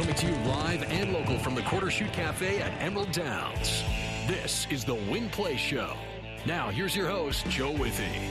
Coming 0.00 0.14
to 0.14 0.26
you 0.28 0.36
live 0.48 0.82
and 0.84 1.12
local 1.12 1.38
from 1.38 1.54
the 1.54 1.60
Quarter 1.60 1.90
Chute 1.90 2.10
Cafe 2.14 2.62
at 2.62 2.72
Emerald 2.80 3.12
Downs. 3.12 3.84
This 4.26 4.66
is 4.70 4.82
the 4.82 4.94
Win 4.94 5.28
Place 5.28 5.60
Show. 5.60 5.94
Now, 6.46 6.70
here's 6.70 6.96
your 6.96 7.06
host, 7.06 7.46
Joe 7.50 7.72
Withee. 7.72 8.30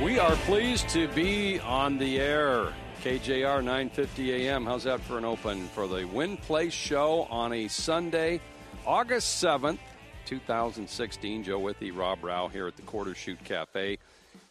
We 0.00 0.20
are 0.20 0.36
pleased 0.46 0.88
to 0.90 1.08
be 1.08 1.58
on 1.58 1.98
the 1.98 2.20
air. 2.20 2.72
KJR 3.02 3.64
950 3.64 4.46
AM. 4.46 4.64
How's 4.64 4.84
that 4.84 5.00
for 5.00 5.18
an 5.18 5.24
open 5.24 5.66
for 5.66 5.88
the 5.88 6.04
Win 6.04 6.36
Place 6.36 6.72
Show 6.72 7.22
on 7.22 7.52
a 7.52 7.66
Sunday, 7.66 8.40
August 8.86 9.42
7th, 9.42 9.80
2016. 10.26 11.42
Joe 11.42 11.58
Withee, 11.58 11.90
Rob 11.90 12.22
Rao 12.22 12.46
here 12.46 12.68
at 12.68 12.76
the 12.76 12.82
Quarter 12.82 13.16
Chute 13.16 13.42
Cafe, 13.42 13.98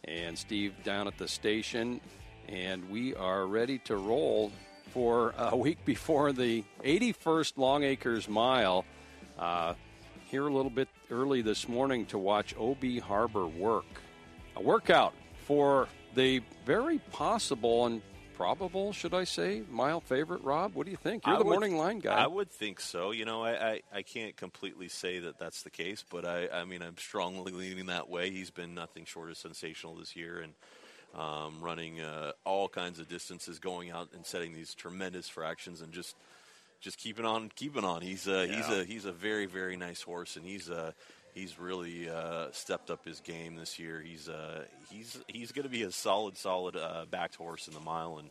and 0.04 0.36
Steve 0.36 0.74
down 0.84 1.08
at 1.08 1.16
the 1.16 1.26
station. 1.26 2.02
And 2.48 2.90
we 2.90 3.14
are 3.14 3.46
ready 3.46 3.78
to 3.80 3.96
roll 3.96 4.52
for 4.92 5.34
a 5.36 5.56
week 5.56 5.84
before 5.84 6.32
the 6.32 6.64
81st 6.84 7.54
Longacres 7.56 8.28
Mile. 8.28 8.84
Uh, 9.38 9.74
here 10.26 10.46
a 10.46 10.52
little 10.52 10.70
bit 10.70 10.88
early 11.10 11.42
this 11.42 11.68
morning 11.68 12.06
to 12.06 12.18
watch 12.18 12.54
OB 12.56 12.98
Harbor 13.00 13.46
work. 13.46 13.86
A 14.56 14.62
workout 14.62 15.14
for 15.46 15.88
the 16.14 16.42
very 16.64 16.98
possible 17.10 17.86
and 17.86 18.02
probable, 18.34 18.92
should 18.92 19.14
I 19.14 19.24
say, 19.24 19.62
mile 19.70 20.00
favorite, 20.00 20.42
Rob? 20.42 20.74
What 20.74 20.86
do 20.86 20.90
you 20.90 20.96
think? 20.96 21.26
You're 21.26 21.36
I 21.36 21.38
the 21.38 21.44
would, 21.44 21.52
morning 21.52 21.76
line 21.76 22.00
guy. 22.00 22.14
I 22.14 22.26
would 22.26 22.50
think 22.50 22.80
so. 22.80 23.12
You 23.12 23.24
know, 23.24 23.42
I, 23.42 23.70
I, 23.70 23.80
I, 23.92 24.02
can't 24.02 24.36
completely 24.36 24.88
say 24.88 25.20
that 25.20 25.38
that's 25.38 25.62
the 25.62 25.70
case, 25.70 26.04
but 26.08 26.24
I, 26.24 26.48
I 26.52 26.64
mean, 26.64 26.82
I'm 26.82 26.98
strongly 26.98 27.52
leaning 27.52 27.86
that 27.86 28.08
way. 28.08 28.30
He's 28.30 28.50
been 28.50 28.74
nothing 28.74 29.04
short 29.04 29.30
of 29.30 29.36
sensational 29.36 29.94
this 29.94 30.16
year 30.16 30.40
and 30.40 30.54
um, 31.14 31.60
running 31.60 32.00
uh, 32.00 32.32
all 32.44 32.68
kinds 32.68 32.98
of 32.98 33.08
distances, 33.08 33.58
going 33.58 33.90
out 33.90 34.08
and 34.14 34.26
setting 34.26 34.54
these 34.54 34.74
tremendous 34.74 35.28
fractions 35.28 35.80
and 35.80 35.92
just 35.92 36.16
just 36.80 36.98
keeping 36.98 37.24
on, 37.24 37.50
keeping 37.56 37.84
on. 37.84 38.02
He's 38.02 38.26
a, 38.28 38.46
yeah. 38.46 38.56
he's 38.56 38.68
a 38.68 38.84
he's 38.84 39.04
a 39.04 39.12
very 39.12 39.46
very 39.46 39.76
nice 39.76 40.02
horse, 40.02 40.36
and 40.36 40.44
he's 40.44 40.68
a 40.68 40.94
he's 41.34 41.58
really 41.58 42.08
uh, 42.08 42.46
stepped 42.52 42.90
up 42.90 43.04
his 43.04 43.20
game 43.20 43.56
this 43.56 43.78
year. 43.78 44.02
He's 44.04 44.28
uh, 44.28 44.64
he's 44.90 45.18
he's 45.28 45.52
going 45.52 45.64
to 45.64 45.70
be 45.70 45.82
a 45.82 45.90
solid, 45.90 46.36
solid 46.36 46.76
uh, 46.76 47.06
backed 47.10 47.36
horse 47.36 47.68
in 47.68 47.74
the 47.74 47.80
mile, 47.80 48.18
and 48.18 48.30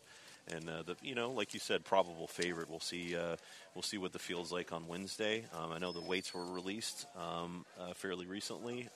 and 0.55 0.69
uh, 0.69 0.83
the 0.83 0.95
you 1.01 1.15
know, 1.15 1.31
like 1.31 1.53
you 1.53 1.59
said, 1.59 1.83
probable 1.83 2.27
favorite. 2.27 2.69
We'll 2.69 2.79
see. 2.79 3.15
Uh, 3.15 3.35
we'll 3.75 3.83
see 3.83 3.97
what 3.97 4.13
the 4.13 4.19
field's 4.19 4.51
like 4.51 4.71
on 4.71 4.87
Wednesday. 4.87 5.45
Um, 5.53 5.71
I 5.71 5.79
know 5.79 5.91
the 5.91 6.01
weights 6.01 6.33
were 6.33 6.45
released 6.45 7.05
um, 7.15 7.65
uh, 7.79 7.93
fairly 7.93 8.25
recently 8.25 8.89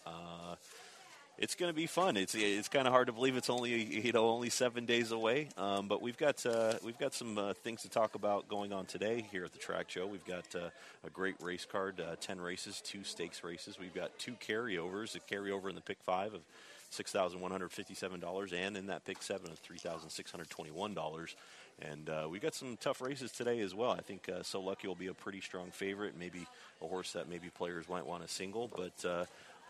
it's 1.38 1.53
going 1.53 1.69
to 1.69 1.75
be 1.75 1.85
fun. 1.85 2.17
It's 2.17 2.33
it's 2.35 2.67
kind 2.67 2.88
of 2.88 2.93
hard 2.93 3.07
to 3.07 3.13
believe 3.13 3.38
it's 3.38 3.49
only 3.49 3.83
you 3.83 4.11
know 4.11 4.30
only 4.30 4.49
seven 4.49 4.85
days 4.85 5.11
away. 5.11 5.49
Um, 5.57 5.88
but 5.88 6.02
we've 6.02 6.17
got 6.17 6.44
uh, 6.45 6.73
we've 6.83 6.97
got 6.97 7.13
some 7.13 7.38
uh, 7.38 7.53
things 7.53 7.83
to 7.83 7.89
talk 7.89 8.16
about 8.16 8.47
going 8.47 8.73
on 8.73 8.85
today 8.85 9.25
here 9.31 9.45
at 9.45 9.52
the 9.52 9.59
track 9.59 9.89
show. 9.89 10.07
We've 10.07 10.25
got 10.25 10.45
uh, 10.55 10.69
a 11.06 11.09
great 11.09 11.35
race 11.41 11.66
card, 11.66 12.00
uh, 12.01 12.16
ten 12.19 12.41
races, 12.41 12.81
two 12.81 13.03
stakes 13.03 13.44
races. 13.44 13.78
We've 13.79 13.94
got 13.94 14.17
two 14.17 14.34
carryovers, 14.34 15.16
a 15.16 15.19
carryover 15.19 15.69
in 15.69 15.75
the 15.75 15.81
pick 15.81 16.01
five 16.03 16.34
of 16.34 16.41
six 16.89 17.12
thousand 17.12 17.39
one 17.39 17.51
hundred 17.51 17.72
fifty-seven 17.72 18.19
dollars, 18.19 18.51
and 18.53 18.75
in 18.75 18.88
that 18.88 19.06
pick 19.06 19.22
seven 19.22 19.51
of 19.51 19.59
three 19.59 19.78
thousand 19.78 20.09
six 20.09 20.31
hundred 20.31 20.50
twenty-one 20.50 20.94
dollars. 20.94 21.35
And 21.79 22.09
uh, 22.09 22.28
we 22.28 22.39
got 22.39 22.56
some 22.56 22.75
tough 22.81 23.01
races 23.01 23.31
today 23.31 23.59
as 23.59 23.75
well. 23.75 23.91
I 23.91 24.01
think 24.01 24.28
uh, 24.29 24.41
So 24.41 24.59
Lucky 24.59 24.88
will 24.88 24.95
be 24.95 25.07
a 25.07 25.13
pretty 25.13 25.41
strong 25.41 25.69
favorite. 25.69 26.16
Maybe 26.17 26.47
a 26.81 26.88
horse 26.88 27.13
that 27.13 27.29
maybe 27.29 27.50
players 27.50 27.88
might 27.88 28.03
want 28.03 28.25
to 28.25 28.33
single, 28.33 28.67
but 28.67 29.06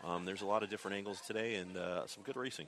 um, 0.04 0.24
there's 0.24 0.42
a 0.42 0.46
lot 0.46 0.62
of 0.62 0.70
different 0.70 0.96
angles 0.96 1.20
today 1.20 1.56
and 1.56 1.76
uh, 1.76 2.06
some 2.06 2.22
good 2.22 2.36
racing. 2.36 2.66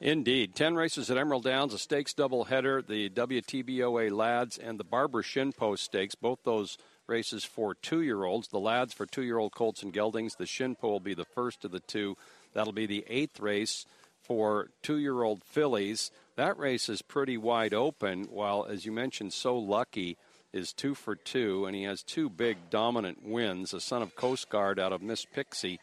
Indeed. 0.00 0.54
10 0.54 0.76
races 0.76 1.10
at 1.10 1.18
Emerald 1.18 1.44
Downs, 1.44 1.74
a 1.74 1.78
stakes 1.78 2.14
doubleheader, 2.14 2.86
the 2.86 3.10
WTBOA 3.10 4.10
Lads 4.10 4.56
and 4.56 4.80
the 4.80 4.84
Barbara 4.84 5.22
Shinpoch 5.22 5.78
Stakes, 5.78 6.14
both 6.14 6.38
those 6.42 6.78
races 7.06 7.44
for 7.44 7.74
two 7.74 8.00
year 8.00 8.24
olds. 8.24 8.48
The 8.48 8.58
Lads 8.58 8.94
for 8.94 9.04
two 9.04 9.22
year 9.22 9.36
old 9.36 9.52
colts 9.52 9.82
and 9.82 9.92
geldings. 9.92 10.36
The 10.36 10.44
Shinpoch 10.44 10.82
will 10.82 11.00
be 11.00 11.12
the 11.12 11.26
first 11.26 11.66
of 11.66 11.70
the 11.70 11.80
two. 11.80 12.16
That'll 12.54 12.72
be 12.72 12.86
the 12.86 13.04
eighth 13.08 13.40
race 13.40 13.84
for 14.22 14.70
two 14.82 14.96
year 14.96 15.22
old 15.22 15.44
fillies. 15.44 16.10
That 16.36 16.56
race 16.56 16.88
is 16.88 17.02
pretty 17.02 17.36
wide 17.36 17.74
open, 17.74 18.24
while, 18.30 18.64
as 18.64 18.86
you 18.86 18.92
mentioned, 18.92 19.34
So 19.34 19.58
Lucky 19.58 20.16
is 20.52 20.72
two 20.72 20.94
for 20.94 21.14
two, 21.14 21.66
and 21.66 21.76
he 21.76 21.82
has 21.82 22.02
two 22.02 22.30
big 22.30 22.70
dominant 22.70 23.22
wins. 23.22 23.74
A 23.74 23.80
son 23.80 24.00
of 24.00 24.16
Coast 24.16 24.48
Guard 24.48 24.78
out 24.80 24.92
of 24.92 25.02
Miss 25.02 25.26
Pixie 25.26 25.78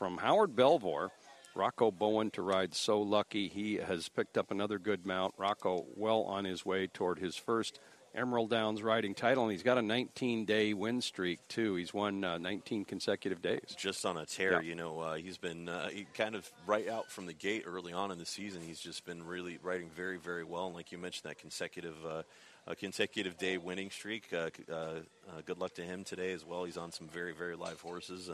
from 0.00 0.16
Howard 0.16 0.56
Belvoir. 0.56 1.10
Rocco 1.54 1.90
Bowen 1.90 2.30
to 2.30 2.40
ride 2.40 2.74
So 2.74 3.02
Lucky. 3.02 3.48
He 3.48 3.74
has 3.74 4.08
picked 4.08 4.38
up 4.38 4.50
another 4.50 4.78
good 4.78 5.04
mount. 5.04 5.34
Rocco 5.36 5.84
well 5.94 6.22
on 6.22 6.46
his 6.46 6.64
way 6.64 6.86
toward 6.86 7.18
his 7.18 7.36
first 7.36 7.78
Emerald 8.14 8.48
Downs 8.48 8.82
riding 8.82 9.14
title, 9.14 9.42
and 9.42 9.52
he's 9.52 9.62
got 9.62 9.76
a 9.76 9.82
19 9.82 10.46
day 10.46 10.72
win 10.72 11.02
streak, 11.02 11.46
too. 11.48 11.74
He's 11.74 11.92
won 11.92 12.24
uh, 12.24 12.38
19 12.38 12.86
consecutive 12.86 13.42
days. 13.42 13.76
Just 13.76 14.06
on 14.06 14.16
a 14.16 14.24
tear, 14.24 14.54
yeah. 14.54 14.60
you 14.60 14.74
know. 14.74 15.00
Uh, 15.00 15.14
he's 15.16 15.36
been 15.36 15.68
uh, 15.68 15.90
he 15.90 16.06
kind 16.14 16.34
of 16.34 16.50
right 16.66 16.88
out 16.88 17.10
from 17.10 17.26
the 17.26 17.34
gate 17.34 17.64
early 17.66 17.92
on 17.92 18.10
in 18.10 18.16
the 18.16 18.24
season. 18.24 18.62
He's 18.62 18.80
just 18.80 19.04
been 19.04 19.26
really 19.26 19.58
riding 19.62 19.90
very, 19.90 20.16
very 20.16 20.44
well. 20.44 20.68
And 20.68 20.74
like 20.74 20.92
you 20.92 20.98
mentioned, 20.98 21.28
that 21.28 21.38
consecutive. 21.38 21.96
Uh, 22.06 22.22
consecutive 22.78 23.36
day 23.36 23.58
winning 23.58 23.90
streak. 23.90 24.32
Uh, 24.32 24.50
uh, 24.72 25.00
good 25.44 25.58
luck 25.58 25.74
to 25.74 25.82
him 25.82 26.04
today 26.04 26.32
as 26.32 26.44
well. 26.44 26.62
He's 26.62 26.76
on 26.76 26.92
some 26.92 27.08
very, 27.08 27.32
very 27.32 27.56
live 27.56 27.80
horses. 27.80 28.30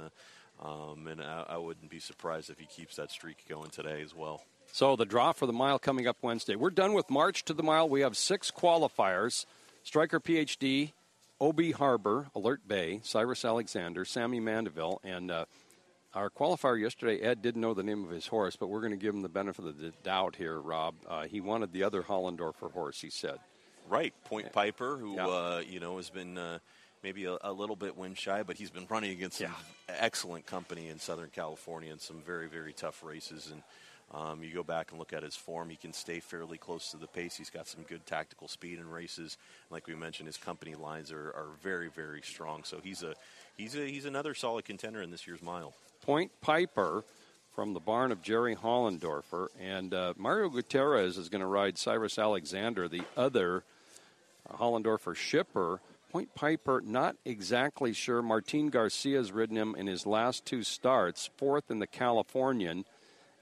Um, 0.63 1.07
and 1.07 1.21
I, 1.21 1.45
I 1.51 1.57
wouldn't 1.59 1.91
be 1.91 1.99
surprised 1.99 2.51
if 2.51 2.59
he 2.59 2.67
keeps 2.67 2.97
that 2.97 3.11
streak 3.11 3.45
going 3.49 3.71
today 3.71 4.03
as 4.03 4.15
well. 4.15 4.43
So 4.73 4.97
the 4.97 5.05
draw 5.05 5.33
for 5.33 5.47
the 5.47 5.53
mile 5.53 5.79
coming 5.79 6.07
up 6.07 6.19
Wednesday. 6.23 6.57
We're 6.57 6.71
done 6.71 6.93
with 6.93 7.11
March 7.11 7.45
to 7.47 7.55
the 7.55 7.63
mile. 7.63 7.89
We 7.89 8.01
have 8.01 8.17
six 8.17 8.51
qualifiers: 8.51 9.47
Striker 9.85 10.21
PhD, 10.21 10.93
OB 11.41 11.73
Harbor, 11.75 12.27
Alert 12.35 12.67
Bay, 12.67 13.01
Cyrus 13.03 13.45
Alexander, 13.45 14.05
Sammy 14.05 14.41
Mandeville, 14.41 15.01
and 15.05 15.31
uh, 15.31 15.45
our 16.15 16.31
qualifier 16.31 16.81
yesterday. 16.81 17.21
Ed 17.21 17.43
didn't 17.43 17.61
know 17.61 17.75
the 17.75 17.83
name 17.83 18.05
of 18.05 18.11
his 18.11 18.27
horse, 18.27 18.57
but 18.57 18.69
we're 18.69 18.81
going 18.81 18.93
to 18.93 18.99
give 18.99 19.15
him 19.15 19.23
the 19.23 19.29
benefit 19.29 19.67
of 19.67 19.79
the 19.79 19.93
doubt 20.03 20.37
here. 20.37 20.59
Rob, 20.59 20.95
uh, 21.09 21.25
he 21.25 21.41
wanted 21.41 21.73
the 21.73 21.83
other 21.83 22.03
Hollendorfer 22.03 22.73
horse. 22.73 23.01
He 23.01 23.11
said, 23.11 23.39
"Right, 23.89 24.15
Point 24.25 24.53
Piper, 24.53 24.97
who 24.97 25.15
yeah. 25.15 25.27
uh, 25.27 25.63
you 25.67 25.81
know 25.81 25.97
has 25.97 26.11
been." 26.11 26.39
Maybe 27.07 27.27
a, 27.27 27.39
a, 27.41 27.53
little 27.53 27.77
bit 27.77 27.97
wind 27.97 28.19
shy, 28.19 28.43
but 28.43 28.57
he's 28.57 28.71
been 28.71 28.89
running 28.89 29.13
against 29.13 29.39
some 29.39 29.47
yeah. 29.89 29.95
excellent 30.01 30.45
company 30.45 30.89
in 30.89 30.99
Southern 30.99 31.31
California 31.31 31.93
in 31.93 32.01
some 32.01 32.21
very, 32.21 32.49
very 32.49 32.73
tough 32.73 33.05
races. 33.05 33.53
And 33.53 33.63
um, 34.13 34.43
you 34.43 34.53
go 34.53 34.65
back 34.65 34.91
and 34.91 34.99
look 34.99 35.13
at 35.13 35.23
his 35.23 35.37
form, 35.37 35.71
he 35.71 35.77
can 35.77 35.93
stay 35.93 36.19
fairly 36.19 36.59
close 36.59 36.91
to 36.91 36.97
the 36.97 37.07
pace. 37.07 37.37
He's 37.37 37.49
got 37.49 37.69
some 37.69 37.85
good 37.85 38.05
tactical 38.07 38.49
speed 38.49 38.81
in 38.81 38.91
races. 38.91 39.39
Like 39.71 39.87
we 39.87 39.95
mentioned, 39.95 40.27
his 40.27 40.37
company 40.37 40.75
lines 40.75 41.13
are, 41.13 41.29
are 41.29 41.51
very, 41.63 41.91
very 41.91 42.23
strong. 42.23 42.65
So 42.65 42.81
he's 42.83 43.05
a 43.05 43.15
he's 43.57 43.77
a 43.77 43.87
he's 43.87 44.05
another 44.05 44.35
solid 44.35 44.65
contender 44.65 45.01
in 45.01 45.13
this 45.13 45.29
year's 45.29 45.43
mile. 45.43 45.75
Point 46.03 46.33
Piper 46.41 47.05
from 47.55 47.73
the 47.73 47.79
barn 47.79 48.11
of 48.11 48.21
Jerry 48.21 48.57
Hollendorfer, 48.57 49.47
and 49.61 49.95
uh, 49.95 50.15
Mario 50.17 50.49
Gutierrez 50.49 51.19
is 51.19 51.29
going 51.29 51.41
to 51.41 51.47
ride 51.47 51.79
Cyrus 51.79 52.19
Alexander, 52.19 52.89
the 52.89 53.03
other 53.17 53.63
Hollendorfer 54.51 55.15
shipper. 55.15 55.81
Point 56.11 56.35
Piper, 56.35 56.81
not 56.85 57.17
exactly 57.25 57.93
sure. 57.93 58.23
Martin 58.23 58.71
Garcia 58.71 59.19
has 59.19 59.33
ridden 59.33 59.57
him 59.57 59.75
in 59.75 59.87
his 59.87 60.07
last 60.07 60.45
two 60.45 60.63
starts, 60.63 61.29
fourth 61.37 61.71
in 61.71 61.79
the 61.79 61.87
Californian 61.87 62.85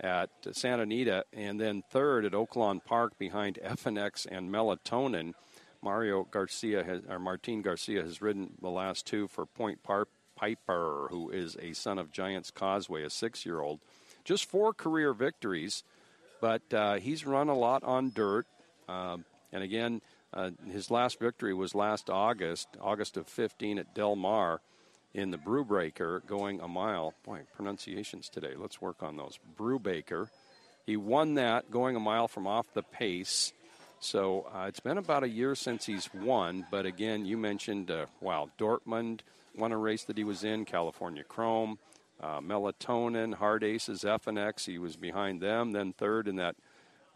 at 0.00 0.31
Santa 0.52 0.82
Anita, 0.82 1.25
and 1.32 1.61
then 1.61 1.82
third 1.90 2.25
at 2.25 2.32
Oaklawn 2.32 2.84
Park 2.84 3.19
behind 3.19 3.58
FNX 3.62 4.26
and 4.31 4.50
Melatonin. 4.50 5.34
Mario 5.82 6.25
Garcia 6.25 6.82
has, 6.82 7.02
or 7.08 7.19
Martin 7.19 7.61
Garcia 7.61 8.02
has 8.02 8.22
ridden 8.22 8.55
the 8.61 8.70
last 8.70 9.06
two 9.06 9.28
for 9.28 9.44
Point 9.44 9.81
Piper, 10.34 11.08
who 11.10 11.31
is 11.31 11.56
a 11.60 11.75
son 11.75 11.99
of 11.99 12.10
Giants 12.10 12.50
Causeway, 12.50 13.02
a 13.02 13.10
six-year-old. 13.10 13.81
Just 14.25 14.46
four 14.46 14.72
career 14.72 15.12
victories, 15.12 15.84
but 16.40 16.62
uh, 16.72 16.94
he's 16.94 17.26
run 17.26 17.49
a 17.49 17.55
lot 17.55 17.84
on 17.84 18.10
dirt. 18.14 18.46
Uh, 18.88 19.19
and 19.52 19.62
again, 19.62 20.00
uh, 20.34 20.50
his 20.70 20.90
last 20.90 21.20
victory 21.20 21.54
was 21.54 21.75
last 21.75 22.10
August, 22.10 22.69
August 22.81 23.16
of 23.16 23.28
15 23.28 23.78
at 23.78 23.94
Del 23.94 24.16
Mar 24.16 24.60
in 25.14 25.31
the 25.31 25.38
Brubaker, 25.38 26.26
going 26.26 26.60
a 26.60 26.66
mile. 26.66 27.14
Boy, 27.25 27.42
pronunciations 27.54 28.28
today. 28.28 28.54
Let's 28.56 28.81
work 28.81 29.02
on 29.02 29.16
those. 29.16 29.38
Brubaker, 29.56 30.28
He 30.84 30.96
won 30.96 31.34
that 31.34 31.70
going 31.70 31.94
a 31.94 32.00
mile 32.00 32.26
from 32.26 32.48
off 32.48 32.66
the 32.75 32.82
pace. 32.82 33.52
So 34.00 34.48
uh, 34.52 34.66
it's 34.66 34.81
been 34.81 34.98
about 34.98 35.22
a 35.22 35.28
year 35.28 35.54
since 35.54 35.86
he's 35.86 36.12
won. 36.12 36.66
But 36.70 36.84
again, 36.84 37.25
you 37.25 37.38
mentioned, 37.38 37.90
uh, 37.90 38.06
wow, 38.20 38.50
Dortmund 38.58 39.20
won 39.56 39.70
a 39.70 39.78
race 39.78 40.04
that 40.04 40.19
he 40.19 40.25
was 40.25 40.42
in, 40.42 40.64
California 40.64 41.22
Chrome, 41.22 41.78
uh, 42.20 42.40
Melatonin, 42.40 43.34
Hard 43.34 43.62
Aces, 43.62 44.02
FNX. 44.02 44.66
He 44.66 44.78
was 44.78 44.96
behind 44.96 45.40
them, 45.40 45.70
then 45.70 45.92
third 45.92 46.26
in 46.26 46.36
that 46.36 46.56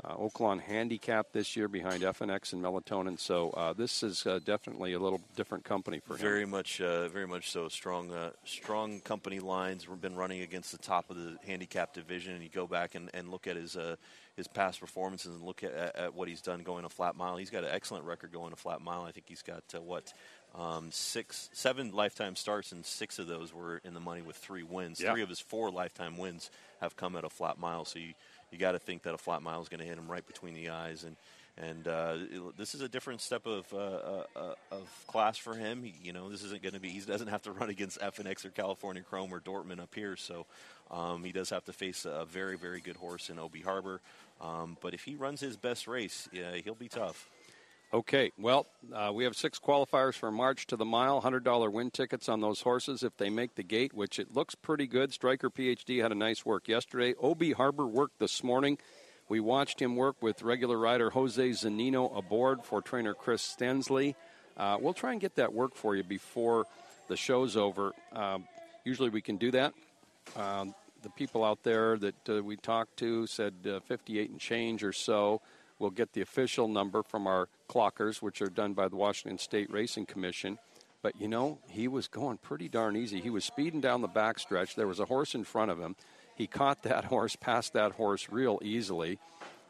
uh, 0.05 0.15
Oaklawn 0.15 0.61
Handicap 0.61 1.33
this 1.33 1.57
year 1.57 1.67
behind 1.67 2.03
FNX 2.03 2.53
and 2.53 2.63
Melatonin. 2.63 3.19
So 3.19 3.51
uh, 3.51 3.73
this 3.73 4.03
is 4.03 4.27
uh, 4.27 4.39
definitely 4.45 4.93
a 4.93 4.99
little 4.99 5.21
different 5.35 5.65
company 5.65 5.99
for 5.99 6.15
him. 6.15 6.21
Very 6.21 6.47
much, 6.47 6.81
uh, 6.81 7.09
very 7.09 7.27
much 7.27 7.51
so. 7.51 7.69
Strong, 7.69 8.13
uh, 8.13 8.31
strong 8.45 9.01
company 9.01 9.41
lines. 9.41 9.89
We've 9.89 10.01
been 10.01 10.17
running 10.17 10.43
against 10.43 10.71
the 10.71 10.79
top 10.79 11.11
of 11.11 11.17
the 11.17 11.37
handicap 11.47 11.95
division, 11.95 12.35
and 12.35 12.43
you 12.43 12.49
go 12.49 12.67
back 12.67 12.95
and, 12.95 13.11
and 13.13 13.31
look 13.31 13.47
at 13.47 13.57
his 13.57 13.77
uh, 13.77 13.97
his 14.37 14.47
past 14.47 14.79
performances 14.79 15.35
and 15.35 15.43
look 15.45 15.65
at, 15.65 15.73
at, 15.73 16.15
what 16.15 16.29
he's 16.29 16.41
done 16.41 16.63
going 16.63 16.85
a 16.85 16.89
flat 16.89 17.17
mile. 17.17 17.37
He's 17.37 17.51
got 17.51 17.65
an 17.65 17.71
excellent 17.73 18.05
record 18.05 18.33
going 18.33 18.53
a 18.53 18.57
flat 18.57 18.81
mile. 18.81 19.03
I 19.03 19.11
think 19.11 19.27
he's 19.29 19.43
got 19.43 19.65
what 19.83 20.13
um, 20.55 20.91
six, 20.93 21.51
seven 21.53 21.93
lifetime 21.93 22.37
starts, 22.37 22.71
and 22.71 22.87
six 22.87 23.19
of 23.19 23.27
those 23.27 23.53
were 23.53 23.81
in 23.85 23.95
the 23.95 24.01
money 24.01 24.23
with 24.23 24.37
three 24.37 24.63
wins. 24.63 25.01
Yeah. 25.01 25.13
Three 25.13 25.23
of 25.23 25.29
his 25.29 25.41
four 25.41 25.71
lifetime 25.71 26.17
wins 26.17 26.51
have 26.81 26.97
come 26.97 27.17
at 27.17 27.25
a 27.25 27.29
flat 27.29 27.59
mile. 27.59 27.85
So 27.85 27.99
you 27.99 28.15
you 28.51 28.59
got 28.59 28.73
to 28.73 28.79
think 28.79 29.03
that 29.03 29.15
a 29.15 29.19
flat 29.19 29.43
mile 29.43 29.61
is 29.63 29.69
going 29.69 29.81
to 29.81 29.87
hit 29.87 29.99
him 29.99 30.09
right 30.09 30.27
between 30.27 30.55
the 30.55 30.71
eyes. 30.71 31.05
And 31.05 31.17
and 31.61 31.89
uh, 31.89 32.17
this 32.57 32.77
is 32.77 32.83
a 32.83 32.89
different 32.89 33.21
step 33.21 33.45
of 33.45 33.67
uh, 33.73 33.77
uh, 33.77 34.25
uh 34.37 34.55
of 34.71 35.05
class 35.09 35.37
for 35.37 35.55
him. 35.55 35.83
He, 35.83 35.95
you 36.03 36.13
know, 36.13 36.29
this 36.29 36.45
isn't 36.45 36.63
going 36.63 36.75
to 36.75 36.81
be. 36.81 36.89
He 36.91 37.01
doesn't 37.01 37.29
have 37.29 37.43
to 37.43 37.53
run 37.53 37.69
against 37.69 38.01
FNX 38.01 38.45
or 38.45 38.51
California 38.51 39.03
Chrome 39.03 39.33
or 39.33 39.41
Dortmund 39.41 39.81
up 39.81 39.95
here. 39.95 40.17
So 40.17 40.47
um, 40.91 41.25
he 41.25 41.33
does 41.33 41.51
have 41.51 41.65
to 41.65 41.73
face 41.73 42.05
a 42.05 42.25
very 42.25 42.57
very 42.57 42.81
good 42.81 42.97
horse 42.97 43.29
in 43.29 43.39
OB 43.39 43.57
Harbor. 43.65 44.01
Um, 44.41 44.77
but 44.81 44.95
if 44.95 45.03
he 45.03 45.17
runs 45.17 45.41
his 45.41 45.57
best 45.57 45.89
race, 45.89 46.29
yeah, 46.33 46.53
he'll 46.65 46.75
be 46.75 46.89
tough. 46.89 47.29
Okay, 47.91 48.33
well, 48.39 48.67
uh, 48.95 49.11
we 49.15 49.25
have 49.25 49.35
six 49.35 49.59
qualifiers 49.59 50.13
for 50.13 50.31
March 50.31 50.67
to 50.67 50.77
the 50.77 50.85
mile. 50.85 51.23
$100 51.23 51.73
win 51.73 51.91
tickets 51.91 52.29
on 52.29 52.43
those 52.43 52.61
horses 52.61 53.03
if 53.03 53.17
they 53.17 53.31
make 53.31 53.55
the 53.55 53.63
gate, 53.63 53.95
which 53.95 54.19
it 54.19 54.35
looks 54.35 54.55
pretty 54.55 54.87
good. 54.87 55.11
Striker 55.11 55.49
PhD 55.49 56.03
had 56.03 56.13
a 56.13 56.15
nice 56.15 56.45
work 56.45 56.69
yesterday. 56.69 57.15
OB 57.23 57.55
Harbor 57.57 57.87
worked 57.87 58.19
this 58.19 58.45
morning. 58.45 58.77
We 59.31 59.41
watched 59.41 59.81
him 59.81 59.97
work 59.97 60.17
with 60.21 60.43
regular 60.43 60.77
rider 60.77 61.09
Jose 61.09 61.49
Zunino 61.49 62.15
aboard 62.15 62.63
for 62.63 62.83
trainer 62.83 63.15
Chris 63.15 63.57
Stensley. 63.59 64.15
Uh, 64.55 64.77
we'll 64.79 64.93
try 64.93 65.13
and 65.13 65.21
get 65.21 65.37
that 65.37 65.55
work 65.55 65.75
for 65.75 65.97
you 65.97 66.05
before 66.05 66.67
the 67.09 67.17
show's 67.17 67.57
over. 67.57 67.95
Uh, 68.13 68.41
usually 68.85 69.09
we 69.09 69.23
can 69.23 69.39
do 69.39 69.51
that. 69.53 69.73
Um, 70.37 70.75
the 71.03 71.11
people 71.11 71.43
out 71.43 71.63
there 71.63 71.97
that 71.97 72.29
uh, 72.29 72.43
we 72.43 72.57
talked 72.57 72.99
to 72.99 73.27
said 73.27 73.55
uh, 73.67 73.81
58 73.81 74.29
and 74.31 74.39
change 74.39 74.85
or 74.85 74.93
so. 74.93 75.41
We'll 75.79 75.91
get 75.91 76.13
the 76.13 76.21
official 76.21 76.69
number 76.69 77.03
from 77.03 77.27
our 77.27 77.49
clockers, 77.69 78.21
which 78.21 78.43
are 78.43 78.51
done 78.51 78.75
by 78.75 78.89
the 78.89 78.97
Washington 78.97 79.39
State 79.39 79.71
Racing 79.71 80.07
Commission. 80.07 80.59
But 81.03 81.21
you 81.21 81.29
know, 81.29 81.59
he 81.69 81.87
was 81.87 82.09
going 82.09 82.39
pretty 82.39 82.69
darn 82.69 82.97
easy. 82.97 83.21
He 83.21 83.31
was 83.31 83.45
speeding 83.45 83.81
down 83.81 84.01
the 84.01 84.09
backstretch. 84.09 84.75
There 84.75 84.89
was 84.89 84.99
a 84.99 85.05
horse 85.05 85.35
in 85.35 85.45
front 85.45 85.71
of 85.71 85.79
him. 85.79 85.95
He 86.35 86.47
caught 86.47 86.83
that 86.83 87.05
horse, 87.13 87.37
passed 87.37 87.73
that 87.75 87.93
horse 87.93 88.29
real 88.31 88.59
easily, 88.63 89.19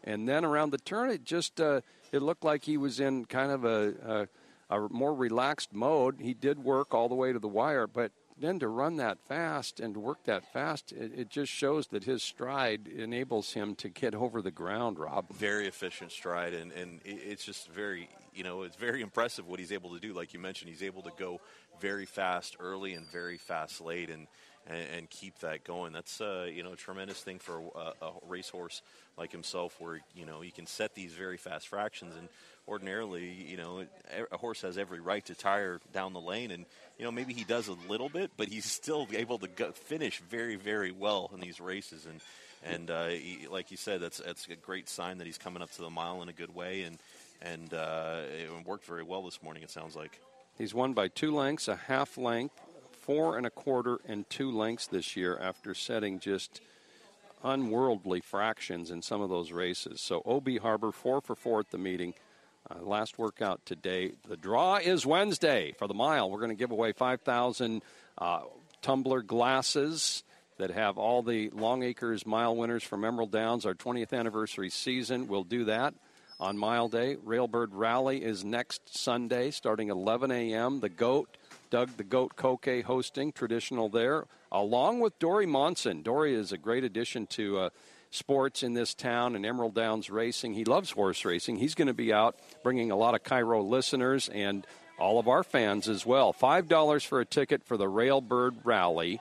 and 0.05 0.29
then 0.29 0.45
around 0.45 0.71
the 0.71 0.79
turn, 0.79 1.11
it 1.11 1.25
just 1.25 1.61
uh, 1.61 1.83
it 2.13 2.23
looked 2.23 2.45
like 2.45 2.65
he 2.65 2.77
was 2.77 3.01
in 3.01 3.27
kind 3.27 3.51
of 3.51 3.65
a, 3.65 4.29
a, 4.71 4.77
a 4.77 4.89
more 4.89 5.15
relaxed 5.15 5.73
mode. 5.73 6.17
He 6.21 6.33
did 6.33 6.65
work 6.65 6.95
all 6.95 7.09
the 7.09 7.15
way 7.15 7.33
to 7.33 7.39
the 7.39 7.49
wire, 7.49 7.87
but 7.87 8.13
then 8.41 8.59
to 8.61 8.69
run 8.69 8.97
that 8.97 9.19
fast 9.29 9.81
and 9.81 9.97
work 9.97 10.25
that 10.25 10.51
fast, 10.53 10.93
it, 10.93 11.13
it, 11.15 11.31
just 11.31 11.53
shows 11.53 11.89
that 11.89 12.05
his 12.05 12.23
stride 12.23 12.89
enables 12.89 13.53
him 13.53 13.75
to 13.77 13.89
get 13.89 14.15
over 14.15 14.43
the 14.43 14.51
ground, 14.51 14.99
Rob. 14.99 15.33
Very 15.35 15.67
efficient 15.67 16.13
stride, 16.13 16.55
and, 16.55 16.73
and 16.73 17.01
it's 17.05 17.45
just 17.45 17.69
very, 17.71 18.09
you 18.35 18.45
know, 18.45 18.63
it's 18.63 18.77
very 18.77 19.03
impressive 19.03 19.47
what 19.47 19.59
he's 19.59 19.73
able 19.73 19.95
to 19.95 20.01
do. 20.01 20.13
Like 20.13 20.33
you 20.33 20.41
mentioned, 20.41 20.71
he's 20.71 20.83
able 20.83 21.03
to 21.03 21.13
go 21.19 21.41
very 21.81 22.07
fast 22.07 22.57
early 22.61 22.95
and 22.95 23.07
very 23.11 23.39
fast 23.39 23.81
late, 23.81 24.11
and 24.11 24.27
and, 24.69 24.87
and 24.97 25.11
keep 25.11 25.39
that 25.41 25.65
going. 25.65 25.93
That's 25.93 26.21
uh, 26.21 26.47
you 26.53 26.63
know 26.63 26.73
a 26.73 26.77
tremendous 26.77 27.21
thing 27.21 27.39
for 27.39 27.63
a, 27.75 28.05
a 28.05 28.13
racehorse 28.27 28.83
like 29.17 29.33
himself, 29.33 29.81
where 29.81 30.01
you 30.15 30.27
know 30.27 30.41
he 30.41 30.51
can 30.51 30.67
set 30.67 30.95
these 30.95 31.13
very 31.13 31.37
fast 31.37 31.69
fractions 31.69 32.15
and 32.17 32.29
ordinarily, 32.69 33.31
you 33.31 33.57
know, 33.57 33.85
a 34.31 34.37
horse 34.37 34.63
has 34.63 34.79
every 34.79 35.01
right 35.01 35.25
to 35.27 35.35
tire 35.35 35.81
down 35.93 36.13
the 36.13 36.21
lane, 36.21 36.51
and 36.51 36.67
you 36.99 37.05
know 37.05 37.11
maybe 37.11 37.33
he 37.33 37.45
does 37.45 37.69
a 37.69 37.77
little 37.89 38.09
bit, 38.09 38.31
but 38.37 38.49
he's 38.49 38.65
still 38.65 39.07
able 39.13 39.39
to 39.39 39.49
go, 39.49 39.73
finish 39.73 40.21
very, 40.29 40.57
very 40.57 40.93
well 40.93 41.31
in 41.33 41.41
these 41.41 41.61
races. 41.61 42.07
And 42.07 42.21
and 42.63 42.91
uh, 42.91 43.07
he, 43.09 43.47
like 43.51 43.71
you 43.71 43.77
said, 43.77 44.01
that's 44.01 44.19
that's 44.19 44.47
a 44.49 44.57
great 44.57 44.89
sign 44.89 45.19
that 45.19 45.27
he's 45.27 45.39
coming 45.39 45.63
up 45.63 45.71
to 45.73 45.83
the 45.83 45.91
mile 45.91 46.23
in 46.23 46.29
a 46.29 46.33
good 46.33 46.55
way, 46.55 46.83
and 46.83 46.99
and 47.41 47.73
uh, 47.73 48.21
it 48.41 48.67
worked 48.67 48.85
very 48.85 49.03
well 49.03 49.23
this 49.23 49.43
morning. 49.43 49.63
It 49.63 49.71
sounds 49.71 49.97
like 49.97 50.21
he's 50.57 50.75
won 50.75 50.93
by 50.93 51.09
two 51.09 51.35
lengths, 51.35 51.69
a 51.69 51.77
half 51.77 52.19
length, 52.19 52.55
four 53.01 53.37
and 53.37 53.47
a 53.47 53.51
quarter, 53.51 53.99
and 54.07 54.29
two 54.29 54.51
lengths 54.51 54.87
this 54.87 55.17
year 55.17 55.39
after 55.41 55.75
setting 55.75 56.19
just 56.19 56.61
unworldly 57.45 58.21
fractions 58.21 58.91
in 58.91 59.03
some 59.03 59.21
of 59.21 59.31
those 59.31 59.53
races. 59.53 60.01
So 60.01 60.23
OB 60.27 60.59
Harbor 60.61 60.93
four 60.93 61.21
for 61.21 61.35
four 61.37 61.61
at 61.61 61.71
the 61.71 61.79
meeting. 61.79 62.15
Uh, 62.71 62.83
last 62.83 63.19
workout 63.19 63.65
today. 63.65 64.13
The 64.29 64.37
draw 64.37 64.77
is 64.77 65.07
Wednesday 65.07 65.73
for 65.79 65.89
the 65.89 65.95
mile. 65.95 66.31
We're 66.31 66.41
going 66.41 66.51
to 66.51 66.55
give 66.55 66.71
away 66.71 66.93
5,000 66.93 67.83
uh, 68.19 68.41
tumbler 68.83 69.23
glasses 69.23 70.23
that 70.59 70.71
have 70.73 70.99
all 70.99 71.23
the 71.23 71.49
Longacres 71.51 72.27
mile 72.27 72.55
winners 72.55 72.83
from 72.83 73.07
Emerald 73.07 73.33
Downs, 73.33 73.65
our 73.65 73.73
20th 73.73 74.13
anniversary 74.13 74.69
season. 74.69 75.29
We'll 75.29 75.45
do 75.45 75.65
that 75.65 75.95
on 76.39 76.59
Mile 76.59 76.89
Day. 76.89 77.17
Railbird 77.17 77.69
Rally 77.71 78.23
is 78.23 78.45
next 78.45 78.99
Sunday 78.99 79.51
starting 79.51 79.89
11 79.89 80.31
a.m. 80.31 80.81
The 80.81 80.91
Goat, 80.91 81.39
Doug 81.71 81.97
the 81.97 82.05
Goat 82.05 82.37
Koke 82.37 82.83
hosting, 82.83 83.33
traditional 83.33 83.89
there, 83.89 84.27
along 84.53 85.01
with 85.01 85.19
Dori 85.19 85.47
Monson. 85.47 86.03
Dori 86.03 86.35
is 86.35 86.53
a 86.53 86.59
great 86.59 86.85
addition 86.85 87.27
to. 87.29 87.59
Uh, 87.61 87.71
sports 88.11 88.63
in 88.63 88.75
this 88.75 88.95
town 88.95 89.37
and 89.37 89.45
Emerald 89.45 89.75
Downs 89.75 90.11
Racing. 90.11 90.55
He 90.55 90.65
loves 90.65 90.91
horse 90.91 91.25
racing. 91.25 91.57
He's 91.57 91.75
going 91.75 91.89
to 91.89 91.95
be 91.95 92.13
out 92.13 92.37
bringing 92.63 92.91
a 92.91 92.97
lot 92.97 93.15
of 93.15 93.23
KIRO 93.23 93.69
listeners 93.69 94.29
and 94.29 94.67
all 94.99 95.19
of 95.19 95.29
our 95.29 95.43
fans 95.43 95.89
as 95.89 96.05
well. 96.05 96.33
$5 96.33 97.07
for 97.07 97.21
a 97.21 97.25
ticket 97.25 97.65
for 97.65 97.77
the 97.77 97.87
Railbird 97.87 98.57
Rally. 98.65 99.21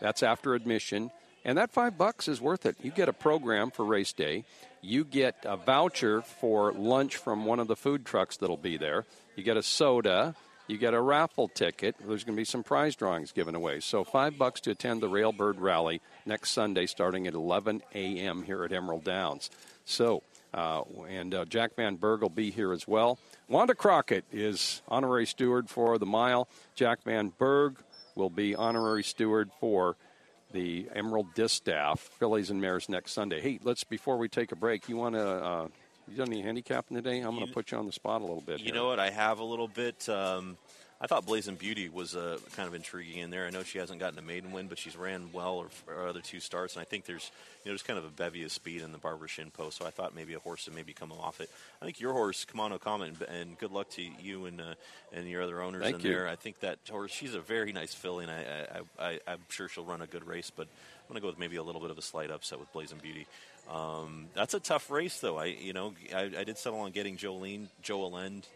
That's 0.00 0.22
after 0.22 0.54
admission. 0.54 1.10
And 1.44 1.58
that 1.58 1.70
five 1.70 1.96
bucks 1.96 2.28
is 2.28 2.40
worth 2.40 2.66
it. 2.66 2.76
You 2.82 2.90
get 2.90 3.08
a 3.08 3.12
program 3.12 3.70
for 3.70 3.84
race 3.84 4.12
day. 4.12 4.44
You 4.82 5.04
get 5.04 5.36
a 5.44 5.56
voucher 5.56 6.22
for 6.22 6.72
lunch 6.72 7.16
from 7.16 7.44
one 7.44 7.60
of 7.60 7.68
the 7.68 7.76
food 7.76 8.04
trucks 8.04 8.36
that'll 8.36 8.56
be 8.56 8.76
there. 8.76 9.04
You 9.36 9.44
get 9.44 9.56
a 9.56 9.62
soda. 9.62 10.34
You 10.68 10.78
get 10.78 10.94
a 10.94 11.00
raffle 11.00 11.46
ticket. 11.48 11.94
There's 11.98 12.24
going 12.24 12.34
to 12.34 12.40
be 12.40 12.44
some 12.44 12.64
prize 12.64 12.96
drawings 12.96 13.30
given 13.30 13.54
away. 13.54 13.78
So 13.80 14.02
five 14.02 14.36
bucks 14.36 14.60
to 14.62 14.72
attend 14.72 15.00
the 15.00 15.08
Railbird 15.08 15.54
Rally 15.58 16.00
next 16.24 16.50
Sunday, 16.50 16.86
starting 16.86 17.26
at 17.28 17.34
11 17.34 17.82
a.m. 17.94 18.42
here 18.42 18.64
at 18.64 18.72
Emerald 18.72 19.04
Downs. 19.04 19.48
So, 19.84 20.24
uh, 20.52 20.82
and 21.08 21.32
uh, 21.32 21.44
Jack 21.44 21.76
Van 21.76 21.94
Berg 21.94 22.22
will 22.22 22.30
be 22.30 22.50
here 22.50 22.72
as 22.72 22.88
well. 22.88 23.18
Wanda 23.48 23.76
Crockett 23.76 24.24
is 24.32 24.82
honorary 24.88 25.26
steward 25.26 25.70
for 25.70 25.98
the 25.98 26.06
mile. 26.06 26.48
Jack 26.74 27.04
Van 27.04 27.32
Berg 27.38 27.76
will 28.16 28.30
be 28.30 28.56
honorary 28.56 29.04
steward 29.04 29.50
for 29.60 29.96
the 30.52 30.88
Emerald 30.94 31.34
Distaff 31.34 32.00
fillies 32.18 32.50
and 32.50 32.60
mares 32.60 32.88
next 32.88 33.12
Sunday. 33.12 33.40
Hey, 33.40 33.60
let's 33.62 33.84
before 33.84 34.16
we 34.16 34.28
take 34.28 34.50
a 34.50 34.56
break, 34.56 34.88
you 34.88 34.96
want 34.96 35.14
to 35.14 35.28
uh, 35.28 35.68
you 36.08 36.16
done 36.16 36.28
any 36.28 36.42
handicapping 36.42 36.96
today? 36.96 37.20
I'm 37.20 37.34
going 37.34 37.46
to 37.46 37.52
put 37.52 37.72
you 37.72 37.78
on 37.78 37.86
the 37.86 37.92
spot 37.92 38.20
a 38.20 38.24
little 38.24 38.40
bit. 38.40 38.60
You 38.60 38.66
here. 38.66 38.74
know 38.74 38.88
what? 38.88 39.00
I 39.00 39.10
have 39.10 39.38
a 39.38 39.44
little 39.44 39.68
bit. 39.68 40.08
Um, 40.08 40.56
I 40.98 41.06
thought 41.06 41.26
Blazing 41.26 41.56
Beauty 41.56 41.90
was 41.90 42.16
uh, 42.16 42.38
kind 42.56 42.66
of 42.66 42.74
intriguing 42.74 43.18
in 43.18 43.30
there. 43.30 43.46
I 43.46 43.50
know 43.50 43.62
she 43.62 43.78
hasn't 43.78 44.00
gotten 44.00 44.18
a 44.18 44.22
maiden 44.22 44.52
win, 44.52 44.66
but 44.66 44.78
she's 44.78 44.96
ran 44.96 45.28
well 45.30 45.66
her, 45.86 46.06
other 46.06 46.22
two 46.22 46.40
starts, 46.40 46.74
and 46.74 46.80
I 46.80 46.84
think 46.84 47.04
there's 47.04 47.30
you 47.62 47.68
know 47.68 47.72
there's 47.72 47.82
kind 47.82 47.98
of 47.98 48.06
a 48.06 48.08
bevy 48.08 48.44
of 48.44 48.52
speed 48.52 48.80
in 48.80 48.92
the 48.92 48.98
Barbara 48.98 49.28
Shinpoch. 49.28 49.74
So 49.74 49.84
I 49.84 49.90
thought 49.90 50.14
maybe 50.14 50.32
a 50.32 50.38
horse 50.38 50.64
that 50.64 50.74
maybe 50.74 50.94
come 50.94 51.12
off 51.12 51.42
it. 51.42 51.50
I 51.82 51.84
think 51.84 52.00
your 52.00 52.14
horse, 52.14 52.46
Kamano 52.46 52.80
Comet, 52.80 53.08
and, 53.08 53.28
and 53.28 53.58
good 53.58 53.72
luck 53.72 53.90
to 53.90 54.02
you 54.02 54.46
and 54.46 54.58
uh, 54.58 54.74
and 55.12 55.28
your 55.28 55.42
other 55.42 55.60
owners 55.60 55.82
Thank 55.82 55.96
in 55.96 56.00
you. 56.02 56.12
there. 56.12 56.28
I 56.28 56.36
think 56.36 56.60
that 56.60 56.78
horse, 56.88 57.12
she's 57.12 57.34
a 57.34 57.40
very 57.40 57.72
nice 57.72 57.92
filly, 57.92 58.24
and 58.24 58.32
I, 58.32 58.80
I, 58.98 59.06
I, 59.06 59.20
I'm 59.28 59.40
sure 59.50 59.68
she'll 59.68 59.84
run 59.84 60.00
a 60.00 60.06
good 60.06 60.26
race, 60.26 60.50
but 60.50 60.66
I'm 60.66 61.12
going 61.12 61.16
to 61.16 61.20
go 61.20 61.28
with 61.28 61.38
maybe 61.38 61.56
a 61.56 61.62
little 61.62 61.80
bit 61.80 61.90
of 61.90 61.98
a 61.98 62.02
slight 62.02 62.30
upset 62.30 62.58
with 62.58 62.72
Blazing 62.72 62.98
Beauty. 63.02 63.26
Um, 63.70 64.26
that's 64.34 64.54
a 64.54 64.60
tough 64.60 64.90
race, 64.90 65.18
though. 65.20 65.38
I, 65.38 65.46
you 65.46 65.72
know, 65.72 65.94
I, 66.14 66.30
I 66.38 66.44
did 66.44 66.56
settle 66.58 66.80
on 66.80 66.92
getting 66.92 67.16
Jolene, 67.16 67.66
Joel 67.82 68.18
End, 68.18 68.46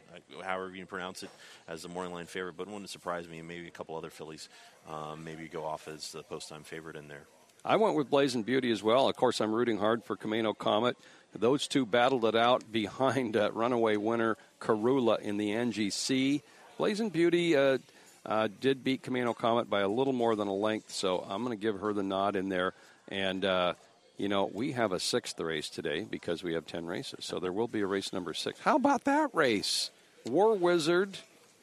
however 0.43 0.75
you 0.75 0.87
pronounce 0.87 1.23
it, 1.23 1.31
as 1.67 1.83
the 1.83 1.89
morning 1.89 2.13
line 2.13 2.27
favorite. 2.27 2.57
But 2.57 2.69
it 2.69 2.71
wouldn't 2.71 2.91
surprise 2.91 3.29
me. 3.29 3.39
And 3.39 3.49
maybe 3.49 3.67
a 3.67 3.73
couple 3.73 3.97
other 3.97 4.11
fillies, 4.11 4.49
um, 4.89 5.25
maybe 5.25 5.49
go 5.49 5.65
off 5.65 5.89
as 5.89 6.13
the 6.13 6.23
post 6.23 6.49
time 6.49 6.63
favorite 6.63 6.97
in 6.97 7.09
there. 7.09 7.27
I 7.65 7.77
went 7.77 7.95
with 7.95 8.09
Blazing 8.09 8.43
Beauty 8.43 8.71
as 8.71 8.83
well. 8.83 9.09
Of 9.09 9.17
course, 9.17 9.41
I'm 9.41 9.53
rooting 9.53 9.79
hard 9.79 10.05
for 10.05 10.17
Camino 10.17 10.55
Comet. 10.55 10.97
Those 11.35 11.69
two 11.69 11.85
battled 11.85 12.25
it 12.25 12.35
out 12.35 12.71
behind 12.73 13.37
uh, 13.37 13.51
runaway 13.53 13.97
winner 13.97 14.37
Karula 14.61 15.21
in 15.21 15.37
the 15.37 15.51
NGC. 15.51 16.43
Blazing 16.79 17.11
Beauty 17.11 17.57
uh, 17.57 17.79
uh, 18.25 18.49
did 18.61 18.83
beat 18.83 19.03
Camino 19.03 19.35
Comet 19.35 19.69
by 19.69 19.81
a 19.81 19.89
little 19.89 20.13
more 20.13 20.37
than 20.37 20.49
a 20.49 20.55
length, 20.55 20.93
so 20.93 21.19
I'm 21.29 21.45
going 21.45 21.57
to 21.57 21.61
give 21.61 21.81
her 21.81 21.93
the 21.93 22.03
nod 22.03 22.37
in 22.37 22.49
there. 22.49 22.73
And 23.09 23.45
uh, 23.45 23.75
you 24.21 24.29
know, 24.29 24.51
we 24.53 24.73
have 24.73 24.93
a 24.93 25.01
sixth 25.01 25.41
race 25.41 25.71
today 25.71 26.03
because 26.09 26.43
we 26.43 26.53
have 26.53 26.67
10 26.67 26.85
races. 26.85 27.25
So 27.25 27.41
there 27.41 27.55
will 27.55 27.69
be 27.69 27.81
a 27.81 27.87
race 27.87 28.13
number 28.13 28.35
six. 28.35 28.61
How 28.61 28.77
about 28.77 29.05
that 29.05 29.31
race? 29.33 29.91
War 30.27 30.55
Wizard, 30.55 31.17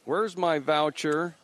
where's 0.05 0.35
my 0.35 0.57
voucher? 0.57 1.35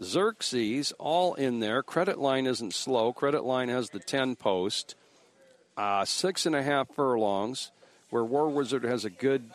Xerxes, 0.00 0.92
all 1.00 1.34
in 1.34 1.58
there. 1.58 1.82
Credit 1.82 2.16
line 2.16 2.46
isn't 2.46 2.74
slow. 2.74 3.12
Credit 3.12 3.42
line 3.42 3.70
has 3.70 3.90
the 3.90 3.98
10 3.98 4.36
post, 4.36 4.94
uh, 5.76 6.04
six 6.04 6.46
and 6.46 6.54
a 6.54 6.62
half 6.62 6.88
furlongs, 6.94 7.72
where 8.10 8.22
War 8.24 8.48
Wizard 8.48 8.84
has 8.84 9.04
a 9.04 9.10
good 9.10 9.50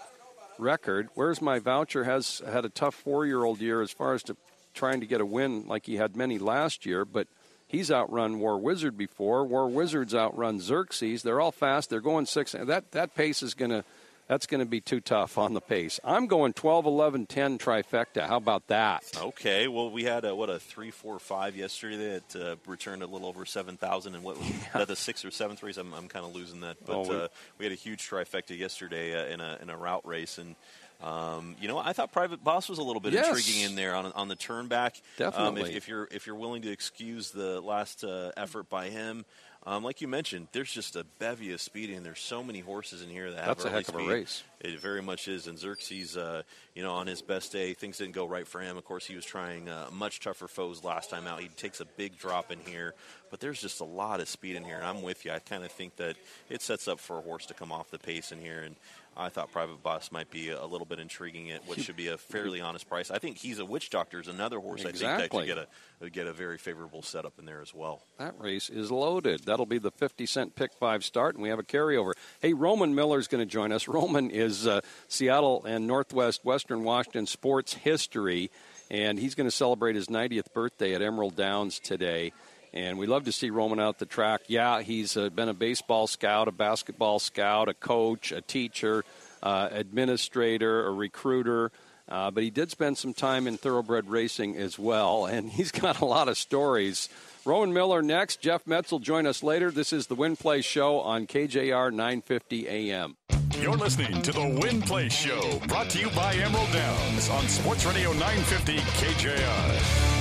record. 0.59 1.07
Where's 1.15 1.41
my 1.41 1.59
voucher 1.59 2.03
has 2.03 2.41
had 2.45 2.65
a 2.65 2.69
tough 2.69 2.95
four 2.95 3.25
year 3.25 3.45
old 3.45 3.61
year 3.61 3.81
as 3.81 3.91
far 3.91 4.13
as 4.13 4.23
to 4.23 4.35
trying 4.73 4.99
to 4.99 5.05
get 5.05 5.21
a 5.21 5.25
win 5.25 5.67
like 5.67 5.85
he 5.85 5.95
had 5.95 6.17
many 6.17 6.37
last 6.37 6.85
year, 6.85 7.05
but 7.05 7.27
He's 7.67 7.91
outrun 7.91 8.39
War 8.39 8.57
Wizard 8.57 8.97
before. 8.97 9.45
War 9.45 9.67
Wizard's 9.67 10.15
outrun 10.15 10.59
Xerxes. 10.59 11.23
They're 11.23 11.41
all 11.41 11.51
fast. 11.51 11.89
They're 11.89 12.01
going 12.01 12.25
six. 12.25 12.53
That 12.53 12.91
that 12.91 13.13
pace 13.13 13.43
is 13.43 13.53
going 13.53 13.71
to 13.71 13.83
that's 14.27 14.45
going 14.45 14.59
to 14.59 14.65
be 14.65 14.81
too 14.81 14.99
tough 14.99 15.37
on 15.37 15.53
the 15.53 15.61
pace. 15.61 15.99
I'm 16.03 16.27
going 16.27 16.51
12, 16.51 16.85
11, 16.85 17.27
10 17.27 17.57
trifecta. 17.57 18.27
How 18.27 18.37
about 18.37 18.67
that? 18.67 19.03
Okay. 19.17 19.69
Well, 19.69 19.89
we 19.89 20.03
had 20.03 20.25
a, 20.25 20.35
what 20.35 20.49
a 20.49 20.59
three, 20.59 20.91
four, 20.91 21.17
five 21.17 21.55
yesterday 21.55 22.19
that 22.19 22.35
uh, 22.35 22.55
returned 22.67 23.03
a 23.03 23.07
little 23.07 23.27
over 23.27 23.45
seven 23.45 23.77
thousand, 23.77 24.15
and 24.15 24.23
what 24.23 24.37
was 24.37 24.49
yeah. 24.49 24.55
that 24.73 24.87
the 24.87 24.95
sixth 24.95 25.23
or 25.23 25.31
seventh 25.31 25.63
race? 25.63 25.77
I'm, 25.77 25.93
I'm 25.93 26.07
kind 26.07 26.25
of 26.25 26.35
losing 26.35 26.61
that, 26.61 26.77
but 26.85 26.95
oh, 26.95 27.09
we, 27.09 27.15
uh, 27.15 27.27
we, 27.57 27.65
had 27.65 27.71
a 27.71 27.75
huge 27.75 28.07
trifecta 28.07 28.57
yesterday 28.57 29.15
uh, 29.17 29.33
in 29.33 29.39
a 29.39 29.57
in 29.61 29.69
a 29.69 29.77
route 29.77 30.05
race, 30.05 30.37
and 30.37 30.55
um, 31.01 31.55
you 31.61 31.67
know, 31.67 31.77
I 31.77 31.93
thought 31.93 32.11
Private 32.11 32.43
Boss 32.43 32.69
was 32.69 32.79
a 32.79 32.83
little 32.83 33.01
bit 33.01 33.13
yes. 33.13 33.27
intriguing 33.27 33.61
in 33.61 33.75
there 33.75 33.95
on 33.95 34.11
on 34.13 34.27
the 34.27 34.35
turn 34.35 34.67
back. 34.67 34.99
Definitely. 35.17 35.61
Um, 35.61 35.67
if, 35.67 35.75
if, 35.75 35.87
you're 35.87 36.07
if 36.11 36.25
you're 36.25 36.35
willing 36.35 36.63
to 36.63 36.71
excuse 36.71 37.31
the 37.31 37.61
last 37.61 38.03
uh, 38.03 38.31
effort 38.35 38.67
by 38.69 38.89
him, 38.89 39.23
um, 39.67 39.83
like 39.83 39.99
you 39.99 40.07
mentioned, 40.07 40.47
there's 40.53 40.71
just 40.71 40.95
a 40.95 41.03
bevy 41.19 41.51
of 41.51 41.59
speed, 41.59 41.89
and 41.89 42.05
there's 42.05 42.21
so 42.21 42.41
many 42.41 42.61
horses 42.61 43.01
in 43.01 43.09
here 43.09 43.29
that 43.31 43.43
have 43.43 43.57
That's 43.57 43.65
a 43.65 43.69
heck 43.69 43.85
speed. 43.85 43.99
of 43.99 44.07
a 44.07 44.13
race. 44.13 44.43
It 44.61 44.79
very 44.79 45.01
much 45.01 45.27
is. 45.27 45.45
And 45.45 45.59
Xerxes, 45.59 46.15
uh, 46.15 46.43
you 46.73 46.83
know, 46.83 46.93
on 46.93 47.05
his 47.05 47.21
best 47.21 47.51
day, 47.51 47.73
things 47.73 47.97
didn't 47.97 48.13
go 48.13 48.25
right 48.25 48.47
for 48.47 48.61
him. 48.61 48.77
Of 48.77 48.85
course, 48.85 49.05
he 49.05 49.15
was 49.15 49.25
trying 49.25 49.67
uh, 49.67 49.89
much 49.91 50.21
tougher 50.21 50.47
foes 50.47 50.85
last 50.85 51.09
time 51.09 51.27
out. 51.27 51.41
He 51.41 51.49
takes 51.49 51.81
a 51.81 51.85
big 51.85 52.17
drop 52.17 52.49
in 52.49 52.59
here, 52.59 52.93
but 53.29 53.41
there's 53.41 53.59
just 53.59 53.81
a 53.81 53.83
lot 53.85 54.21
of 54.21 54.29
speed 54.29 54.55
in 54.55 54.63
here. 54.63 54.77
And 54.77 54.85
I'm 54.85 55.01
with 55.01 55.25
you. 55.25 55.31
I 55.31 55.39
kind 55.39 55.65
of 55.65 55.71
think 55.71 55.97
that 55.97 56.15
it 56.49 56.61
sets 56.61 56.87
up 56.87 57.01
for 57.01 57.19
a 57.19 57.21
horse 57.21 57.45
to 57.47 57.53
come 57.53 57.73
off 57.73 57.91
the 57.91 57.99
pace 57.99 58.31
in 58.31 58.39
here. 58.39 58.61
And 58.61 58.77
I 59.17 59.29
thought 59.29 59.51
Private 59.51 59.81
Boss 59.81 60.11
might 60.11 60.29
be 60.29 60.49
a 60.49 60.65
little 60.65 60.85
bit 60.85 60.99
intriguing 60.99 61.51
at 61.51 61.67
what 61.67 61.79
should 61.79 61.95
be 61.95 62.07
a 62.07 62.17
fairly 62.17 62.61
honest 62.61 62.87
price. 62.87 63.09
I 63.09 63.17
think 63.17 63.37
he's 63.37 63.59
a 63.59 63.65
Witch 63.65 63.89
Doctor 63.89 64.19
is 64.19 64.27
another 64.27 64.59
horse 64.59 64.85
exactly. 64.85 65.05
I 65.05 65.17
think 65.17 65.31
that 65.31 65.37
could 65.37 65.47
get 65.47 65.57
a 66.07 66.09
get 66.09 66.27
a 66.27 66.33
very 66.33 66.57
favorable 66.57 67.01
setup 67.01 67.33
in 67.39 67.45
there 67.45 67.61
as 67.61 67.73
well. 67.73 68.03
That 68.19 68.39
race 68.39 68.69
is 68.69 68.91
loaded. 68.91 69.45
That'll 69.45 69.65
be 69.65 69.79
the 69.79 69.91
50 69.91 70.25
cent 70.27 70.55
pick 70.55 70.73
five 70.73 71.03
start, 71.03 71.33
and 71.33 71.41
we 71.41 71.49
have 71.49 71.59
a 71.59 71.63
carryover. 71.63 72.13
Hey, 72.41 72.53
Roman 72.53 72.93
Miller 72.93 73.17
is 73.17 73.27
going 73.27 73.45
to 73.45 73.51
join 73.51 73.71
us. 73.71 73.87
Roman 73.97 74.29
is 74.29 74.67
uh, 74.67 74.81
Seattle 75.07 75.65
and 75.65 75.87
Northwest 75.87 76.45
Western 76.45 76.83
Washington 76.83 77.25
sports 77.25 77.73
history, 77.73 78.51
and 78.91 79.17
he's 79.17 79.33
going 79.33 79.47
to 79.47 79.55
celebrate 79.55 79.95
his 79.95 80.07
90th 80.07 80.53
birthday 80.53 80.93
at 80.93 81.01
Emerald 81.01 81.35
Downs 81.35 81.79
today. 81.79 82.33
And 82.73 82.97
we 82.97 83.07
love 83.07 83.25
to 83.25 83.31
see 83.31 83.49
Roman 83.49 83.79
out 83.79 83.99
the 83.99 84.05
track. 84.05 84.41
Yeah, 84.47 84.81
he's 84.81 85.17
uh, 85.17 85.29
been 85.29 85.49
a 85.49 85.53
baseball 85.53 86.07
scout, 86.07 86.47
a 86.47 86.51
basketball 86.51 87.19
scout, 87.19 87.69
a 87.69 87.73
coach, 87.73 88.31
a 88.31 88.41
teacher, 88.41 89.03
uh, 89.41 89.69
administrator, 89.71 90.85
a 90.87 90.91
recruiter. 90.91 91.71
Uh, 92.09 92.31
but 92.31 92.43
he 92.43 92.49
did 92.49 92.71
spend 92.71 92.97
some 92.97 93.13
time 93.13 93.47
in 93.47 93.57
thoroughbred 93.57 94.09
racing 94.09 94.55
as 94.55 94.79
well, 94.79 95.25
and 95.25 95.49
he's 95.51 95.71
got 95.71 95.99
a 95.99 96.05
lot 96.05 96.27
of 96.29 96.37
stories. 96.37 97.09
Roman 97.45 97.73
Miller 97.73 98.01
next. 98.01 98.41
Jeff 98.41 98.67
Metz 98.67 98.91
will 98.91 98.99
join 98.99 99.25
us 99.25 99.41
later. 99.41 99.71
This 99.71 99.93
is 99.93 100.07
the 100.07 100.15
Win 100.15 100.35
Place 100.35 100.65
Show 100.65 100.99
on 100.99 101.27
KJR 101.27 101.91
950 101.91 102.67
AM. 102.67 103.15
You're 103.59 103.77
listening 103.77 104.21
to 104.21 104.31
the 104.31 104.59
Win 104.61 104.81
Place 104.81 105.13
Show, 105.13 105.59
brought 105.67 105.89
to 105.91 105.99
you 105.99 106.09
by 106.11 106.33
Emerald 106.35 106.71
Downs 106.71 107.29
on 107.29 107.47
Sports 107.47 107.85
Radio 107.85 108.11
950 108.13 108.77
KJR. 108.77 110.16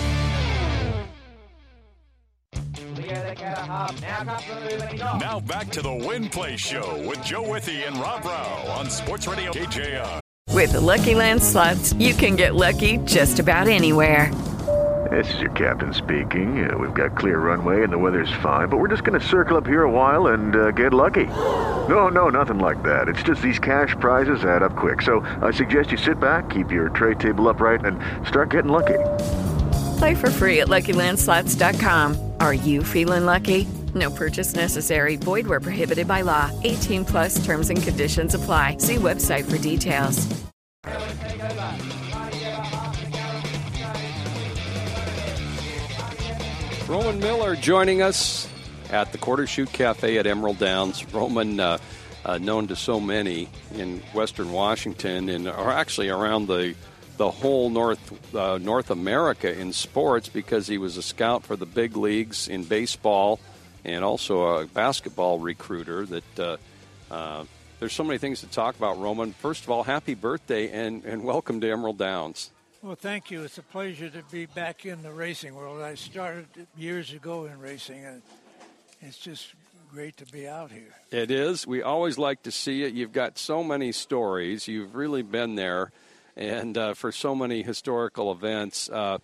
Now 5.20 5.38
back 5.46 5.70
to 5.70 5.82
the 5.82 5.92
Win 5.92 6.28
Place 6.28 6.58
Show 6.58 7.06
with 7.06 7.22
Joe 7.22 7.48
Withee 7.48 7.84
and 7.86 7.96
Rob 7.98 8.25
Rao 8.25 8.66
on 8.72 8.90
Sports 8.90 9.28
Radio 9.28 9.52
KJR. 9.52 10.20
With 10.52 10.72
the 10.72 10.80
Lucky 10.80 11.14
Land 11.14 11.40
slots, 11.40 11.92
you 11.94 12.14
can 12.14 12.34
get 12.34 12.56
lucky 12.56 12.96
just 13.04 13.38
about 13.38 13.68
anywhere. 13.68 14.34
This 15.10 15.32
is 15.34 15.40
your 15.40 15.52
captain 15.52 15.94
speaking. 15.94 16.68
Uh, 16.68 16.76
we've 16.76 16.94
got 16.94 17.16
clear 17.16 17.38
runway 17.38 17.84
and 17.84 17.92
the 17.92 17.98
weather's 17.98 18.32
fine, 18.42 18.68
but 18.68 18.78
we're 18.78 18.88
just 18.88 19.04
going 19.04 19.20
to 19.20 19.25
circle 19.25 19.56
up 19.56 19.66
here 19.66 19.84
a 19.84 19.90
while 19.90 20.28
and 20.28 20.56
uh, 20.56 20.72
get 20.72 20.92
lucky. 20.92 21.26
No, 21.26 22.08
no, 22.08 22.28
nothing 22.28 22.58
like 22.58 22.82
that. 22.82 23.08
It's 23.08 23.22
just 23.22 23.40
these 23.40 23.60
cash 23.60 23.94
prizes 24.00 24.44
add 24.44 24.64
up 24.64 24.75
quick. 24.75 25.02
So 25.02 25.20
I 25.42 25.52
suggest 25.52 25.92
you 25.92 25.96
sit 25.96 26.18
back, 26.18 26.50
keep 26.50 26.72
your 26.72 26.88
tray 26.88 27.14
table 27.14 27.48
upright, 27.48 27.84
and 27.84 28.00
start 28.26 28.50
getting 28.50 28.72
lucky. 28.72 28.98
Play 29.98 30.16
for 30.16 30.30
free 30.30 30.60
at 30.60 30.66
LuckyLandSlots.com. 30.66 32.25
Are 32.40 32.55
you 32.55 32.83
feeling 32.83 33.25
lucky? 33.25 33.66
No 33.95 34.11
purchase 34.11 34.55
necessary. 34.55 35.16
Void 35.16 35.47
where 35.47 35.61
prohibited 35.61 36.09
by 36.09 36.23
law. 36.23 36.50
18 36.64 37.05
plus 37.05 37.45
terms 37.45 37.71
and 37.71 37.83
conditions 37.83 38.35
apply. 38.35 38.78
See 38.78 38.97
website 38.97 39.49
for 39.49 39.59
details. 39.59 40.26
Roman 46.88 47.19
Miller 47.19 47.57
joining 47.57 48.02
us 48.02 48.49
at 48.90 49.11
the 49.12 49.19
Quarter 49.19 49.47
Chute 49.47 49.73
Cafe 49.73 50.19
at 50.19 50.26
Emerald 50.26 50.59
Downs. 50.59 51.05
Roman, 51.12 51.59
uh, 51.59 51.78
uh, 52.25 52.38
known 52.38 52.66
to 52.69 52.76
so 52.76 53.00
many 53.00 53.49
in 53.75 54.00
Western 54.12 54.52
Washington 54.52 55.28
and 55.28 55.49
or 55.49 55.71
actually 55.73 56.09
around 56.09 56.47
the 56.47 56.75
the 57.16 57.30
whole 57.30 57.70
North 57.70 58.35
uh, 58.35 58.58
North 58.58 58.90
America 58.90 59.52
in 59.52 59.73
sports 59.73 60.28
because 60.28 60.66
he 60.66 60.78
was 60.78 60.96
a 60.96 61.02
scout 61.02 61.44
for 61.44 61.56
the 61.56 61.66
big 61.66 61.96
leagues 61.96 62.49
in 62.49 62.64
baseball 62.64 63.40
and 63.85 64.04
also 64.04 64.58
a 64.58 64.66
basketball 64.66 65.38
recruiter. 65.38 66.06
That 66.06 66.38
uh, 66.38 66.56
uh, 67.11 67.44
there's 67.80 67.92
so 67.92 68.04
many 68.04 68.18
things 68.18 68.40
to 68.40 68.46
talk 68.46 68.76
about. 68.76 68.99
Roman, 68.99 69.32
first 69.32 69.64
of 69.64 69.70
all, 69.70 69.82
happy 69.82 70.14
birthday 70.14 70.70
and, 70.70 71.04
and 71.04 71.25
welcome 71.25 71.61
to 71.61 71.70
Emerald 71.70 71.99
Downs. 71.99 72.50
Well, 72.82 72.94
thank 72.94 73.30
you. 73.30 73.42
It's 73.42 73.58
a 73.58 73.62
pleasure 73.62 74.08
to 74.08 74.23
be 74.30 74.46
back 74.46 74.87
in 74.87 75.02
the 75.02 75.11
racing 75.11 75.54
world. 75.54 75.82
I 75.82 75.94
started 75.94 76.46
years 76.76 77.12
ago 77.12 77.46
in 77.46 77.58
racing, 77.58 78.04
and 78.04 78.23
it's 79.00 79.18
just 79.18 79.54
great 79.92 80.16
to 80.18 80.26
be 80.26 80.46
out 80.46 80.70
here. 80.70 80.94
It 81.11 81.30
is. 81.30 81.66
We 81.66 81.82
always 81.82 82.18
like 82.18 82.42
to 82.44 82.50
see 82.50 82.82
it. 82.82 82.92
You've 82.92 83.12
got 83.12 83.38
so 83.38 83.64
many 83.64 83.92
stories. 83.92 84.68
You've 84.68 84.94
really 84.94 85.23
been 85.23 85.54
there 85.54 85.90
and 86.37 86.76
uh, 86.76 86.95
for 86.95 87.12
so 87.12 87.35
many 87.35 87.62
historical 87.62 88.31
events. 88.33 88.90
Uh, 88.90 89.19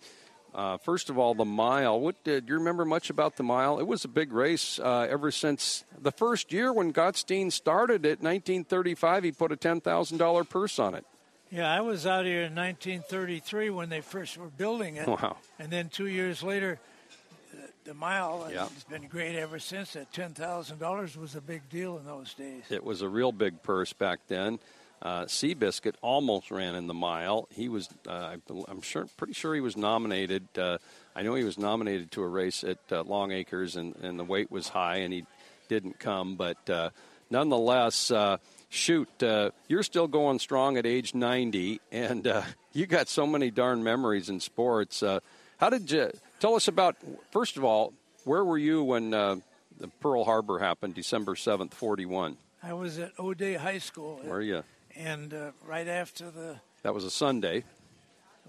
uh, 0.53 0.77
first 0.77 1.09
of 1.09 1.17
all, 1.17 1.33
the 1.33 1.45
mile. 1.45 1.99
What 1.99 2.23
did 2.23 2.47
you 2.47 2.55
remember 2.55 2.85
much 2.85 3.09
about 3.09 3.37
the 3.37 3.43
mile? 3.43 3.79
It 3.79 3.87
was 3.87 4.05
a 4.05 4.07
big 4.07 4.31
race 4.31 4.79
uh, 4.79 5.07
ever 5.09 5.31
since 5.31 5.83
the 5.99 6.11
first 6.11 6.53
year 6.53 6.71
when 6.71 6.93
Gottstein 6.93 7.51
started 7.51 8.05
it, 8.05 8.21
1935. 8.21 9.23
He 9.23 9.31
put 9.31 9.51
a 9.51 9.55
ten 9.55 9.81
thousand 9.81 10.19
dollar 10.19 10.43
purse 10.43 10.77
on 10.77 10.93
it. 10.93 11.05
Yeah, 11.49 11.71
I 11.71 11.81
was 11.81 12.07
out 12.07 12.25
here 12.25 12.43
in 12.43 12.55
1933 12.55 13.69
when 13.69 13.89
they 13.89 14.01
first 14.01 14.37
were 14.37 14.47
building 14.47 14.97
it. 14.97 15.07
Wow! 15.07 15.37
And 15.59 15.71
then 15.71 15.89
two 15.89 16.07
years 16.07 16.41
later, 16.41 16.79
the 17.83 17.93
mile 17.93 18.47
yeah. 18.51 18.67
has 18.67 18.83
been 18.83 19.07
great 19.07 19.35
ever 19.35 19.59
since. 19.59 19.93
That 19.93 20.13
ten 20.13 20.33
thousand 20.33 20.79
dollars 20.79 21.17
was 21.17 21.35
a 21.35 21.41
big 21.41 21.67
deal 21.69 21.97
in 21.97 22.05
those 22.05 22.33
days. 22.35 22.63
It 22.69 22.83
was 22.83 23.01
a 23.01 23.09
real 23.09 23.31
big 23.31 23.63
purse 23.63 23.93
back 23.93 24.19
then. 24.27 24.59
Uh, 25.03 25.25
Seabiscuit 25.25 25.95
almost 26.01 26.49
ran 26.49 26.75
in 26.75 26.87
the 26.87 26.93
mile. 26.93 27.49
He 27.53 27.67
was, 27.67 27.89
uh, 28.07 28.37
I'm 28.69 28.81
sure, 28.81 29.05
pretty 29.17 29.33
sure 29.33 29.53
he 29.53 29.59
was 29.59 29.75
nominated. 29.75 30.47
Uh, 30.57 30.77
I 31.13 31.23
know 31.23 31.35
he 31.35 31.43
was 31.43 31.57
nominated 31.57 32.11
to 32.13 32.23
a 32.23 32.27
race 32.27 32.63
at 32.63 32.79
uh, 32.89 33.03
Longacres, 33.03 33.75
and, 33.75 33.97
and 33.97 34.17
the 34.17 34.23
weight 34.23 34.49
was 34.49 34.69
high, 34.69 34.97
and 34.97 35.13
he 35.13 35.25
didn't 35.67 35.99
come. 35.99 36.37
But 36.37 36.69
uh, 36.69 36.91
nonetheless, 37.29 38.11
uh, 38.11 38.37
shoot, 38.69 39.09
uh, 39.21 39.51
you're 39.67 39.83
still 39.83 40.07
going 40.07 40.39
strong 40.39 40.77
at 40.77 40.85
age 40.85 41.13
90, 41.13 41.81
and 41.91 42.25
uh, 42.25 42.43
you 42.73 42.85
got 42.85 43.09
so 43.09 43.27
many 43.27 43.51
darn 43.51 43.83
memories 43.83 44.29
in 44.29 44.39
sports. 44.39 45.03
Uh, 45.03 45.19
how 45.57 45.69
did 45.69 45.91
you 45.91 46.11
tell 46.39 46.55
us 46.55 46.69
about? 46.69 46.95
First 47.31 47.57
of 47.57 47.65
all, 47.65 47.93
where 48.23 48.43
were 48.45 48.57
you 48.57 48.83
when 48.83 49.13
uh, 49.13 49.35
the 49.79 49.89
Pearl 49.99 50.23
Harbor 50.23 50.59
happened, 50.59 50.95
December 50.95 51.33
7th, 51.33 51.73
41? 51.73 52.37
I 52.61 52.71
was 52.71 52.97
at 52.99 53.11
O'Dea 53.19 53.55
High 53.55 53.79
School. 53.79 54.21
Where 54.23 54.37
are 54.37 54.41
you? 54.41 54.63
And 54.95 55.33
uh, 55.33 55.51
right 55.65 55.87
after 55.87 56.31
the 56.31 56.57
that 56.83 56.93
was 56.93 57.03
a 57.03 57.11
Sunday. 57.11 57.63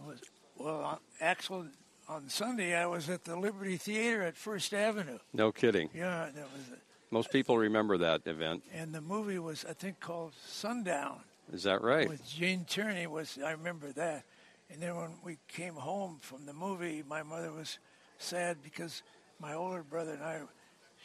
Was, 0.07 0.21
well, 0.59 1.01
actually, 1.21 1.69
on 2.09 2.29
Sunday 2.29 2.75
I 2.75 2.87
was 2.87 3.09
at 3.09 3.25
the 3.25 3.37
Liberty 3.37 3.77
Theater 3.77 4.23
at 4.23 4.37
First 4.37 4.75
Avenue. 4.75 5.19
No 5.33 5.53
kidding. 5.53 5.89
Yeah, 5.95 6.29
that 6.35 6.53
was. 6.53 6.69
It. 6.73 6.81
Most 7.11 7.31
people 7.31 7.57
remember 7.57 7.97
that 7.99 8.27
event. 8.27 8.65
And 8.73 8.93
the 8.93 9.01
movie 9.01 9.39
was, 9.39 9.65
I 9.69 9.73
think, 9.73 10.01
called 10.01 10.33
Sundown. 10.47 11.21
Is 11.53 11.63
that 11.63 11.81
right? 11.81 12.09
With 12.09 12.27
Gene 12.29 12.65
Tierney 12.65 13.07
was, 13.07 13.39
I 13.45 13.53
remember 13.53 13.93
that. 13.93 14.25
And 14.69 14.83
then 14.83 14.97
when 14.97 15.11
we 15.23 15.39
came 15.47 15.75
home 15.75 16.19
from 16.21 16.47
the 16.47 16.53
movie, 16.53 17.05
my 17.07 17.23
mother 17.23 17.53
was 17.53 17.79
sad 18.19 18.57
because 18.65 19.03
my 19.39 19.55
older 19.55 19.85
brother 19.85 20.13
and 20.13 20.25
I 20.25 20.41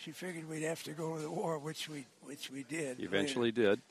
she 0.03 0.11
figured 0.11 0.47
we'd 0.47 0.63
have 0.63 0.81
to 0.83 0.91
go 0.91 1.15
to 1.15 1.21
the 1.21 1.29
war, 1.29 1.59
which 1.59 1.89
we 1.89 2.05
which 2.23 2.49
we 2.49 2.63
did. 2.63 2.99
Eventually 3.01 3.51
did. 3.51 3.81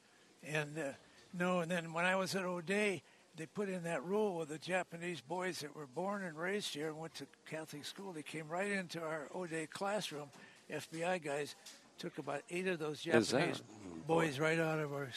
And 0.43 0.79
uh, 0.79 0.93
no, 1.33 1.61
and 1.61 1.71
then 1.71 1.93
when 1.93 2.05
I 2.05 2.17
was 2.17 2.35
at 2.35 2.45
O'Dea, 2.45 3.03
they 3.37 3.47
put 3.47 3.69
in 3.69 3.85
that 3.85 4.05
rule 4.05 4.37
with 4.37 4.49
the 4.49 4.59
Japanese 4.59 5.21
boys 5.21 5.61
that 5.61 5.75
were 5.75 5.87
born 5.87 6.25
and 6.25 6.37
raised 6.37 6.75
here 6.75 6.89
and 6.89 6.99
went 6.99 7.15
to 7.17 7.27
Catholic 7.49 7.85
school. 7.85 8.13
They 8.13 8.23
came 8.23 8.49
right 8.49 8.71
into 8.71 9.01
our 9.01 9.29
O'Dea 9.35 9.67
classroom. 9.67 10.29
FBI 10.71 11.23
guys 11.23 11.55
took 11.99 12.19
about 12.19 12.43
eight 12.51 12.67
of 12.67 12.79
those 12.79 13.01
Japanese 13.01 13.63
boys 14.07 14.39
right 14.39 14.59
out 14.59 14.79
of 14.79 14.93
our 14.93 15.09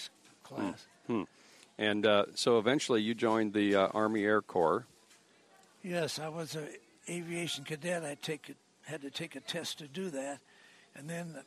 class. 0.43 0.85
Hmm. 1.07 1.23
And 1.77 2.05
uh, 2.05 2.25
so 2.35 2.59
eventually 2.59 3.01
you 3.01 3.13
joined 3.13 3.53
the 3.53 3.75
uh, 3.75 3.87
Army 3.87 4.23
Air 4.23 4.41
Corps. 4.41 4.85
Yes, 5.83 6.19
I 6.19 6.27
was 6.29 6.55
an 6.55 6.67
aviation 7.09 7.63
cadet. 7.63 8.03
I 8.03 8.15
take 8.21 8.49
it, 8.49 8.57
had 8.83 9.01
to 9.01 9.09
take 9.09 9.35
a 9.35 9.39
test 9.39 9.79
to 9.79 9.87
do 9.87 10.09
that, 10.11 10.39
and 10.95 11.09
then 11.09 11.39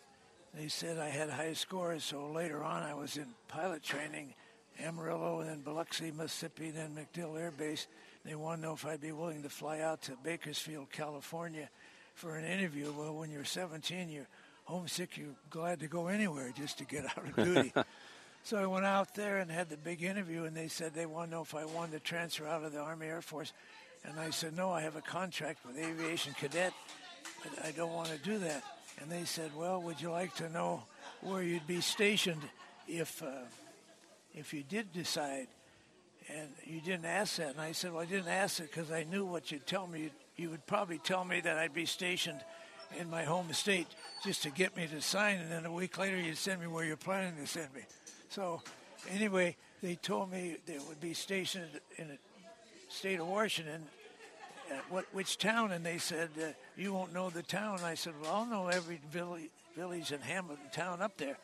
they 0.54 0.68
said 0.68 0.98
I 0.98 1.08
had 1.08 1.30
high 1.30 1.52
scores. 1.52 2.04
So 2.04 2.26
later 2.26 2.64
on, 2.64 2.82
I 2.82 2.94
was 2.94 3.16
in 3.16 3.26
pilot 3.46 3.82
training, 3.84 4.34
Amarillo, 4.82 5.40
and 5.40 5.48
then 5.48 5.60
Biloxi, 5.60 6.10
Mississippi, 6.10 6.70
then 6.70 6.96
MacDill 6.96 7.38
Air 7.38 7.50
Base. 7.50 7.86
They 8.24 8.34
want 8.34 8.60
to 8.60 8.66
know 8.66 8.74
if 8.74 8.86
I'd 8.86 9.00
be 9.00 9.12
willing 9.12 9.42
to 9.42 9.48
fly 9.48 9.80
out 9.80 10.02
to 10.02 10.12
Bakersfield, 10.22 10.90
California, 10.90 11.68
for 12.14 12.36
an 12.36 12.44
interview. 12.44 12.92
Well, 12.96 13.14
when 13.14 13.30
you're 13.30 13.44
17, 13.44 14.10
you're 14.10 14.28
homesick. 14.64 15.16
You're 15.16 15.36
glad 15.50 15.80
to 15.80 15.88
go 15.88 16.08
anywhere 16.08 16.52
just 16.56 16.78
to 16.78 16.84
get 16.84 17.04
out 17.16 17.28
of 17.28 17.36
duty. 17.36 17.72
So 18.46 18.58
I 18.58 18.66
went 18.66 18.84
out 18.84 19.14
there 19.14 19.38
and 19.38 19.50
had 19.50 19.70
the 19.70 19.78
big 19.78 20.02
interview, 20.02 20.44
and 20.44 20.54
they 20.54 20.68
said 20.68 20.92
they 20.92 21.06
want 21.06 21.30
to 21.30 21.36
know 21.36 21.40
if 21.40 21.54
I 21.54 21.64
wanted 21.64 21.92
to 21.92 22.00
transfer 22.00 22.46
out 22.46 22.62
of 22.62 22.72
the 22.74 22.78
Army 22.78 23.06
Air 23.06 23.22
Force. 23.22 23.54
And 24.04 24.20
I 24.20 24.28
said, 24.28 24.54
no, 24.54 24.70
I 24.70 24.82
have 24.82 24.96
a 24.96 25.00
contract 25.00 25.64
with 25.66 25.78
Aviation 25.78 26.34
Cadet, 26.34 26.74
but 27.42 27.64
I 27.64 27.70
don't 27.70 27.94
want 27.94 28.08
to 28.08 28.18
do 28.18 28.36
that. 28.40 28.62
And 29.00 29.10
they 29.10 29.24
said, 29.24 29.50
well, 29.56 29.80
would 29.80 29.98
you 29.98 30.10
like 30.10 30.34
to 30.34 30.50
know 30.50 30.82
where 31.22 31.42
you'd 31.42 31.66
be 31.66 31.80
stationed 31.80 32.42
if, 32.86 33.22
uh, 33.22 33.28
if 34.34 34.52
you 34.52 34.62
did 34.62 34.92
decide? 34.92 35.48
And 36.28 36.48
you 36.64 36.80
didn't 36.80 37.04
ask 37.04 37.36
that. 37.36 37.50
And 37.50 37.60
I 37.60 37.72
said, 37.72 37.92
well, 37.92 38.02
I 38.02 38.06
didn't 38.06 38.28
ask 38.28 38.60
it 38.60 38.70
because 38.70 38.90
I 38.90 39.04
knew 39.04 39.24
what 39.26 39.52
you'd 39.52 39.66
tell 39.66 39.86
me. 39.86 40.10
You, 40.36 40.50
would 40.50 40.66
probably 40.66 40.98
tell 40.98 41.24
me 41.24 41.40
that 41.40 41.58
I'd 41.58 41.74
be 41.74 41.86
stationed 41.86 42.40
in 42.98 43.10
my 43.10 43.24
home 43.24 43.52
state 43.52 43.88
just 44.24 44.42
to 44.42 44.50
get 44.50 44.76
me 44.76 44.86
to 44.86 45.00
sign, 45.00 45.38
and 45.38 45.50
then 45.50 45.66
a 45.66 45.72
week 45.72 45.98
later 45.98 46.18
you'd 46.18 46.38
send 46.38 46.60
me 46.60 46.66
where 46.66 46.84
you're 46.84 46.96
planning 46.96 47.36
to 47.36 47.46
send 47.46 47.72
me. 47.74 47.82
So, 48.30 48.62
anyway, 49.10 49.56
they 49.82 49.96
told 49.96 50.30
me 50.30 50.56
they 50.66 50.78
would 50.88 51.00
be 51.00 51.12
stationed 51.12 51.80
in 51.96 52.08
the 52.08 52.18
state 52.88 53.20
of 53.20 53.28
Washington. 53.28 53.82
At 54.72 54.90
what 54.90 55.04
which 55.12 55.36
town? 55.36 55.72
And 55.72 55.84
they 55.84 55.98
said 55.98 56.30
uh, 56.40 56.46
you 56.74 56.94
won't 56.94 57.12
know 57.12 57.28
the 57.28 57.42
town. 57.42 57.80
I 57.84 57.94
said, 57.94 58.14
well, 58.22 58.32
I'll 58.32 58.46
know 58.46 58.68
every 58.68 58.98
village, 59.12 59.50
village 59.76 60.10
and 60.10 60.22
hamlet 60.22 60.58
and 60.62 60.72
town 60.72 61.02
up 61.02 61.18
there. 61.18 61.36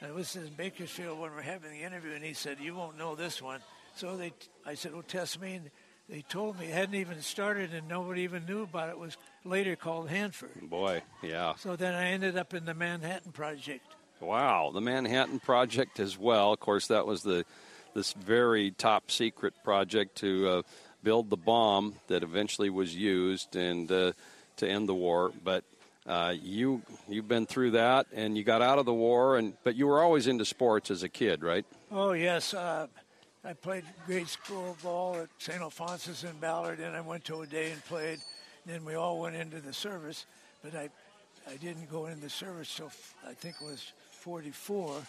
And 0.00 0.10
it 0.10 0.14
was 0.14 0.36
in 0.36 0.48
Bakersfield 0.56 1.18
when 1.18 1.30
we 1.30 1.36
we're 1.36 1.42
having 1.42 1.70
the 1.70 1.82
interview, 1.82 2.12
and 2.12 2.24
he 2.24 2.34
said, 2.34 2.58
you 2.60 2.74
won't 2.74 2.98
know 2.98 3.14
this 3.14 3.40
one. 3.40 3.60
So 3.94 4.16
they, 4.16 4.32
I 4.66 4.74
said, 4.74 4.92
well, 4.92 5.02
test 5.02 5.40
me. 5.40 5.54
And 5.54 5.70
they 6.08 6.22
told 6.22 6.58
me 6.58 6.66
it 6.66 6.74
hadn't 6.74 6.94
even 6.94 7.22
started, 7.22 7.72
and 7.72 7.88
nobody 7.88 8.22
even 8.22 8.44
knew 8.46 8.62
about 8.62 8.90
it. 8.90 8.92
It 8.92 8.98
was 8.98 9.16
later 9.44 9.74
called 9.74 10.08
Hanford. 10.08 10.60
Boy, 10.62 11.02
yeah. 11.22 11.54
So 11.56 11.76
then 11.76 11.94
I 11.94 12.08
ended 12.08 12.36
up 12.36 12.52
in 12.54 12.64
the 12.64 12.74
Manhattan 12.74 13.32
Project. 13.32 13.84
Wow, 14.20 14.70
the 14.72 14.80
Manhattan 14.80 15.40
Project 15.40 15.98
as 15.98 16.16
well. 16.18 16.52
Of 16.52 16.60
course, 16.60 16.86
that 16.88 17.06
was 17.06 17.22
the 17.22 17.44
this 17.94 18.12
very 18.12 18.70
top 18.72 19.10
secret 19.10 19.54
project 19.64 20.16
to 20.16 20.48
uh, 20.48 20.62
build 21.02 21.30
the 21.30 21.36
bomb 21.36 21.94
that 22.08 22.22
eventually 22.22 22.68
was 22.68 22.94
used 22.94 23.56
and 23.56 23.90
uh, 23.90 24.12
to 24.56 24.68
end 24.68 24.86
the 24.86 24.94
war. 24.94 25.32
But 25.42 25.64
uh, 26.06 26.34
you 26.40 26.82
you've 27.08 27.28
been 27.28 27.46
through 27.46 27.72
that, 27.72 28.06
and 28.12 28.36
you 28.36 28.44
got 28.44 28.62
out 28.62 28.78
of 28.78 28.86
the 28.86 28.94
war, 28.94 29.36
and 29.38 29.54
but 29.64 29.74
you 29.76 29.86
were 29.86 30.00
always 30.02 30.26
into 30.26 30.44
sports 30.44 30.90
as 30.90 31.02
a 31.02 31.08
kid, 31.08 31.42
right? 31.42 31.64
Oh 31.90 32.12
yes, 32.12 32.54
uh, 32.54 32.86
I 33.44 33.52
played 33.52 33.84
grade 34.06 34.28
school 34.28 34.76
ball 34.82 35.16
at 35.16 35.28
St. 35.38 35.60
Alphonsus 35.60 36.24
in 36.24 36.36
Ballard, 36.38 36.80
and 36.80 36.96
I 36.96 37.00
went 37.00 37.24
to 37.26 37.34
O'Dea 37.36 37.70
and 37.72 37.84
played. 37.84 38.18
And 38.64 38.74
Then 38.74 38.84
we 38.84 38.94
all 38.94 39.20
went 39.20 39.36
into 39.36 39.60
the 39.60 39.72
service, 39.72 40.26
but 40.62 40.74
I 40.74 40.88
I 41.50 41.56
didn't 41.56 41.90
go 41.90 42.06
into 42.06 42.20
the 42.22 42.30
service 42.30 42.74
till 42.74 42.86
f- 42.86 43.14
I 43.28 43.34
think 43.34 43.56
it 43.60 43.64
was 43.64 43.92
44, 44.10 45.00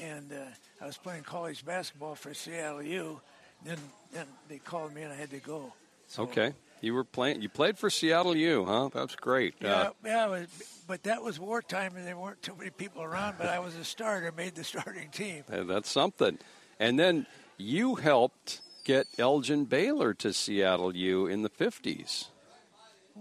and 0.00 0.32
uh, 0.32 0.36
I 0.80 0.86
was 0.86 0.96
playing 0.96 1.24
college 1.24 1.64
basketball 1.64 2.14
for 2.14 2.32
Seattle 2.34 2.82
U. 2.82 3.20
Then 3.64 3.78
then 4.12 4.26
they 4.48 4.58
called 4.58 4.94
me 4.94 5.02
and 5.02 5.12
I 5.12 5.16
had 5.16 5.30
to 5.30 5.38
go. 5.38 5.72
So, 6.08 6.22
Okay, 6.24 6.52
you 6.82 6.92
were 6.92 7.04
playing. 7.04 7.40
You 7.40 7.48
played 7.48 7.78
for 7.78 7.88
Seattle 7.88 8.36
U, 8.36 8.66
huh? 8.66 8.90
That's 8.92 9.16
great. 9.16 9.54
Yeah, 9.60 9.74
Uh, 9.74 9.90
yeah, 10.04 10.26
was, 10.26 10.82
but 10.86 11.04
that 11.04 11.22
was 11.22 11.40
wartime, 11.40 11.96
and 11.96 12.06
there 12.06 12.18
weren't 12.18 12.42
too 12.42 12.54
many 12.58 12.70
people 12.70 13.02
around. 13.02 13.36
But 13.38 13.48
I 13.48 13.60
was 13.60 13.74
a 13.76 13.84
starter, 13.84 14.30
made 14.36 14.56
the 14.56 14.64
starting 14.64 15.08
team. 15.10 15.44
That's 15.48 15.90
something. 15.90 16.38
And 16.78 16.98
then 16.98 17.26
you 17.56 17.94
helped 17.94 18.60
get 18.84 19.06
Elgin 19.16 19.64
Baylor 19.64 20.12
to 20.14 20.32
Seattle 20.32 20.94
U 20.94 21.26
in 21.26 21.42
the 21.42 21.50
50s. 21.50 22.26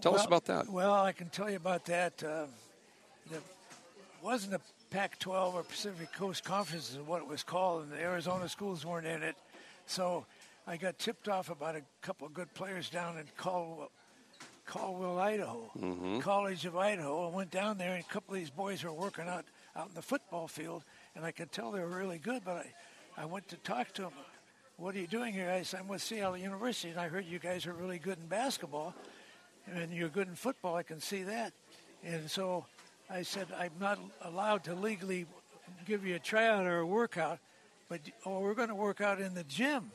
Tell 0.02 0.15
us 0.15 0.26
about 0.26 0.45
that. 0.45 0.67
Well, 0.67 0.93
I 0.93 1.12
can 1.12 1.30
tell 1.30 1.50
you 1.50 1.58
about 1.58 1.86
that. 1.86 2.24
Uh, 2.24 2.45
it 3.32 3.41
wasn't 4.24 4.56
a 4.56 4.62
Pac-12 4.89 5.54
or 5.54 5.63
Pacific 5.63 6.12
Coast 6.13 6.43
Conference 6.43 6.91
is 6.91 6.97
what 6.97 7.21
it 7.21 7.28
was 7.28 7.43
called, 7.43 7.84
and 7.84 7.91
the 7.91 8.02
Arizona 8.02 8.50
schools 8.50 8.86
weren't 8.86 9.06
in 9.06 9.21
it. 9.21 9.36
So 9.86 10.26
I 10.67 10.78
got 10.78 11.00
tipped 11.00 11.28
off 11.28 11.50
about 11.50 11.76
a 11.76 11.82
couple 12.02 12.28
of 12.28 12.34
good 12.34 12.54
players 12.54 12.89
down 12.89 13.17
in 13.17 13.26
Caldwell, 13.38 13.91
Caldwell 14.65 15.19
Idaho, 15.19 15.71
Mhm. 15.78 16.21
College 16.21 16.65
of 16.65 16.78
Idaho. 16.78 17.28
I 17.30 17.36
went 17.36 17.52
down 17.52 17.78
there, 17.78 17.95
and 17.95 18.04
a 18.04 18.08
couple 18.08 18.34
of 18.36 18.39
these 18.39 18.50
boys 18.52 18.84
were 18.84 18.93
working 18.93 19.28
out 19.28 19.45
out 19.76 19.88
in 19.88 19.93
the 19.93 20.02
football 20.02 20.47
field, 20.50 20.84
and 21.15 21.24
I 21.26 21.32
could 21.32 21.52
tell 21.52 21.71
they 21.71 21.80
were 21.80 21.88
really 21.88 22.19
good. 22.19 22.43
But 22.43 22.65
I, 23.17 23.21
I 23.24 23.26
went 23.26 23.47
to 23.50 23.58
talk 23.58 23.93
to 23.93 24.04
them. 24.04 24.12
What 24.78 24.95
are 24.95 25.00
you 25.00 25.08
doing 25.08 25.34
here? 25.34 25.50
I 25.50 25.62
said, 25.63 25.80
I'm 25.82 25.88
with 25.88 26.02
Seattle 26.02 26.38
University, 26.38 26.89
and 26.89 27.00
I 27.00 27.08
heard 27.08 27.26
you 27.26 27.39
guys 27.39 27.65
are 27.65 27.74
really 27.74 27.97
good 28.00 28.17
in 28.19 28.28
basketball, 28.28 28.93
and 29.67 29.93
you're 29.93 30.10
good 30.10 30.28
in 30.28 30.36
football. 30.36 30.76
I 30.76 30.84
can 30.84 31.00
see 31.00 31.24
that. 31.24 31.54
And 32.04 32.30
so 32.30 32.65
I 33.10 33.21
said, 33.21 33.47
I'm 33.58 33.71
not 33.80 34.00
allowed 34.24 34.63
to 34.65 34.76
legally 34.76 35.26
give 35.86 36.06
you 36.06 36.15
a 36.15 36.19
tryout 36.19 36.65
or 36.65 36.80
a 36.80 36.86
workout, 36.86 37.39
but 37.88 38.02
oh, 38.26 38.39
we're 38.39 38.56
going 38.56 38.69
to 38.69 38.76
work 38.76 39.00
out 39.02 39.21
in 39.21 39.34
the 39.34 39.43
gym 39.45 39.91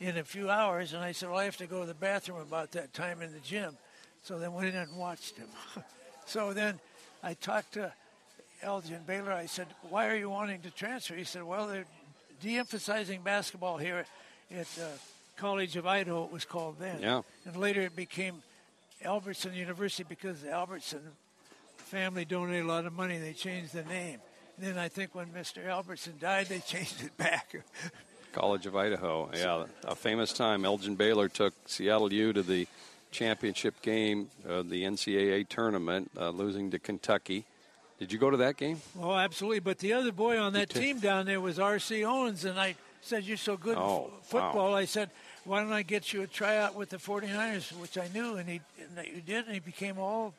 in 0.00 0.16
a 0.16 0.24
few 0.24 0.50
hours. 0.50 0.92
And 0.92 1.02
I 1.02 1.12
said, 1.12 1.28
well, 1.28 1.38
I 1.38 1.44
have 1.44 1.58
to 1.58 1.66
go 1.66 1.80
to 1.80 1.86
the 1.86 1.94
bathroom 1.94 2.40
about 2.40 2.72
that 2.72 2.92
time 2.92 3.22
in 3.22 3.32
the 3.32 3.40
gym. 3.40 3.76
So 4.22 4.38
then 4.38 4.52
went 4.52 4.68
in 4.68 4.76
and 4.76 4.96
watched 4.96 5.36
him. 5.36 5.48
so 6.26 6.52
then 6.52 6.80
I 7.22 7.34
talked 7.34 7.74
to 7.74 7.92
Elgin 8.62 9.00
Baylor. 9.06 9.32
I 9.32 9.46
said, 9.46 9.66
why 9.88 10.08
are 10.08 10.16
you 10.16 10.30
wanting 10.30 10.60
to 10.62 10.70
transfer? 10.70 11.14
He 11.14 11.24
said, 11.24 11.44
well, 11.44 11.68
they're 11.68 11.86
de-emphasizing 12.40 13.22
basketball 13.22 13.76
here 13.76 14.04
at 14.50 14.66
uh, 14.78 14.86
College 15.36 15.76
of 15.76 15.86
Idaho, 15.86 16.24
it 16.24 16.32
was 16.32 16.44
called 16.44 16.78
then. 16.78 17.00
Yeah. 17.00 17.22
And 17.46 17.56
later 17.56 17.80
it 17.82 17.96
became 17.96 18.42
Albertson 19.02 19.54
University 19.54 20.04
because 20.06 20.42
the 20.42 20.50
Albertson 20.50 21.00
family 21.76 22.24
donated 22.26 22.64
a 22.64 22.68
lot 22.68 22.84
of 22.84 22.92
money. 22.92 23.18
They 23.18 23.32
changed 23.32 23.72
the 23.72 23.84
name. 23.84 24.20
And 24.56 24.66
then 24.66 24.78
I 24.78 24.88
think 24.88 25.14
when 25.14 25.28
Mr. 25.28 25.66
Albertson 25.66 26.14
died, 26.20 26.48
they 26.48 26.58
changed 26.66 27.02
it 27.02 27.16
back. 27.16 27.54
College 28.32 28.66
of 28.66 28.76
Idaho. 28.76 29.30
Yeah, 29.34 29.64
a 29.84 29.94
famous 29.94 30.32
time. 30.32 30.64
Elgin 30.64 30.94
Baylor 30.96 31.28
took 31.28 31.54
Seattle 31.66 32.12
U 32.12 32.32
to 32.32 32.42
the 32.42 32.66
championship 33.10 33.80
game, 33.82 34.28
uh, 34.48 34.62
the 34.62 34.84
NCAA 34.84 35.48
tournament, 35.48 36.10
uh, 36.16 36.30
losing 36.30 36.70
to 36.70 36.78
Kentucky. 36.78 37.44
Did 37.98 38.12
you 38.12 38.18
go 38.18 38.30
to 38.30 38.36
that 38.38 38.56
game? 38.56 38.80
oh, 39.00 39.14
absolutely. 39.14 39.60
But 39.60 39.78
the 39.78 39.92
other 39.92 40.12
boy 40.12 40.38
on 40.38 40.52
that 40.54 40.70
team 40.70 41.00
down 41.00 41.26
there 41.26 41.40
was 41.40 41.58
R.C. 41.58 42.04
Owens, 42.04 42.44
and 42.44 42.58
I 42.58 42.76
said, 43.02 43.24
You're 43.24 43.36
so 43.36 43.56
good 43.56 43.76
Oh, 43.76 44.04
in 44.06 44.10
f- 44.20 44.26
football. 44.26 44.74
I 44.74 44.84
said, 44.86 45.10
Why 45.44 45.62
don't 45.62 45.72
I 45.72 45.82
get 45.82 46.12
you 46.12 46.22
a 46.22 46.26
tryout 46.26 46.74
with 46.74 46.90
the 46.90 46.96
49ers, 46.96 47.72
which 47.78 47.98
I 47.98 48.08
knew, 48.14 48.36
and 48.36 48.48
he, 48.48 48.60
and 48.80 48.96
that 48.96 49.08
you 49.14 49.20
did, 49.20 49.44
and 49.46 49.52
he 49.54 49.60
became 49.60 49.98
all. 49.98 50.32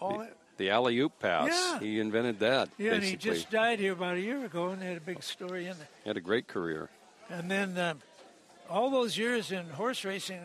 all 0.00 0.24
The 0.58 0.70
alley 0.70 0.98
oop 1.00 1.18
pass. 1.18 1.48
Yeah. 1.50 1.80
He 1.80 1.98
invented 1.98 2.38
that. 2.40 2.68
yeah, 2.78 2.92
and 2.92 3.02
he 3.02 3.16
just 3.16 3.50
died 3.50 3.80
here 3.80 3.92
about 3.94 4.16
a 4.16 4.20
year 4.20 4.44
ago, 4.44 4.68
and 4.68 4.80
had 4.82 4.98
a 4.98 5.00
big 5.00 5.22
story 5.22 5.66
in 5.66 5.76
there. 5.78 5.88
He 6.04 6.10
had 6.10 6.16
a 6.16 6.20
great 6.20 6.46
career. 6.46 6.90
And 7.30 7.50
then 7.50 7.78
um, 7.78 7.98
all 8.68 8.90
those 8.90 9.16
years 9.16 9.52
in 9.52 9.68
horse 9.70 10.04
racing, 10.04 10.40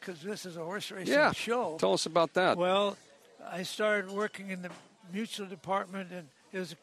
because 0.00 0.20
this 0.20 0.44
is 0.46 0.56
a 0.56 0.64
horse 0.64 0.90
racing 0.90 1.14
Yeah. 1.14 1.32
show. 1.32 1.76
Tell 1.78 1.92
us 1.92 2.06
about 2.06 2.34
that. 2.34 2.56
Well, 2.56 2.96
I 3.50 3.62
started 3.62 4.10
working 4.10 4.50
in 4.50 4.62
the 4.62 4.70
mutuel 5.14 5.48
department 5.48 6.10
and 6.12 6.28
as 6.52 6.72
a 6.72 6.76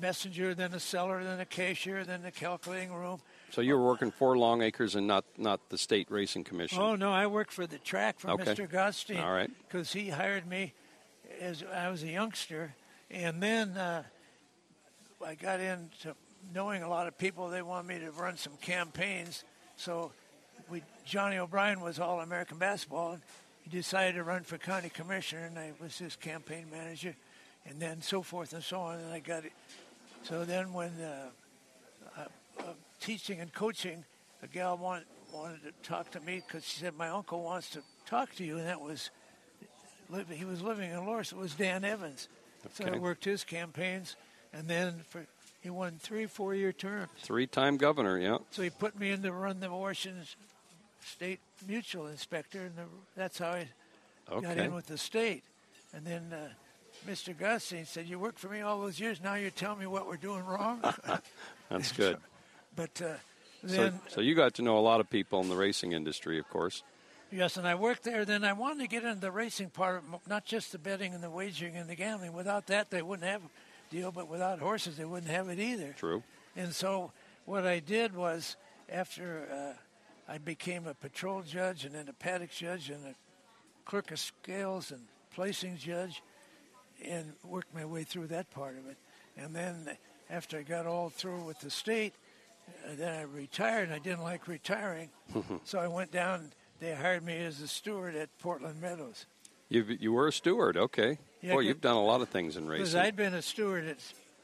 messenger, 0.00 0.54
then 0.54 0.72
a 0.74 0.80
seller, 0.80 1.22
then 1.22 1.40
a 1.40 1.44
cashier, 1.44 2.04
then 2.04 2.22
the 2.22 2.30
calculating 2.30 2.92
room. 2.92 3.20
So 3.50 3.60
you 3.60 3.76
were 3.76 3.84
working 3.84 4.10
for 4.10 4.36
Long 4.38 4.62
Acres 4.62 4.94
and 4.94 5.06
not 5.06 5.24
not 5.36 5.68
the 5.68 5.76
state 5.76 6.10
racing 6.10 6.44
commission. 6.44 6.78
Oh 6.80 6.96
no, 6.96 7.12
I 7.12 7.26
worked 7.26 7.52
for 7.52 7.66
the 7.66 7.78
track 7.78 8.18
for 8.18 8.30
Okay. 8.30 8.44
Mr. 8.54 8.66
Gottstein. 8.66 9.22
All 9.22 9.32
right. 9.32 9.50
Because 9.68 9.92
he 9.92 10.08
hired 10.08 10.46
me 10.46 10.72
as 11.38 11.62
I 11.62 11.90
was 11.90 12.02
a 12.02 12.08
youngster, 12.08 12.74
and 13.10 13.42
then 13.42 13.76
uh, 13.76 14.04
I 15.24 15.34
got 15.34 15.60
into 15.60 16.14
knowing 16.54 16.82
a 16.82 16.88
lot 16.88 17.06
of 17.06 17.16
people. 17.18 17.48
They 17.48 17.62
wanted 17.62 17.88
me 17.88 17.98
to 18.04 18.10
run 18.10 18.36
some 18.36 18.56
campaigns, 18.60 19.44
so 19.76 20.12
we 20.70 20.82
Johnny 21.04 21.38
O'Brien 21.38 21.80
was 21.80 21.98
All 21.98 22.20
American 22.20 22.58
basketball, 22.58 23.12
and 23.12 23.22
he 23.62 23.70
decided 23.70 24.14
to 24.16 24.24
run 24.24 24.42
for 24.42 24.58
county 24.58 24.88
commissioner, 24.88 25.44
and 25.46 25.58
I 25.58 25.72
was 25.80 25.98
his 25.98 26.16
campaign 26.16 26.66
manager. 26.70 27.14
and 27.66 27.80
then 27.80 28.02
so 28.02 28.22
forth 28.22 28.52
and 28.52 28.62
so 28.62 28.80
on. 28.80 28.98
And 28.98 29.12
I 29.12 29.20
got 29.20 29.44
it. 29.44 29.52
So 30.22 30.44
then 30.44 30.72
when 30.72 30.90
uh, 31.00 31.28
uh, 32.16 32.24
uh, 32.58 32.62
teaching 33.00 33.40
and 33.40 33.52
coaching, 33.52 34.04
a 34.42 34.46
gal 34.46 34.76
wanted, 34.76 35.06
wanted 35.32 35.60
to 35.62 35.72
talk 35.88 36.10
to 36.12 36.20
me 36.20 36.42
because 36.46 36.64
she 36.64 36.80
said, 36.80 36.94
my 36.96 37.08
uncle 37.08 37.42
wants 37.42 37.70
to 37.70 37.82
talk 38.06 38.34
to 38.36 38.44
you. 38.44 38.58
And 38.58 38.66
that 38.66 38.80
was, 38.80 39.10
he 40.30 40.44
was 40.44 40.62
living 40.62 40.90
in 40.90 41.04
Loris. 41.06 41.32
It 41.32 41.38
was 41.38 41.54
Dan 41.54 41.84
Evans. 41.84 42.28
So 42.74 42.84
I 42.84 42.98
worked 42.98 43.24
his 43.24 43.44
campaigns. 43.44 44.16
And 44.52 44.68
then 44.68 45.00
for, 45.08 45.26
he 45.62 45.70
won 45.70 45.98
three 46.00 46.26
four-year 46.26 46.72
terms. 46.72 47.08
Three-time 47.22 47.76
governor. 47.76 48.18
Yeah. 48.18 48.38
So 48.50 48.62
he 48.62 48.70
put 48.70 48.98
me 48.98 49.10
in 49.10 49.22
to 49.22 49.32
run 49.32 49.60
the 49.60 49.70
Washington 49.70 50.24
State 51.04 51.40
Mutuel 51.68 52.10
Inspector, 52.10 52.58
and 52.58 52.76
the, 52.76 52.82
that's 53.16 53.38
how 53.38 53.50
I 53.50 53.68
got 54.40 54.56
in 54.58 54.74
with 54.74 54.86
the 54.86 54.98
state. 54.98 55.42
And 55.94 56.04
then 56.06 56.32
uh, 56.32 56.48
Mr. 57.08 57.34
Gottstein 57.34 57.86
said, 57.86 58.06
"You 58.08 58.18
worked 58.18 58.38
for 58.38 58.48
me 58.48 58.60
all 58.60 58.80
those 58.80 58.98
years. 59.00 59.20
Now 59.22 59.34
you're 59.34 59.50
telling 59.50 59.78
me 59.80 59.86
what 59.86 60.06
we're 60.06 60.16
doing 60.16 60.44
wrong." 60.44 60.82
That's 61.70 61.92
good. 61.96 62.18
but 62.76 63.00
uh, 63.02 63.14
So, 63.66 63.76
then, 63.76 64.00
so 64.08 64.20
you 64.20 64.34
got 64.34 64.54
to 64.54 64.62
know 64.62 64.76
a 64.78 64.80
lot 64.80 65.00
of 65.00 65.08
people 65.08 65.40
in 65.40 65.48
the 65.48 65.56
racing 65.56 65.92
industry, 65.92 66.38
of 66.38 66.48
course. 66.50 66.82
yes, 67.30 67.56
and 67.56 67.66
I 67.66 67.74
worked 67.74 68.02
there. 68.04 68.24
Then 68.24 68.44
I 68.44 68.52
wanted 68.52 68.80
to 68.82 68.88
get 68.88 69.04
into 69.04 69.20
the 69.20 69.30
racing 69.30 69.70
part, 69.70 70.02
not 70.28 70.44
just 70.44 70.72
the 70.72 70.78
betting 70.78 71.14
and 71.14 71.22
the 71.22 71.30
wagering 71.30 71.76
and 71.76 71.88
the 71.88 71.94
gambling. 71.94 72.32
Without 72.32 72.66
that, 72.66 72.90
they 72.90 73.00
wouldn't 73.02 73.28
have 73.28 73.42
deal. 73.92 74.10
But 74.10 74.28
without 74.28 74.58
horses, 74.58 74.96
they 74.96 75.04
wouldn't 75.04 75.30
have 75.30 75.48
it 75.48 75.60
either. 75.60 75.94
True. 75.96 76.22
And 76.56 76.74
so 76.74 77.12
what 77.44 77.66
I 77.66 77.78
did 77.78 78.14
was 78.14 78.56
after 78.88 79.46
uh, 79.52 80.32
I 80.32 80.38
became 80.38 80.86
a 80.86 80.94
patrol 80.94 81.42
judge 81.42 81.84
and 81.84 81.94
then 81.94 82.08
a 82.08 82.12
paddock 82.12 82.50
judge 82.50 82.90
and 82.90 83.04
a 83.06 83.14
clerk 83.84 84.10
of 84.10 84.18
scales 84.18 84.90
and 84.90 85.02
placing 85.34 85.76
judge 85.76 86.22
and 87.04 87.32
worked 87.44 87.74
my 87.74 87.84
way 87.84 88.04
through 88.04 88.28
that 88.28 88.50
part 88.50 88.76
of 88.78 88.86
it. 88.88 88.96
And 89.36 89.54
then 89.54 89.96
after 90.30 90.58
I 90.58 90.62
got 90.62 90.86
all 90.86 91.10
through 91.10 91.44
with 91.44 91.60
the 91.60 91.70
state, 91.70 92.14
uh, 92.86 92.94
then 92.96 93.12
I 93.12 93.22
retired 93.22 93.84
and 93.84 93.94
I 93.94 93.98
didn't 93.98 94.22
like 94.22 94.46
retiring. 94.46 95.10
so 95.64 95.78
I 95.78 95.88
went 95.88 96.12
down, 96.12 96.52
they 96.80 96.94
hired 96.94 97.24
me 97.24 97.36
as 97.38 97.60
a 97.60 97.68
steward 97.68 98.14
at 98.14 98.28
Portland 98.38 98.80
Meadows. 98.80 99.26
You 99.72 99.96
you 100.00 100.12
were 100.12 100.28
a 100.28 100.32
steward. 100.32 100.76
Okay. 100.76 101.18
Yeah, 101.40 101.54
Boy, 101.54 101.60
you've 101.60 101.80
done 101.80 101.96
a 101.96 102.04
lot 102.04 102.20
of 102.20 102.28
things 102.28 102.56
in 102.56 102.66
Because 102.68 102.94
racing. 102.94 103.00
I'd 103.00 103.16
been 103.16 103.34
a 103.34 103.42
steward 103.42 103.86
at 103.86 103.98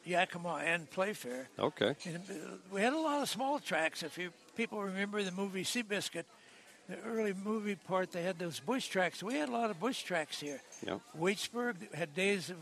Yakima 0.05 0.63
and 0.65 0.91
Playfair. 0.91 1.49
Okay. 1.59 1.95
And 2.07 2.17
uh, 2.17 2.57
we 2.73 2.81
had 2.81 2.93
a 2.93 2.99
lot 2.99 3.23
of 3.23 3.29
small 3.29 3.59
tracks. 3.61 4.03
If 4.03 4.19
you 4.19 4.31
people 4.57 4.83
remember 4.83 5.23
the 5.23 5.31
movie 5.31 5.63
Seabiscuit, 5.65 6.25
the 6.89 6.97
early 7.07 7.35
movie 7.45 7.77
part, 7.77 8.11
they 8.11 8.23
had 8.23 8.39
those 8.39 8.59
bush 8.59 8.89
tracks. 8.89 9.23
We 9.23 9.35
had 9.35 9.49
a 9.49 9.53
lot 9.53 9.71
of 9.71 9.79
bush 9.79 10.03
tracks 10.03 10.41
here. 10.41 10.61
Yep. 10.87 11.01
Waitsburg 11.21 11.95
had 11.95 12.15
days 12.15 12.51
of 12.51 12.57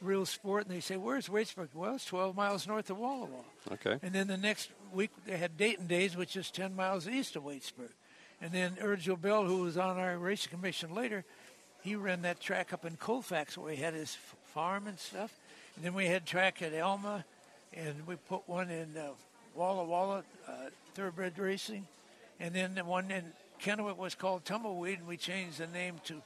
real 0.00 0.26
sport, 0.26 0.66
and 0.66 0.74
they 0.74 0.80
say, 0.80 0.96
"Where's 0.96 1.28
Waitsburg?" 1.28 1.68
Well, 1.74 1.94
it's 1.96 2.06
12 2.06 2.34
miles 2.34 2.66
north 2.66 2.90
of 2.90 2.98
Walla 2.98 3.26
Walla. 3.26 3.44
Okay. 3.72 3.98
And 4.02 4.12
then 4.14 4.26
the 4.26 4.36
next 4.38 4.70
week 4.92 5.10
they 5.26 5.36
had 5.36 5.56
Dayton 5.56 5.86
Days, 5.86 6.16
which 6.16 6.34
is 6.36 6.50
10 6.50 6.74
miles 6.74 7.06
east 7.06 7.36
of 7.36 7.44
Waitsburg. 7.44 7.92
And 8.40 8.52
then 8.52 8.76
Urgel 8.82 9.20
Bell, 9.20 9.44
who 9.44 9.62
was 9.62 9.76
on 9.78 9.96
our 9.96 10.18
racing 10.18 10.50
commission 10.50 10.94
later, 10.94 11.24
he 11.86 11.94
ran 11.96 12.22
that 12.22 12.40
track 12.40 12.72
up 12.72 12.84
in 12.84 12.96
Colfax 12.96 13.56
where 13.56 13.72
he 13.72 13.80
had 13.80 13.94
his 13.94 14.16
farm 14.52 14.86
and 14.86 14.98
stuff. 14.98 15.32
And 15.76 15.84
then 15.84 15.94
we 15.94 16.06
had 16.06 16.26
track 16.26 16.62
at 16.62 16.72
Elma, 16.74 17.24
and 17.74 18.06
we 18.06 18.16
put 18.16 18.48
one 18.48 18.70
in 18.70 18.96
uh, 18.96 19.10
Walla 19.54 19.84
Walla, 19.84 20.24
uh, 20.48 20.52
thoroughbred 20.94 21.38
racing. 21.38 21.86
And 22.40 22.54
then 22.54 22.74
the 22.74 22.84
one 22.84 23.10
in 23.10 23.24
Kennewick 23.62 23.96
was 23.96 24.14
called 24.14 24.44
Tumbleweed, 24.44 24.98
and 24.98 25.06
we 25.08 25.16
changed 25.16 25.58
the 25.58 25.66
name 25.66 25.94
to 26.06 26.22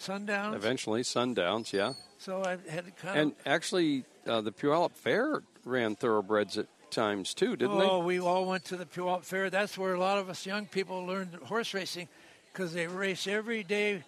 Sundowns. 0.00 0.54
Eventually, 0.54 1.02
Sundowns. 1.02 1.72
Yeah. 1.72 1.94
So 2.18 2.42
I 2.44 2.56
had 2.70 2.96
kind 2.96 3.18
And 3.18 3.32
of. 3.32 3.36
actually, 3.46 4.04
uh, 4.26 4.40
the 4.40 4.52
Puyallup 4.52 4.92
Fair 4.92 5.42
ran 5.64 5.96
thoroughbreds 5.96 6.58
at 6.58 6.66
times 6.90 7.34
too, 7.34 7.56
didn't 7.56 7.78
they? 7.78 7.84
oh, 7.84 7.98
we 8.00 8.20
all 8.20 8.44
went 8.46 8.64
to 8.66 8.76
the 8.76 8.84
Puyallup 8.86 9.24
Fair. 9.24 9.50
That's 9.50 9.76
where 9.78 9.94
a 9.94 9.98
lot 9.98 10.18
of 10.18 10.28
us 10.28 10.44
young 10.46 10.66
people 10.66 11.04
learned 11.06 11.34
horse 11.44 11.72
racing 11.74 12.08
because 12.52 12.72
they 12.72 12.86
race 12.86 13.26
every 13.26 13.62
day. 13.64 14.02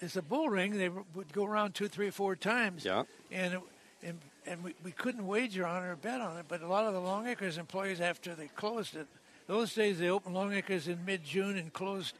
It's 0.00 0.16
a 0.16 0.22
bull 0.22 0.48
ring. 0.48 0.76
They 0.76 0.88
would 0.88 1.32
go 1.32 1.44
around 1.44 1.74
two, 1.74 1.88
three, 1.88 2.10
four 2.10 2.36
times. 2.36 2.84
Yeah. 2.84 3.04
And 3.30 3.54
it, 3.54 3.60
and, 4.02 4.18
and 4.46 4.64
we, 4.64 4.74
we 4.84 4.92
couldn't 4.92 5.26
wager 5.26 5.66
on 5.66 5.84
it 5.84 5.88
or 5.88 5.96
bet 5.96 6.20
on 6.20 6.36
it. 6.38 6.46
But 6.48 6.62
a 6.62 6.66
lot 6.66 6.86
of 6.86 6.94
the 6.94 7.00
Longacres 7.00 7.58
employees, 7.58 8.00
after 8.00 8.34
they 8.34 8.48
closed 8.48 8.96
it, 8.96 9.06
those 9.46 9.74
days 9.74 9.98
they 9.98 10.08
opened 10.08 10.36
Longacres 10.36 10.88
in 10.88 11.04
mid-June 11.04 11.56
and 11.56 11.72
closed 11.72 12.14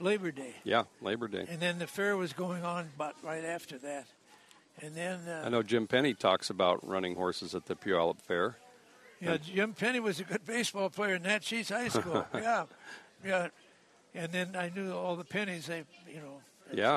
Labor 0.00 0.30
Day. 0.30 0.54
Yeah, 0.64 0.84
Labor 1.00 1.28
Day. 1.28 1.46
And 1.48 1.60
then 1.60 1.78
the 1.78 1.86
fair 1.86 2.16
was 2.16 2.32
going 2.32 2.64
on 2.64 2.90
but 2.98 3.14
right 3.22 3.44
after 3.44 3.78
that. 3.78 4.06
And 4.80 4.94
then 4.94 5.20
uh, 5.28 5.42
I 5.46 5.48
know 5.48 5.62
Jim 5.62 5.86
Penney 5.86 6.14
talks 6.14 6.50
about 6.50 6.86
running 6.86 7.14
horses 7.14 7.54
at 7.54 7.66
the 7.66 7.76
Puyallup 7.76 8.20
Fair. 8.20 8.56
Yeah, 9.20 9.36
Jim 9.36 9.74
Penney 9.74 10.00
was 10.00 10.18
a 10.18 10.24
good 10.24 10.44
baseball 10.44 10.90
player 10.90 11.14
in 11.14 11.22
that 11.22 11.42
Cheese 11.42 11.68
High 11.68 11.88
School. 11.88 12.26
yeah, 12.34 12.64
yeah. 13.24 13.48
And 14.14 14.32
then 14.32 14.56
I 14.56 14.70
knew 14.74 14.92
all 14.92 15.14
the 15.14 15.24
Penneys. 15.24 15.66
They, 15.66 15.84
you 16.08 16.16
know. 16.16 16.40
It's, 16.72 16.78
Yeah. 16.78 16.94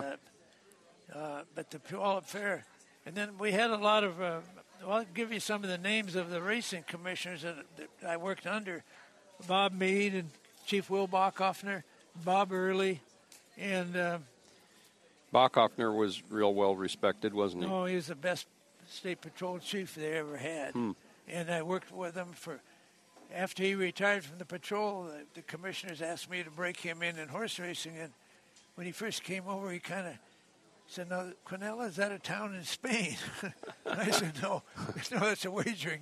Uh, 1.13 1.17
uh, 1.17 1.41
but 1.53 1.69
the 1.69 1.79
Puyallup 1.79 2.23
Fair, 2.23 2.65
and 3.05 3.15
then 3.15 3.37
we 3.37 3.51
had 3.51 3.69
a 3.69 3.77
lot 3.77 4.03
of. 4.03 4.21
Uh, 4.21 4.39
well, 4.81 4.97
I'll 4.97 5.05
give 5.13 5.31
you 5.31 5.39
some 5.39 5.63
of 5.63 5.69
the 5.69 5.77
names 5.77 6.15
of 6.15 6.29
the 6.29 6.41
racing 6.41 6.83
commissioners 6.87 7.43
that, 7.43 7.55
that 7.77 8.09
I 8.09 8.17
worked 8.17 8.47
under: 8.47 8.83
Bob 9.47 9.73
Mead 9.73 10.13
and 10.13 10.29
Chief 10.65 10.89
Will 10.89 11.07
Bachofner, 11.07 11.83
Bob 12.23 12.51
Early, 12.51 13.01
and. 13.57 13.95
Uh, 13.95 14.17
Bachofner 15.33 15.95
was 15.95 16.23
real 16.29 16.53
well 16.53 16.75
respected, 16.75 17.33
wasn't 17.33 17.63
he? 17.63 17.69
Oh, 17.69 17.85
he 17.85 17.95
was 17.95 18.07
the 18.07 18.15
best 18.15 18.47
state 18.89 19.21
patrol 19.21 19.59
chief 19.59 19.95
they 19.95 20.13
ever 20.13 20.37
had. 20.37 20.71
Hmm. 20.71 20.91
And 21.27 21.49
I 21.51 21.61
worked 21.61 21.91
with 21.91 22.15
him 22.15 22.29
for. 22.33 22.59
After 23.33 23.63
he 23.63 23.75
retired 23.75 24.23
from 24.23 24.37
the 24.37 24.45
patrol, 24.45 25.03
the, 25.05 25.25
the 25.33 25.41
commissioners 25.41 26.01
asked 26.01 26.29
me 26.29 26.43
to 26.43 26.51
break 26.51 26.79
him 26.79 27.01
in 27.01 27.17
in 27.17 27.27
horse 27.27 27.59
racing. 27.59 27.97
And 27.97 28.11
when 28.75 28.85
he 28.85 28.91
first 28.91 29.23
came 29.23 29.47
over, 29.47 29.71
he 29.71 29.79
kind 29.79 30.07
of 30.07 30.13
said, 30.87 31.09
"No, 31.09 31.31
Quinella, 31.47 31.87
is 31.89 31.95
that 31.97 32.11
a 32.11 32.19
town 32.19 32.53
in 32.55 32.63
Spain?" 32.63 33.15
I 33.85 34.11
said, 34.11 34.33
"No, 34.41 34.63
no, 35.11 35.19
that's 35.19 35.45
a 35.45 35.51
wagering 35.51 36.01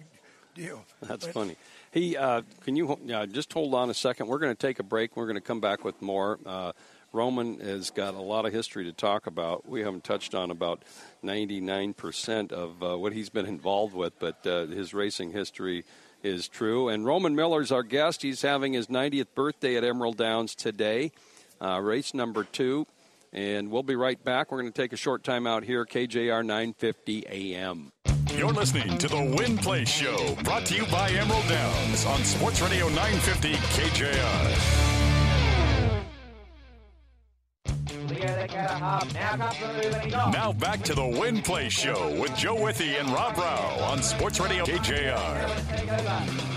deal." 0.55 0.83
That's 1.01 1.25
But- 1.25 1.33
funny. 1.33 1.55
He, 1.91 2.17
uh, 2.17 2.41
can 2.61 2.75
you 2.75 2.91
uh, 3.13 3.27
just 3.27 3.53
hold 3.53 3.75
on 3.75 3.91
a 3.91 3.93
second? 3.93 4.27
We're 4.27 4.39
going 4.39 4.55
to 4.55 4.67
take 4.67 4.79
a 4.79 4.83
break. 4.83 5.15
We're 5.15 5.27
going 5.27 5.35
to 5.35 5.41
come 5.41 5.59
back 5.61 5.83
with 5.85 6.01
more. 6.01 6.39
Uh, 6.43 6.71
Roman 7.11 7.59
has 7.59 7.91
got 7.91 8.15
a 8.15 8.19
lot 8.19 8.47
of 8.47 8.51
history 8.51 8.85
to 8.85 8.91
talk 8.91 9.27
about. 9.27 9.69
We 9.69 9.81
haven't 9.81 10.03
touched 10.03 10.33
on 10.33 10.49
about 10.49 10.81
99% 11.23 12.51
of 12.51 12.81
uh, 12.83 12.97
what 12.97 13.13
he's 13.13 13.29
been 13.29 13.45
involved 13.57 13.93
with, 13.93 14.17
but 14.19 14.45
uh, 14.47 14.65
his 14.65 14.93
racing 14.95 15.31
history 15.33 15.85
is 16.23 16.47
true. 16.47 16.89
And 16.89 17.05
Roman 17.05 17.35
Miller's 17.35 17.71
our 17.71 17.83
guest. 17.83 18.23
He's 18.23 18.41
having 18.41 18.73
his 18.73 18.87
90th 18.87 19.27
birthday 19.35 19.75
at 19.75 19.83
Emerald 19.83 20.17
Downs 20.17 20.55
today, 20.55 21.11
uh, 21.63 21.79
race 21.79 22.13
number 22.13 22.43
two. 22.43 22.85
And 23.31 23.71
we'll 23.71 23.83
be 23.83 23.95
right 23.95 24.23
back. 24.23 24.51
We're 24.51 24.61
going 24.61 24.71
to 24.71 24.81
take 24.81 24.93
a 24.93 24.97
short 24.97 25.23
time 25.23 25.47
out 25.47 25.63
here, 25.63 25.85
KJR 25.85 26.45
950 26.45 27.25
AM. 27.27 27.91
You're 28.37 28.51
listening 28.51 28.97
to 28.99 29.07
the 29.07 29.35
Win 29.37 29.57
Place 29.57 29.89
Show, 29.89 30.35
brought 30.43 30.65
to 30.67 30.75
you 30.75 30.85
by 30.87 31.09
Emerald 31.09 31.47
Downs 31.47 32.05
on 32.05 32.23
Sports 32.23 32.61
Radio 32.61 32.89
950 32.89 33.53
KJR. 33.53 34.93
Now 40.31 40.53
back 40.53 40.83
to 40.83 40.93
the 40.93 41.05
Win 41.05 41.41
Place 41.41 41.73
Show 41.73 42.19
with 42.19 42.35
Joe 42.35 42.61
Withee 42.61 42.95
and 42.97 43.09
Rob 43.09 43.37
Rao 43.37 43.79
on 43.85 44.01
Sports 44.01 44.39
Radio 44.39 44.65
KJR. 44.65 46.52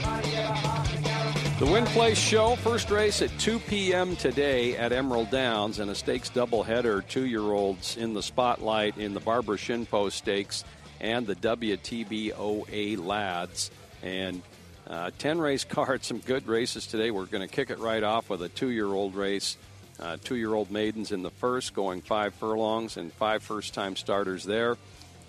The 1.58 1.64
Win 1.64 1.86
Place 1.86 2.18
Show, 2.18 2.54
first 2.56 2.90
race 2.90 3.22
at 3.22 3.30
2 3.38 3.60
p.m. 3.60 4.14
today 4.16 4.76
at 4.76 4.92
Emerald 4.92 5.30
Downs, 5.30 5.78
and 5.78 5.90
a 5.90 5.94
stakes 5.94 6.28
doubleheader. 6.28 7.08
Two 7.08 7.24
year 7.24 7.40
olds 7.40 7.96
in 7.96 8.12
the 8.12 8.22
spotlight 8.22 8.98
in 8.98 9.14
the 9.14 9.20
Barbara 9.20 9.56
Shinpoch 9.56 10.12
Stakes 10.12 10.64
and 11.00 11.26
the 11.26 11.34
WTBOA 11.34 13.02
Lads. 13.02 13.70
And 14.02 14.42
uh, 14.86 15.12
10 15.16 15.38
race 15.38 15.64
card, 15.68 16.04
some 16.04 16.18
good 16.18 16.46
races 16.46 16.86
today. 16.86 17.10
We're 17.10 17.24
going 17.24 17.48
to 17.48 17.52
kick 17.52 17.70
it 17.70 17.78
right 17.78 18.02
off 18.02 18.28
with 18.28 18.42
a 18.42 18.50
two 18.50 18.68
year 18.68 18.88
old 18.88 19.14
race. 19.14 19.56
Uh, 19.98 20.18
two 20.22 20.36
year 20.36 20.52
old 20.52 20.70
maidens 20.70 21.10
in 21.10 21.22
the 21.22 21.30
first, 21.30 21.72
going 21.72 22.02
five 22.02 22.34
furlongs, 22.34 22.98
and 22.98 23.10
five 23.14 23.42
first 23.42 23.72
time 23.72 23.96
starters 23.96 24.44
there. 24.44 24.76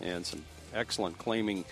And 0.01 0.25
some 0.25 0.43
excellent 0.73 1.19
claiming 1.19 1.63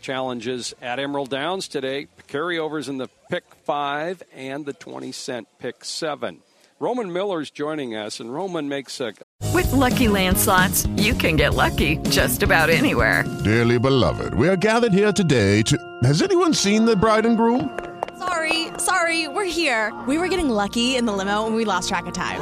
challenges 0.00 0.74
at 0.82 0.98
Emerald 0.98 1.30
Downs 1.30 1.68
today. 1.68 2.08
Carryovers 2.28 2.88
in 2.88 2.98
the 2.98 3.08
pick 3.30 3.44
five 3.64 4.22
and 4.34 4.64
the 4.66 4.72
20 4.72 5.12
cent 5.12 5.48
pick 5.58 5.84
seven. 5.84 6.40
Roman 6.78 7.10
Miller's 7.10 7.50
joining 7.50 7.94
us, 7.94 8.20
and 8.20 8.32
Roman 8.32 8.68
makes 8.68 9.00
a 9.00 9.14
With 9.54 9.72
Lucky 9.72 10.08
Land 10.08 10.36
slots, 10.36 10.86
you 10.96 11.14
can 11.14 11.36
get 11.36 11.54
lucky 11.54 11.96
just 12.10 12.42
about 12.42 12.68
anywhere. 12.68 13.24
Dearly 13.44 13.78
beloved, 13.78 14.34
we 14.34 14.46
are 14.48 14.56
gathered 14.56 14.92
here 14.92 15.12
today 15.12 15.62
to. 15.62 15.78
Has 16.04 16.20
anyone 16.20 16.52
seen 16.52 16.84
the 16.84 16.94
bride 16.94 17.24
and 17.24 17.36
groom? 17.38 17.78
Sorry, 18.18 18.68
sorry, 18.78 19.26
we're 19.28 19.44
here. 19.44 19.94
We 20.06 20.18
were 20.18 20.28
getting 20.28 20.50
lucky 20.50 20.96
in 20.96 21.06
the 21.06 21.12
limo 21.12 21.46
and 21.46 21.54
we 21.54 21.64
lost 21.64 21.88
track 21.88 22.06
of 22.06 22.12
time. 22.12 22.40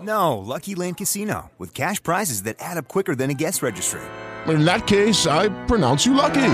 No, 0.00 0.38
Lucky 0.38 0.76
Land 0.76 0.98
Casino, 0.98 1.50
with 1.58 1.74
cash 1.74 2.00
prizes 2.00 2.44
that 2.44 2.56
add 2.60 2.76
up 2.76 2.86
quicker 2.86 3.16
than 3.16 3.30
a 3.30 3.34
guest 3.34 3.62
registry. 3.62 4.02
In 4.48 4.64
that 4.64 4.86
case, 4.86 5.26
I 5.26 5.48
pronounce 5.66 6.06
you 6.06 6.14
lucky. 6.14 6.52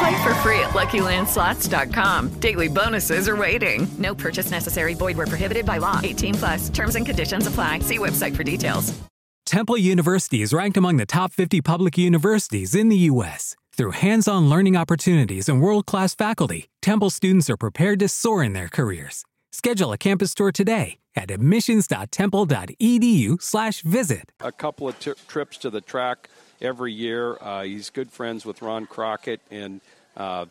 Play 0.00 0.22
for 0.22 0.34
free 0.36 0.58
at 0.60 0.70
LuckyLandSlots.com. 0.70 2.40
Daily 2.40 2.68
bonuses 2.68 3.28
are 3.28 3.36
waiting. 3.36 3.86
No 3.98 4.14
purchase 4.14 4.50
necessary. 4.50 4.94
Void 4.94 5.16
were 5.16 5.26
prohibited 5.26 5.66
by 5.66 5.78
law. 5.78 6.00
18 6.02 6.34
plus. 6.34 6.68
Terms 6.70 6.96
and 6.96 7.04
conditions 7.04 7.46
apply. 7.46 7.80
See 7.80 7.98
website 7.98 8.34
for 8.34 8.42
details. 8.42 8.98
Temple 9.44 9.76
University 9.78 10.42
is 10.42 10.52
ranked 10.54 10.76
among 10.76 10.96
the 10.96 11.06
top 11.06 11.32
50 11.32 11.60
public 11.60 11.98
universities 11.98 12.74
in 12.74 12.88
the 12.88 12.96
U.S. 13.10 13.56
Through 13.76 13.90
hands-on 13.92 14.48
learning 14.48 14.76
opportunities 14.76 15.48
and 15.48 15.60
world-class 15.60 16.14
faculty, 16.14 16.68
Temple 16.80 17.10
students 17.10 17.50
are 17.50 17.56
prepared 17.56 17.98
to 17.98 18.06
soar 18.08 18.44
in 18.44 18.52
their 18.52 18.68
careers. 18.68 19.24
Schedule 19.50 19.92
a 19.92 19.98
campus 19.98 20.34
tour 20.34 20.52
today 20.52 20.98
at 21.16 21.32
admissions.temple.edu/visit. 21.32 24.32
A 24.40 24.52
couple 24.52 24.88
of 24.88 24.98
t- 25.00 25.12
trips 25.26 25.56
to 25.58 25.68
the 25.68 25.80
track 25.80 26.30
every 26.60 26.92
year. 26.92 27.36
Uh, 27.40 27.62
he's 27.62 27.90
good 27.90 28.10
friends 28.10 28.44
with 28.44 28.62
Ron 28.62 28.86
Crockett, 28.86 29.40
and 29.50 29.80
uh, 30.16 30.46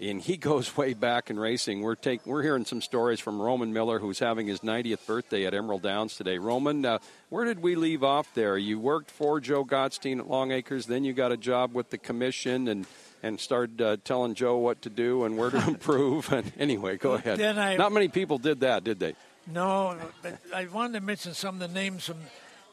and 0.00 0.20
he 0.20 0.36
goes 0.36 0.76
way 0.76 0.94
back 0.94 1.30
in 1.30 1.38
racing. 1.38 1.82
We're 1.82 1.94
take, 1.94 2.26
we're 2.26 2.42
hearing 2.42 2.64
some 2.64 2.80
stories 2.82 3.20
from 3.20 3.40
Roman 3.40 3.72
Miller, 3.72 3.98
who's 3.98 4.18
having 4.18 4.46
his 4.46 4.60
90th 4.60 5.06
birthday 5.06 5.46
at 5.46 5.54
Emerald 5.54 5.82
Downs 5.82 6.16
today. 6.16 6.38
Roman, 6.38 6.84
uh, 6.84 6.98
where 7.30 7.44
did 7.44 7.62
we 7.62 7.74
leave 7.76 8.02
off 8.04 8.32
there? 8.34 8.58
You 8.58 8.78
worked 8.78 9.10
for 9.10 9.40
Joe 9.40 9.64
Gottstein 9.64 10.18
at 10.18 10.26
Longacres, 10.26 10.86
then 10.86 11.04
you 11.04 11.12
got 11.12 11.32
a 11.32 11.36
job 11.36 11.74
with 11.74 11.90
the 11.90 11.98
commission, 11.98 12.68
and 12.68 12.86
and 13.22 13.40
started 13.40 13.80
uh, 13.80 13.96
telling 14.04 14.34
Joe 14.34 14.58
what 14.58 14.82
to 14.82 14.90
do 14.90 15.24
and 15.24 15.36
where 15.38 15.50
to 15.50 15.56
improve. 15.66 16.30
and 16.32 16.52
anyway, 16.58 16.96
go 16.96 17.12
ahead. 17.14 17.38
Then 17.38 17.58
I- 17.58 17.76
Not 17.76 17.92
many 17.92 18.08
people 18.08 18.38
did 18.38 18.60
that, 18.60 18.84
did 18.84 19.00
they? 19.00 19.14
No, 19.48 19.96
but 20.22 20.38
I 20.54 20.66
wanted 20.66 21.00
to 21.00 21.06
mention 21.06 21.32
some 21.32 21.60
of 21.60 21.60
the 21.60 21.74
names 21.74 22.04
from, 22.04 22.18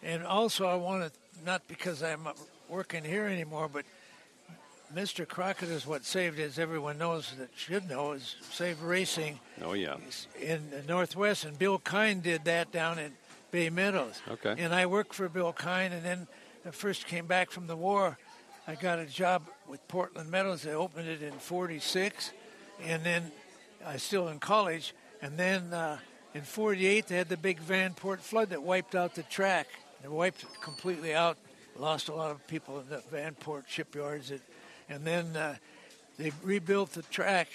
and 0.02 0.24
also 0.26 0.66
I 0.68 0.76
wanted 0.76 1.12
not 1.46 1.68
because 1.68 2.02
I'm 2.04 2.28
working 2.74 3.04
here 3.04 3.26
anymore, 3.26 3.70
but 3.72 3.86
Mr. 4.96 5.28
Crockett 5.28 5.70
is 5.70 5.86
what 5.86 6.04
saved, 6.04 6.40
as 6.40 6.58
everyone 6.58 6.98
knows 6.98 7.32
that 7.38 7.50
should 7.56 7.88
know, 7.88 8.14
is 8.14 8.36
saved 8.50 8.82
racing 8.82 9.40
Oh 9.64 9.74
yeah. 9.74 9.98
in 10.42 10.72
the 10.72 10.82
Northwest, 10.88 11.46
and 11.46 11.58
Bill 11.58 11.78
Kyne 11.78 12.20
did 12.22 12.46
that 12.46 12.72
down 12.72 12.98
in 12.98 13.12
Bay 13.52 13.70
Meadows. 13.70 14.20
Okay. 14.28 14.56
And 14.58 14.74
I 14.74 14.88
worked 14.88 15.14
for 15.14 15.30
Bill 15.30 15.54
Kyne, 15.54 15.92
and 15.94 16.04
then 16.04 16.28
I 16.66 16.72
first 16.72 17.06
came 17.06 17.28
back 17.28 17.52
from 17.52 17.68
the 17.68 17.76
war. 17.76 18.18
I 18.68 18.74
got 18.74 18.98
a 18.98 19.06
job 19.06 19.44
with 19.68 19.88
Portland 19.88 20.32
Meadows. 20.32 20.64
They 20.64 20.74
opened 20.74 21.08
it 21.08 21.22
in 21.22 21.34
'46, 21.34 22.32
and 22.84 23.04
then 23.04 23.32
I 23.86 23.94
was 23.94 24.04
still 24.04 24.30
in 24.30 24.40
college. 24.40 24.96
And 25.22 25.38
then 25.38 25.74
uh, 25.74 26.00
in 26.34 26.42
'48, 26.42 27.06
they 27.08 27.18
had 27.18 27.30
the 27.30 27.38
big 27.38 27.60
Vanport 27.62 28.20
flood 28.20 28.50
that 28.50 28.64
wiped 28.64 28.96
out 28.96 29.14
the 29.14 29.24
track. 29.24 29.68
They 30.02 30.08
wiped 30.08 30.42
it 30.44 30.50
completely 30.62 31.14
out. 31.14 31.38
Lost 31.78 32.10
a 32.10 32.14
lot 32.14 32.32
of 32.32 32.46
people 32.48 32.80
in 32.80 32.90
the 32.90 33.02
Vanport 33.12 33.68
shipyards. 33.68 34.32
It, 34.32 34.42
and 34.90 35.06
then 35.06 35.36
uh, 35.36 35.56
they 36.18 36.32
rebuilt 36.44 36.92
the 36.94 37.02
track 37.04 37.48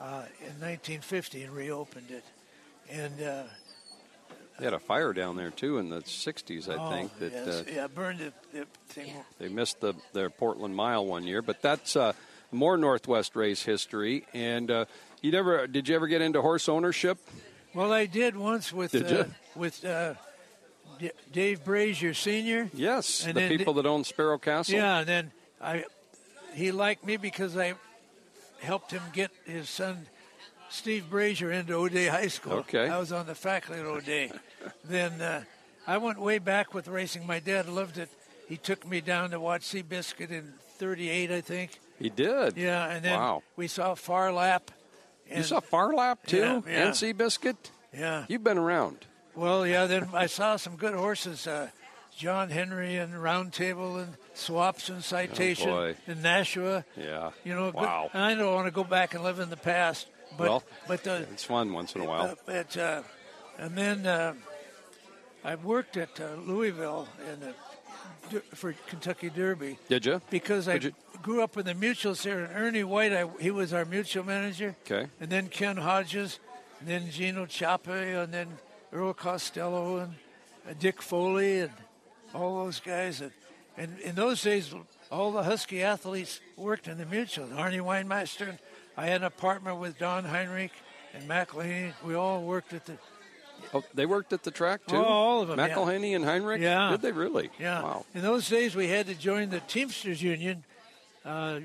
uh, 0.00 0.24
in 0.40 0.58
1950 0.60 1.42
and 1.42 1.52
reopened 1.52 2.10
it. 2.10 2.24
And 2.90 3.22
uh, 3.22 3.42
They 4.58 4.64
had 4.64 4.74
a 4.74 4.78
fire 4.78 5.12
down 5.12 5.36
there 5.36 5.50
too 5.50 5.78
in 5.78 5.90
the 5.90 6.00
'60s, 6.00 6.68
I 6.68 6.76
oh, 6.76 6.90
think. 6.90 7.18
That 7.18 7.32
yes, 7.32 7.48
uh, 7.48 7.64
yeah, 7.72 7.86
burned 7.86 8.20
the, 8.20 8.32
the 8.52 8.66
thing. 8.88 9.12
They 9.38 9.48
missed 9.48 9.80
the 9.80 9.94
their 10.12 10.30
Portland 10.30 10.74
Mile 10.74 11.06
one 11.06 11.24
year, 11.24 11.42
but 11.42 11.62
that's 11.62 11.96
uh, 11.96 12.14
more 12.50 12.76
Northwest 12.76 13.36
race 13.36 13.62
history. 13.62 14.26
And 14.34 14.70
uh, 14.70 14.84
you 15.22 15.30
never 15.30 15.66
did 15.66 15.88
you 15.88 15.94
ever 15.94 16.08
get 16.08 16.20
into 16.20 16.40
horse 16.42 16.68
ownership? 16.68 17.18
Well, 17.74 17.92
I 17.92 18.06
did 18.06 18.36
once 18.36 18.72
with 18.72 18.92
Did 18.92 19.12
uh, 19.12 19.24
with 19.54 19.84
uh, 19.84 20.14
D- 21.00 21.10
Dave 21.32 21.64
Brazier 21.64 22.14
Senior. 22.14 22.70
Yes, 22.74 23.26
And 23.26 23.36
the 23.36 23.48
people 23.48 23.74
that 23.74 23.86
own 23.86 24.04
Sparrow 24.04 24.38
Castle. 24.38 24.74
Yeah, 24.74 24.98
and 24.98 25.08
then 25.08 25.32
I 25.60 25.84
he 26.54 26.72
liked 26.72 27.04
me 27.04 27.16
because 27.16 27.56
I 27.56 27.74
helped 28.60 28.90
him 28.90 29.02
get 29.12 29.30
his 29.44 29.68
son 29.68 30.06
Steve 30.68 31.08
Brazier 31.08 31.50
into 31.50 31.74
O'Dea 31.74 32.08
High 32.08 32.28
School. 32.28 32.52
Okay. 32.54 32.88
I 32.88 32.98
was 32.98 33.12
on 33.12 33.26
the 33.26 33.34
faculty 33.34 33.80
at 33.80 33.86
O'Dea. 33.86 34.32
then 34.84 35.20
uh, 35.20 35.42
I 35.86 35.98
went 35.98 36.20
way 36.20 36.38
back 36.38 36.74
with 36.74 36.86
racing. 36.86 37.26
My 37.26 37.40
dad 37.40 37.68
loved 37.68 37.98
it. 37.98 38.08
He 38.48 38.56
took 38.56 38.86
me 38.86 39.00
down 39.00 39.30
to 39.30 39.40
watch 39.40 39.62
Seabiscuit 39.62 40.30
in 40.30 40.52
'38, 40.78 41.30
I 41.30 41.40
think. 41.40 41.78
He 41.98 42.08
did. 42.10 42.56
Yeah, 42.56 42.88
and 42.88 43.04
then 43.04 43.18
wow. 43.18 43.42
we 43.56 43.68
saw 43.68 43.94
Phar 43.94 44.32
Lap. 44.32 44.70
You 45.34 45.42
saw 45.44 45.60
Phar 45.60 45.94
Lap 45.94 46.26
too, 46.26 46.38
Yeah, 46.38 46.60
yeah. 46.66 46.86
and 46.86 46.94
Seabiscuit. 46.94 47.56
Yeah. 47.96 48.24
You've 48.28 48.42
been 48.42 48.58
around. 48.58 49.06
Well, 49.34 49.66
yeah. 49.66 49.86
Then 49.86 50.08
I 50.12 50.26
saw 50.26 50.56
some 50.56 50.76
good 50.76 50.94
horses. 50.94 51.46
Uh, 51.46 51.68
John 52.16 52.50
Henry 52.50 52.96
and 52.96 53.14
Roundtable 53.14 54.02
and 54.02 54.14
Swaps 54.34 54.88
and 54.90 55.02
Citation 55.02 55.70
Oh, 55.70 55.94
and 56.06 56.22
Nashua. 56.22 56.84
Yeah. 56.96 57.30
You 57.44 57.54
know, 57.54 57.70
good- 57.72 57.80
Wow. 57.80 58.10
and 58.12 58.22
I 58.22 58.34
don't 58.34 58.52
want 58.54 58.66
to 58.66 58.72
go 58.72 58.84
back 58.84 59.14
and 59.14 59.22
live 59.24 59.38
in 59.38 59.48
the 59.48 59.56
past, 59.56 60.06
but 60.36 60.48
well, 60.48 60.62
but 60.86 61.02
the 61.04 61.26
it's 61.32 61.44
fun 61.44 61.72
once 61.72 61.94
in 61.94 62.02
a 62.02 62.04
while. 62.04 62.22
uh, 62.32 62.34
but 62.44 62.76
uh, 62.76 63.02
and 63.58 63.76
then 63.78 64.06
uh, 64.06 64.34
I 65.44 65.54
worked 65.54 65.96
at 65.96 66.20
uh, 66.20 66.34
Louisville 66.44 67.08
in 67.32 67.40
the 67.40 67.54
for 68.54 68.74
Kentucky 68.86 69.30
Derby 69.30 69.78
Did 69.88 70.04
you? 70.06 70.20
because 70.30 70.68
I 70.68 70.74
you- 70.74 70.92
grew 71.22 71.42
up 71.42 71.56
in 71.56 71.64
the 71.64 71.74
mutuels 71.74 72.22
here. 72.22 72.40
And 72.44 72.54
Ernie 72.54 72.84
White, 72.84 73.12
I, 73.12 73.28
he 73.40 73.50
was 73.50 73.72
our 73.72 73.84
mutuel 73.86 74.26
manager. 74.26 74.76
Okay. 74.84 75.08
And 75.20 75.30
then 75.30 75.48
Ken 75.48 75.78
Hodges, 75.78 76.38
and 76.80 76.88
then 76.88 77.10
Gino 77.10 77.46
Chape, 77.46 77.88
and 77.88 78.32
then 78.32 78.48
Earl 78.92 79.14
Costello, 79.14 79.98
and 79.98 80.14
uh, 80.68 80.74
Dick 80.78 81.00
Foley, 81.02 81.60
and 81.60 81.70
all 82.34 82.64
those 82.64 82.80
guys. 82.80 83.20
And, 83.20 83.32
and 83.76 83.98
in 84.00 84.14
those 84.14 84.42
days, 84.42 84.74
all 85.10 85.30
the 85.32 85.42
Husky 85.42 85.82
athletes 85.82 86.40
worked 86.56 86.88
in 86.88 86.98
the 86.98 87.04
mutuels. 87.06 87.50
Arnie 87.50 87.80
Weinmeister, 87.80 88.48
and 88.50 88.58
I 88.96 89.06
had 89.06 89.20
an 89.22 89.26
apartment 89.26 89.78
with 89.78 89.98
Don 89.98 90.24
Heinrich 90.24 90.72
and 91.14 91.28
McElhenny. 91.28 91.92
We 92.04 92.14
all 92.14 92.42
worked 92.42 92.72
at 92.72 92.86
the. 92.86 92.98
Oh, 93.74 93.84
they 93.94 94.06
worked 94.06 94.32
at 94.32 94.42
the 94.42 94.50
track 94.50 94.80
too. 94.86 94.96
Oh, 94.96 95.04
all 95.04 95.42
of 95.42 95.48
them, 95.48 95.58
yeah. 95.58 95.68
McElhenny 95.68 96.16
and 96.16 96.24
Heinrich. 96.24 96.60
Yeah. 96.62 96.90
Did 96.90 97.02
they 97.02 97.12
really? 97.12 97.50
Yeah. 97.58 97.82
Wow. 97.82 98.06
In 98.14 98.22
those 98.22 98.48
days, 98.48 98.74
we 98.74 98.88
had 98.88 99.06
to 99.06 99.14
join 99.14 99.50
the 99.50 99.60
Teamsters 99.60 100.22
Union, 100.22 100.64
uh, 101.24 101.60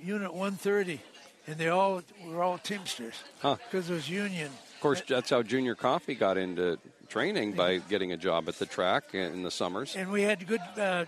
Unit 0.00 0.32
130, 0.32 1.00
and 1.46 1.56
they 1.56 1.68
all 1.68 2.02
were 2.26 2.42
all 2.42 2.58
Teamsters 2.58 3.14
Huh. 3.40 3.56
because 3.70 3.90
it 3.90 3.94
was 3.94 4.08
union. 4.08 4.50
Of 4.84 4.88
course, 4.88 5.02
that's 5.08 5.30
how 5.30 5.42
Junior 5.42 5.74
Coffey 5.74 6.14
got 6.14 6.36
into 6.36 6.76
training 7.08 7.52
by 7.52 7.78
getting 7.78 8.12
a 8.12 8.18
job 8.18 8.50
at 8.50 8.58
the 8.58 8.66
track 8.66 9.14
in 9.14 9.42
the 9.42 9.50
summers. 9.50 9.96
And 9.96 10.12
we 10.12 10.20
had 10.20 10.46
good 10.46 10.60
uh, 10.76 11.06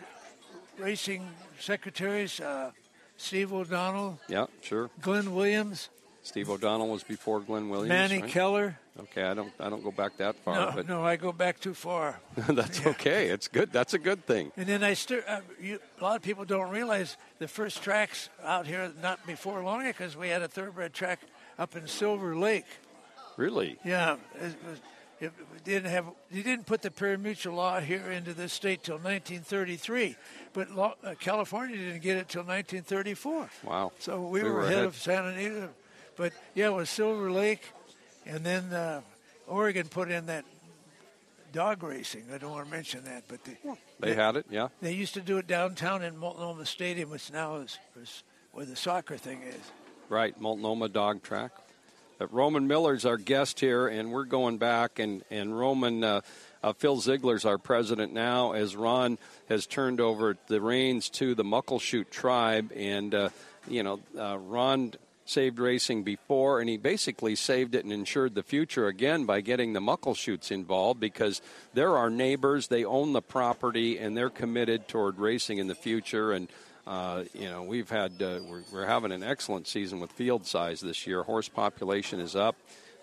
racing 0.79 1.29
secretaries, 1.61 2.41
uh, 2.41 2.71
Steve 3.19 3.53
O'Donnell, 3.53 4.19
Yeah, 4.29 4.47
sure. 4.63 4.89
Glenn 5.03 5.35
Williams, 5.35 5.91
Steve 6.23 6.49
O'Donnell 6.49 6.89
was 6.89 7.03
before 7.03 7.41
Glenn 7.41 7.69
Williams. 7.69 7.91
Manny 7.91 8.23
right? 8.23 8.31
Keller. 8.31 8.79
Okay, 8.99 9.25
I 9.25 9.35
don't 9.35 9.53
I 9.61 9.69
don't 9.69 9.85
go 9.85 9.91
back 9.91 10.17
that 10.17 10.37
far, 10.37 10.55
No, 10.55 10.73
but 10.75 10.89
no, 10.89 11.05
I 11.05 11.17
go 11.17 11.31
back 11.31 11.61
too 11.61 11.75
far. 11.75 12.19
that's 12.49 12.87
okay. 12.87 13.29
It's 13.29 13.47
good. 13.47 13.73
That's 13.73 13.93
a 13.93 13.99
good 13.99 14.25
thing. 14.25 14.53
And 14.57 14.67
then 14.67 14.83
I 14.83 14.95
st- 14.95 15.23
uh, 15.29 15.43
you, 15.61 15.81
a 16.01 16.03
lot 16.03 16.17
of 16.17 16.23
people 16.23 16.47
don't 16.47 16.71
realize 16.71 17.19
the 17.41 17.47
first 17.47 17.83
tracks 17.83 18.31
out 18.43 18.67
here, 18.67 18.91
not 19.03 19.27
before 19.27 19.63
long, 19.63 19.85
because 19.85 20.17
we 20.17 20.31
had 20.31 20.41
a 20.41 20.49
thoroughbred 20.49 20.95
track 20.95 21.21
up 21.59 21.77
in 21.77 21.87
Silver 21.87 22.35
Lake. 22.35 22.65
Really? 23.37 23.79
Yeah, 23.85 24.17
it, 24.35 24.55
was, 24.67 24.81
it 25.21 25.33
didn't 25.65 25.91
have. 25.91 26.07
You 26.31 26.43
didn't 26.43 26.67
put 26.67 26.83
the 26.83 26.91
pari-mutuel 26.91 27.55
law 27.55 27.81
here 27.81 28.11
into 28.11 28.33
this 28.35 28.53
state 28.53 28.83
till 28.83 28.97
1933, 28.97 30.17
but 30.53 30.71
law, 30.71 30.95
uh, 31.05 31.15
California 31.19 31.77
didn't 31.77 32.03
get 32.03 32.17
it 32.19 32.29
till 32.29 32.43
1934. 32.43 33.49
Wow. 33.65 33.93
So 33.99 34.21
we, 34.23 34.43
We 34.43 34.49
were, 34.49 34.55
were 34.55 34.61
ahead, 34.63 34.73
ahead. 34.75 34.85
of 34.85 34.97
Santa 34.97 35.29
Anita. 35.29 35.69
But 36.17 36.33
yeah, 36.55 36.69
it 36.69 36.75
was 36.75 36.89
Silver 36.89 37.31
Lake, 37.31 37.63
and 38.25 38.45
then 38.45 38.73
uh, 38.73 39.03
Oregon 39.47 39.87
put 39.89 40.11
in 40.11 40.27
that 40.27 40.45
dog 41.53 41.83
racing. 41.83 42.25
I 42.35 42.39
don't 42.39 42.51
want 42.53 42.65
to 42.67 42.71
mention 42.71 43.05
that, 43.05 43.25
but 43.29 43.45
they, 43.45 43.57
They 44.01 44.15
had 44.15 44.37
it. 44.37 44.47
Yeah. 44.51 44.69
they 44.81 44.93
used 44.93 45.15
to 45.15 45.21
do 45.21 45.39
it 45.39 45.47
downtown 45.47 46.03
in 46.03 46.17
Multnomah 46.17 46.67
Stadium, 46.67 47.11
which 47.11 47.31
now 47.33 47.57
is, 47.57 47.79
is 48.01 48.23
where 48.53 48.65
the 48.67 48.77
soccer 48.77 49.17
thing 49.17 49.43
is. 49.43 49.61
Right, 50.09 50.39
Multnomah 50.41 50.89
Dog 50.91 51.23
Track. 51.23 51.53
Roman 52.31 52.67
Miller's 52.67 53.05
our 53.05 53.19
guest 53.19 53.61
here, 53.61 53.89
and 53.89 54.11
we're 54.11 54.25
going 54.25 54.59
back. 54.59 54.99
And 54.99 55.23
and 55.31 55.59
Roman, 55.59 56.03
uh, 56.03 56.21
uh, 56.63 56.73
Phil 56.73 56.99
Ziegler's 57.01 57.45
our 57.45 57.59
president 57.59 58.13
now, 58.13 58.53
as 58.53 58.75
Ron 58.75 59.19
has 59.49 59.67
turned 59.67 60.01
over 60.01 60.37
the 60.47 60.61
reins 60.61 61.11
to 61.11 61.35
the 61.35 61.45
Muckleshoot 61.45 62.11
tribe. 62.11 62.73
And 62.75 63.15
uh, 63.15 63.29
you 63.69 63.83
know, 63.83 64.01
uh, 64.19 64.39
Ron 64.39 64.93
saved 65.27 65.59
racing 65.59 66.05
before, 66.05 66.61
and 66.61 66.69
he 66.69 66.77
basically 66.77 67.35
saved 67.35 67.75
it 67.75 67.85
and 67.85 67.93
ensured 67.93 68.35
the 68.35 68.43
future 68.43 68.87
again 68.87 69.27
by 69.27 69.41
getting 69.41 69.73
the 69.73 69.81
Muckleshoots 69.81 70.51
involved 70.51 71.01
because 71.01 71.43
they're 71.75 71.97
our 71.97 72.11
neighbors. 72.11 72.69
They 72.69 72.85
own 72.85 73.13
the 73.13 73.23
property, 73.23 73.99
and 73.99 74.17
they're 74.17 74.31
committed 74.31 74.89
toward 74.89 75.19
racing 75.19 75.59
in 75.59 75.67
the 75.67 75.75
future. 75.75 76.33
And 76.33 76.49
uh, 76.87 77.25
you 77.35 77.49
know, 77.49 77.63
we've 77.63 77.91
had 77.91 78.13
uh, 78.23 78.41
we're, 78.49 78.63
we're 78.73 78.87
having 78.87 79.13
an 79.13 79.23
excellent 79.23 79.67
season 79.67 80.01
with 80.01 80.13
field 80.13 80.47
size 80.47 80.81
this 80.81 81.07
year. 81.07 81.23
Horse 81.23 81.49
population 81.49 82.21
is 82.21 82.37
up. 82.37 82.57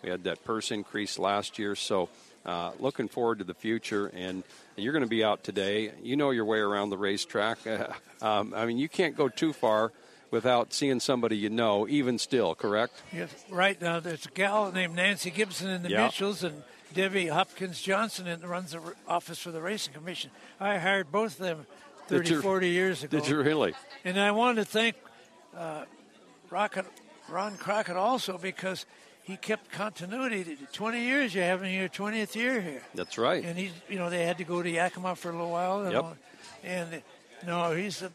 We 0.04 0.10
had 0.10 0.24
that 0.26 0.44
purse 0.44 0.72
increase 0.72 1.18
last 1.20 1.58
year, 1.60 1.76
so 1.76 2.10
uh, 2.46 2.72
looking 2.80 3.08
forward 3.08 3.40
to 3.40 3.44
the 3.44 3.54
future. 3.54 4.08
And 4.08 4.44
you're 4.76 4.94
going 4.94 5.04
to 5.04 5.10
be 5.10 5.24
out 5.24 5.44
today. 5.44 5.92
You 6.02 6.16
know 6.16 6.32
your 6.32 6.46
way 6.46 6.60
around 6.60 6.90
the 6.90 6.98
racetrack. 6.98 7.60
um, 8.22 8.54
I 8.56 8.66
mean, 8.66 8.78
you 8.78 8.90
can't 8.90 9.16
go 9.16 9.30
too 9.30 9.54
far 9.54 9.92
without 10.32 10.74
seeing 10.74 11.00
somebody 11.00 11.38
you 11.38 11.50
know, 11.50 11.88
even 11.88 12.18
still, 12.18 12.56
correct? 12.56 13.02
Yes, 13.14 13.30
right 13.50 13.80
now 13.80 14.00
there's 14.00 14.26
a 14.26 14.30
gal 14.32 14.72
named 14.72 14.96
Nancy 14.96 15.30
Gibson 15.30 15.70
in 15.70 15.84
the 15.84 15.90
Yeah. 15.90 16.06
Mitchells 16.06 16.44
and 16.44 16.64
Debbie 16.94 17.28
Hopkins 17.28 17.82
Johnson 17.82 18.26
that 18.26 18.46
runs 18.48 18.72
the 18.72 18.82
office 19.08 19.40
for 19.40 19.52
the 19.52 19.62
Racing 19.62 19.94
Commission. 19.94 20.32
I 20.60 20.80
hired 20.80 21.12
both 21.12 21.40
of 21.40 21.46
them 21.46 21.66
30, 22.08 22.30
you- 22.30 22.42
40 22.42 22.70
years 22.70 23.04
ago. 23.04 23.20
Did 23.20 23.28
you 23.30 23.38
really? 23.42 23.74
And 24.06 24.20
I 24.20 24.32
wanted 24.32 24.64
to 24.64 24.66
thank 24.66 24.96
uh, 25.58 25.86
Rocket, 26.50 26.86
Ron 27.30 27.58
Crockett 27.58 27.96
also 27.96 28.38
because 28.38 28.86
he 29.24 29.38
kept 29.38 29.72
continuity. 29.72 30.58
20 30.74 31.02
years 31.02 31.34
you're 31.34 31.46
having 31.46 31.74
your 31.74 31.88
20th 31.90 32.36
year 32.36 32.60
here. 32.62 32.82
That's 32.94 33.18
right. 33.18 33.44
And 33.44 33.58
he's, 33.58 33.72
you 33.90 33.98
know, 33.98 34.10
they 34.10 34.26
had 34.26 34.38
to 34.40 34.44
go 34.44 34.62
to 34.62 34.70
Yakima 34.70 35.16
for 35.16 35.30
a 35.30 35.32
little 35.32 35.52
while. 35.52 35.86
you 35.86 35.92
Yep. 35.92 36.06
And, 36.66 37.02
no, 37.48 37.72
he's 37.72 38.00
the, 38.00 38.12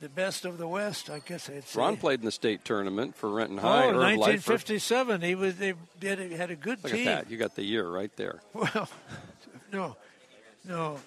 the 0.00 0.08
best 0.08 0.44
of 0.44 0.58
the 0.58 0.66
West, 0.68 1.08
I 1.10 1.20
guess 1.20 1.48
I'd 1.48 1.64
say. 1.64 1.78
Ron 1.78 1.96
played 1.96 2.18
in 2.20 2.24
the 2.24 2.32
state 2.32 2.64
tournament 2.64 3.14
for 3.16 3.30
Renton 3.30 3.58
Oh, 3.58 3.62
High. 3.62 3.86
Leifer. 3.92 4.18
1957. 4.18 5.20
He 5.22 5.34
was. 5.34 5.56
They 5.56 5.74
did. 6.00 6.32
Had 6.32 6.50
a 6.50 6.56
good 6.56 6.82
Look 6.82 6.92
team. 6.92 7.06
at 7.08 7.24
that. 7.24 7.30
You 7.30 7.36
got 7.38 7.54
the 7.56 7.62
year 7.64 7.88
right 7.88 8.14
there. 8.16 8.40
Well, 8.52 8.88
no, 9.72 9.96
no. 10.66 10.98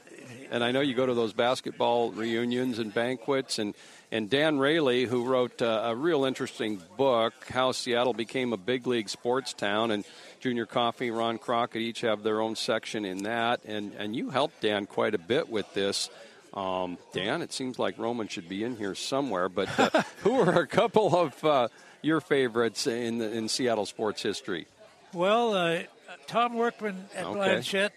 And 0.51 0.63
I 0.63 0.71
know 0.71 0.81
you 0.81 0.93
go 0.93 1.05
to 1.05 1.13
those 1.13 1.33
basketball 1.33 2.11
reunions 2.11 2.79
and 2.79 2.93
banquets. 2.93 3.59
And, 3.59 3.75
and 4.11 4.29
Dan 4.29 4.59
Raley, 4.59 5.05
who 5.05 5.25
wrote 5.25 5.61
uh, 5.61 5.81
a 5.85 5.95
real 5.95 6.25
interesting 6.25 6.81
book, 6.97 7.33
How 7.49 7.71
Seattle 7.71 8.13
Became 8.13 8.53
a 8.53 8.57
Big 8.57 8.87
League 8.87 9.09
Sports 9.09 9.53
Town, 9.53 9.91
and 9.91 10.05
Junior 10.39 10.65
Coffey, 10.65 11.11
Ron 11.11 11.37
Crockett 11.37 11.81
each 11.81 12.01
have 12.01 12.23
their 12.23 12.41
own 12.41 12.55
section 12.55 13.03
in 13.05 13.23
that. 13.23 13.61
And, 13.65 13.93
and 13.97 14.15
you 14.15 14.29
helped 14.29 14.61
Dan 14.61 14.85
quite 14.85 15.15
a 15.15 15.17
bit 15.19 15.49
with 15.49 15.73
this. 15.73 16.09
Um, 16.53 16.97
Dan, 17.13 17.41
it 17.41 17.53
seems 17.53 17.77
like 17.77 17.97
Roman 17.97 18.27
should 18.27 18.49
be 18.49 18.63
in 18.63 18.77
here 18.77 18.95
somewhere. 18.95 19.49
But 19.49 19.77
uh, 19.79 20.03
who 20.19 20.39
are 20.39 20.61
a 20.61 20.67
couple 20.67 21.15
of 21.15 21.43
uh, 21.43 21.67
your 22.01 22.21
favorites 22.21 22.87
in, 22.87 23.17
the, 23.17 23.31
in 23.31 23.47
Seattle 23.49 23.85
sports 23.85 24.21
history? 24.23 24.67
Well, 25.13 25.53
uh, 25.53 25.83
Tom 26.27 26.55
Workman 26.55 27.05
at 27.15 27.25
Okay. 27.25 27.33
Blanchet 27.33 27.93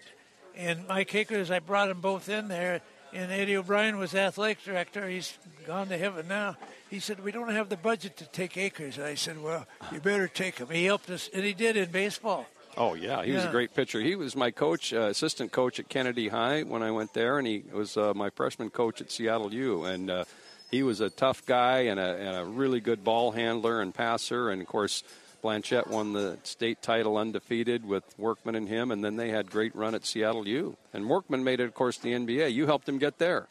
and 0.61 0.87
Mike 0.87 1.13
Akers, 1.15 1.51
I 1.51 1.59
brought 1.59 1.87
them 1.87 2.01
both 2.01 2.29
in 2.29 2.47
there. 2.47 2.81
And 3.13 3.29
Eddie 3.29 3.57
O'Brien 3.57 3.97
was 3.97 4.15
athletic 4.15 4.63
director. 4.63 5.09
He's 5.09 5.37
gone 5.67 5.89
to 5.89 5.97
heaven 5.97 6.29
now. 6.29 6.55
He 6.89 6.99
said, 6.99 7.21
We 7.21 7.33
don't 7.33 7.51
have 7.51 7.67
the 7.67 7.75
budget 7.75 8.15
to 8.17 8.25
take 8.25 8.55
Akers. 8.55 8.97
And 8.97 9.05
I 9.05 9.15
said, 9.15 9.41
Well, 9.41 9.67
you 9.91 9.99
better 9.99 10.29
take 10.29 10.59
him. 10.59 10.69
He 10.69 10.85
helped 10.85 11.09
us, 11.09 11.29
and 11.33 11.43
he 11.43 11.53
did 11.53 11.75
in 11.75 11.91
baseball. 11.91 12.47
Oh 12.77 12.93
yeah, 12.93 13.23
he 13.23 13.33
was 13.33 13.43
a 13.43 13.51
great 13.51 13.75
pitcher. 13.75 13.99
He 13.99 14.15
was 14.15 14.33
my 14.33 14.49
coach, 14.49 14.93
uh, 14.93 15.01
assistant 15.01 15.51
coach 15.51 15.77
at 15.77 15.89
Kennedy 15.89 16.29
High 16.29 16.63
when 16.63 16.81
I 16.81 16.91
went 16.91 17.13
there, 17.13 17.37
and 17.37 17.45
he 17.45 17.65
was 17.71 17.97
uh, 17.97 18.13
my 18.13 18.29
freshman 18.29 18.69
coach 18.69 19.01
at 19.01 19.11
Seattle 19.11 19.53
U. 19.53 19.83
And 19.83 20.09
uh, 20.09 20.23
he 20.69 20.81
was 20.81 21.01
a 21.01 21.09
tough 21.09 21.45
guy 21.45 21.79
and 21.81 21.99
a, 21.99 22.15
and 22.15 22.37
a 22.37 22.45
really 22.45 22.79
good 22.79 23.03
ball 23.03 23.31
handler 23.31 23.81
and 23.81 23.93
passer. 23.93 24.49
And 24.49 24.61
of 24.61 24.67
course, 24.69 25.03
Blanchet 25.41 25.87
won 25.87 26.13
the 26.13 26.37
state 26.43 26.81
title 26.81 27.17
undefeated 27.17 27.85
with 27.85 28.03
Workman 28.17 28.55
and 28.55 28.67
him, 28.69 28.91
and 28.91 29.03
then 29.03 29.15
they 29.15 29.29
had 29.29 29.49
great 29.51 29.75
run 29.75 29.95
at 29.95 30.05
Seattle 30.05 30.47
U. 30.47 30.77
And 30.93 31.09
Workman 31.09 31.43
made 31.43 31.59
it, 31.59 31.63
of 31.65 31.73
course, 31.73 31.97
the 31.97 32.13
NBA. 32.13 32.53
You 32.53 32.65
helped 32.67 32.87
him 32.87 32.97
get 32.99 33.17
there. 33.17 33.47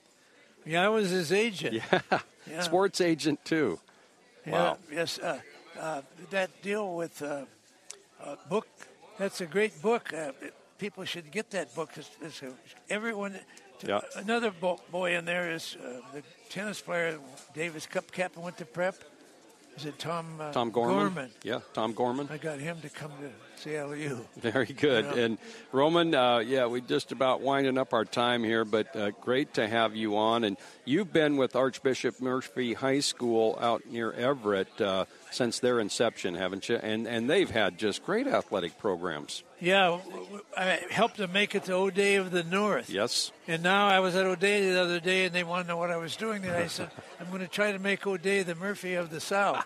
Yeah, 0.65 0.85
I 0.85 0.89
was 0.89 1.11
his 1.11 1.33
agent. 1.33 1.83
Yeah, 1.93 2.21
Yeah. 2.51 2.61
sports 2.63 3.01
agent 3.01 3.45
too. 3.45 3.79
Yeah, 4.47 4.53
Wow. 4.53 4.79
Yes, 4.93 5.19
uh, 5.19 5.39
uh, 5.79 6.03
that 6.31 6.51
deal 6.63 6.95
with 6.97 7.21
uh, 7.23 7.45
uh, 8.25 8.37
book. 8.49 8.67
That's 9.19 9.41
a 9.41 9.47
great 9.47 9.81
book. 9.83 10.13
Uh, 10.13 10.33
people 10.79 11.05
should 11.05 11.31
get 11.31 11.51
that 11.51 11.75
book. 11.75 11.91
It's, 11.97 12.11
it's 12.23 12.43
a, 12.43 12.53
everyone. 12.89 13.39
Yeah. 13.87 14.01
Another 14.17 14.51
bo- 14.51 14.81
boy 14.91 15.17
in 15.17 15.25
there 15.27 15.51
is 15.51 15.77
uh, 15.83 16.01
the 16.15 16.23
tennis 16.49 16.81
player, 16.81 17.19
Davis 17.55 17.87
Cup 17.87 18.11
captain, 18.13 18.43
went 18.43 18.57
to 18.59 18.65
prep. 18.67 18.97
Is 19.81 19.87
it 19.87 19.99
Tom? 19.99 20.27
Uh, 20.39 20.53
Tom 20.53 20.71
Gorman. 20.71 21.31
Yeah, 21.43 21.61
Tom 21.73 21.95
Gorman. 21.95 22.29
I 22.31 22.37
got 22.37 22.59
him 22.59 22.83
to 22.83 22.91
come 22.91 23.11
to 23.23 23.65
CLU. 23.65 24.19
Very 24.37 24.67
good. 24.67 25.07
Yeah. 25.07 25.23
And 25.23 25.39
Roman, 25.73 26.15
uh, 26.15 26.41
yeah, 26.41 26.67
we 26.67 26.83
just 26.83 27.13
about 27.13 27.41
winding 27.41 27.79
up 27.79 27.95
our 27.95 28.05
time 28.05 28.45
here, 28.45 28.67
but 28.67 28.95
uh, 28.95 29.13
great 29.23 29.55
to 29.55 29.67
have 29.67 29.97
you 29.97 30.19
on. 30.19 30.45
And 30.45 30.59
you've 30.85 31.15
been 31.15 31.39
with 31.39 31.57
Archbishop 31.57 32.21
Murphy 32.21 32.75
High 32.75 33.01
School 33.01 33.57
out 33.59 33.87
near 33.87 34.13
Everett 34.13 34.79
uh, 34.83 35.07
since 35.31 35.61
their 35.61 35.81
inception, 35.81 36.35
haven't 36.35 36.69
you? 36.69 36.77
And 36.77 37.09
and 37.09 37.31
they've 37.31 37.51
had 37.51 37.79
just 37.79 38.05
great 38.05 38.27
athletic 38.27 38.77
programs. 38.77 39.45
Yeah, 39.61 39.99
I 40.57 40.81
helped 40.91 41.19
them 41.19 41.33
make 41.33 41.55
it 41.55 41.65
to 41.65 41.75
O'Dea 41.75 42.17
of 42.17 42.31
the 42.31 42.43
North. 42.43 42.89
Yes. 42.89 43.31
And 43.47 43.63
now 43.63 43.89
I 43.89 44.01
was 44.01 44.17
at 44.17 44.25
O'Dea 44.25 44.73
the 44.73 44.81
other 44.81 45.01
day, 45.01 45.27
and 45.27 45.35
they 45.35 45.45
want 45.45 45.67
to 45.67 45.69
know 45.69 45.77
what 45.77 45.91
I 45.91 45.99
was 45.99 46.17
doing. 46.17 46.45
And 46.45 46.53
I 46.57 46.67
said, 46.67 46.91
I'm 47.21 47.29
going 47.29 47.41
to 47.43 47.49
try 47.49 47.73
to 47.73 47.79
make 47.79 48.07
O'Dea 48.07 48.43
the 48.43 48.55
Murphy 48.55 48.95
of 48.95 49.11
the 49.11 49.21
South. 49.21 49.65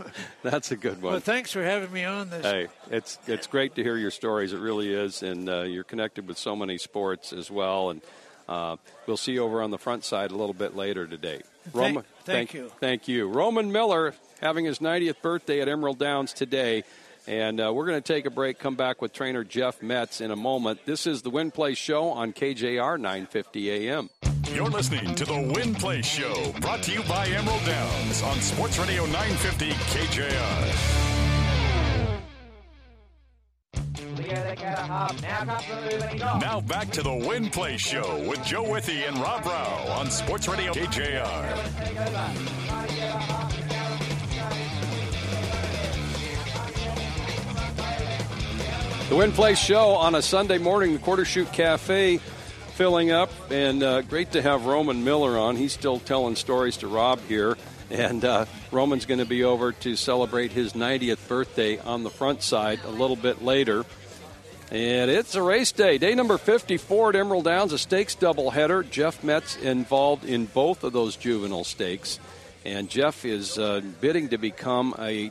That's 0.42 0.70
a 0.70 0.76
good 0.76 1.02
one. 1.02 1.12
Well, 1.12 1.20
thanks 1.20 1.50
for 1.52 1.62
having 1.62 1.92
me 1.92 2.04
on 2.04 2.30
this. 2.30 2.44
Hey, 2.44 2.68
it's 2.90 3.18
it's 3.26 3.46
great 3.48 3.74
to 3.76 3.82
hear 3.82 3.96
your 3.96 4.10
stories. 4.12 4.52
It 4.52 4.60
really 4.60 4.92
is, 4.92 5.22
and 5.22 5.48
uh, 5.48 5.62
you're 5.62 5.84
connected 5.84 6.28
with 6.28 6.38
so 6.38 6.54
many 6.54 6.78
sports 6.78 7.32
as 7.32 7.50
well. 7.50 7.90
And 7.90 8.00
uh, 8.48 8.76
we'll 9.06 9.16
see 9.16 9.32
you 9.32 9.42
over 9.42 9.60
on 9.60 9.70
the 9.70 9.78
front 9.78 10.04
side 10.04 10.30
a 10.30 10.36
little 10.36 10.54
bit 10.54 10.76
later 10.76 11.06
today. 11.06 11.42
Thank- 11.72 12.04
thank 12.24 12.54
you. 12.54 12.70
Thank 12.80 13.08
you, 13.08 13.26
Roman 13.28 13.72
Miller, 13.72 14.14
having 14.40 14.64
his 14.64 14.78
90th 14.78 15.20
birthday 15.22 15.60
at 15.60 15.68
Emerald 15.68 15.98
Downs 15.98 16.32
today. 16.32 16.84
And 17.26 17.60
uh, 17.60 17.72
we're 17.72 17.86
going 17.86 18.02
to 18.02 18.12
take 18.12 18.26
a 18.26 18.30
break. 18.30 18.58
Come 18.58 18.74
back 18.74 19.00
with 19.00 19.12
trainer 19.12 19.44
Jeff 19.44 19.80
Metz 19.82 20.20
in 20.20 20.30
a 20.30 20.36
moment. 20.36 20.80
This 20.86 21.06
is 21.06 21.22
the 21.22 21.30
Win 21.30 21.50
Place 21.50 21.78
Show 21.78 22.08
on 22.10 22.32
KJR 22.32 22.98
950 22.98 23.70
AM. 23.70 24.10
You're 24.52 24.68
listening 24.68 25.14
to 25.14 25.24
the 25.24 25.52
Win 25.54 25.74
Place 25.74 26.04
Show, 26.04 26.52
brought 26.60 26.82
to 26.82 26.92
you 26.92 27.02
by 27.04 27.26
Emerald 27.28 27.64
Downs 27.64 28.22
on 28.22 28.38
Sports 28.40 28.78
Radio 28.78 29.06
950 29.06 29.70
KJR. 29.70 31.08
Now 36.40 36.60
back 36.60 36.90
to 36.90 37.02
the 37.02 37.14
Win 37.14 37.48
Place 37.50 37.80
Show 37.80 38.28
with 38.28 38.44
Joe 38.44 38.68
Withee 38.70 39.04
and 39.04 39.16
Rob 39.18 39.46
Rao 39.46 39.86
on 39.98 40.10
Sports 40.10 40.48
Radio 40.48 40.72
KJR. 40.72 42.61
The 49.12 49.18
Win 49.18 49.32
Place 49.32 49.58
Show 49.58 49.90
on 49.90 50.14
a 50.14 50.22
Sunday 50.22 50.56
morning, 50.56 50.94
the 50.94 50.98
Quarter 50.98 51.26
Chute 51.26 51.52
Cafe 51.52 52.16
filling 52.16 53.10
up, 53.10 53.28
and 53.50 53.82
uh, 53.82 54.00
great 54.00 54.32
to 54.32 54.40
have 54.40 54.64
Roman 54.64 55.04
Miller 55.04 55.36
on. 55.36 55.54
He's 55.54 55.74
still 55.74 55.98
telling 55.98 56.34
stories 56.34 56.78
to 56.78 56.88
Rob 56.88 57.20
here, 57.28 57.58
and 57.90 58.24
uh, 58.24 58.46
Roman's 58.70 59.04
going 59.04 59.18
to 59.20 59.26
be 59.26 59.44
over 59.44 59.72
to 59.72 59.96
celebrate 59.96 60.52
his 60.52 60.72
90th 60.72 61.28
birthday 61.28 61.78
on 61.78 62.04
the 62.04 62.08
front 62.08 62.40
side 62.40 62.80
a 62.86 62.90
little 62.90 63.16
bit 63.16 63.42
later. 63.42 63.84
And 64.70 65.10
it's 65.10 65.34
a 65.34 65.42
race 65.42 65.72
day, 65.72 65.98
day 65.98 66.14
number 66.14 66.38
54 66.38 67.10
at 67.10 67.16
Emerald 67.16 67.44
Downs, 67.44 67.74
a 67.74 67.78
stakes 67.78 68.16
doubleheader. 68.16 68.88
Jeff 68.88 69.22
Metz 69.22 69.56
involved 69.56 70.24
in 70.24 70.46
both 70.46 70.84
of 70.84 70.94
those 70.94 71.16
juvenile 71.16 71.64
stakes, 71.64 72.18
and 72.64 72.88
Jeff 72.88 73.26
is 73.26 73.58
uh, 73.58 73.82
bidding 74.00 74.30
to 74.30 74.38
become 74.38 74.94
a 74.98 75.30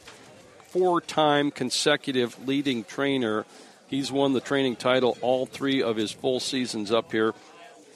four-time 0.68 1.50
consecutive 1.50 2.48
leading 2.48 2.84
trainer. 2.84 3.44
He's 3.92 4.10
won 4.10 4.32
the 4.32 4.40
training 4.40 4.78
title 4.78 5.18
all 5.22 5.46
three 5.46 5.84
of 5.84 5.98
his 5.98 6.14
full 6.14 6.40
seasons 6.40 6.94
up 6.94 7.12
here, 7.12 7.34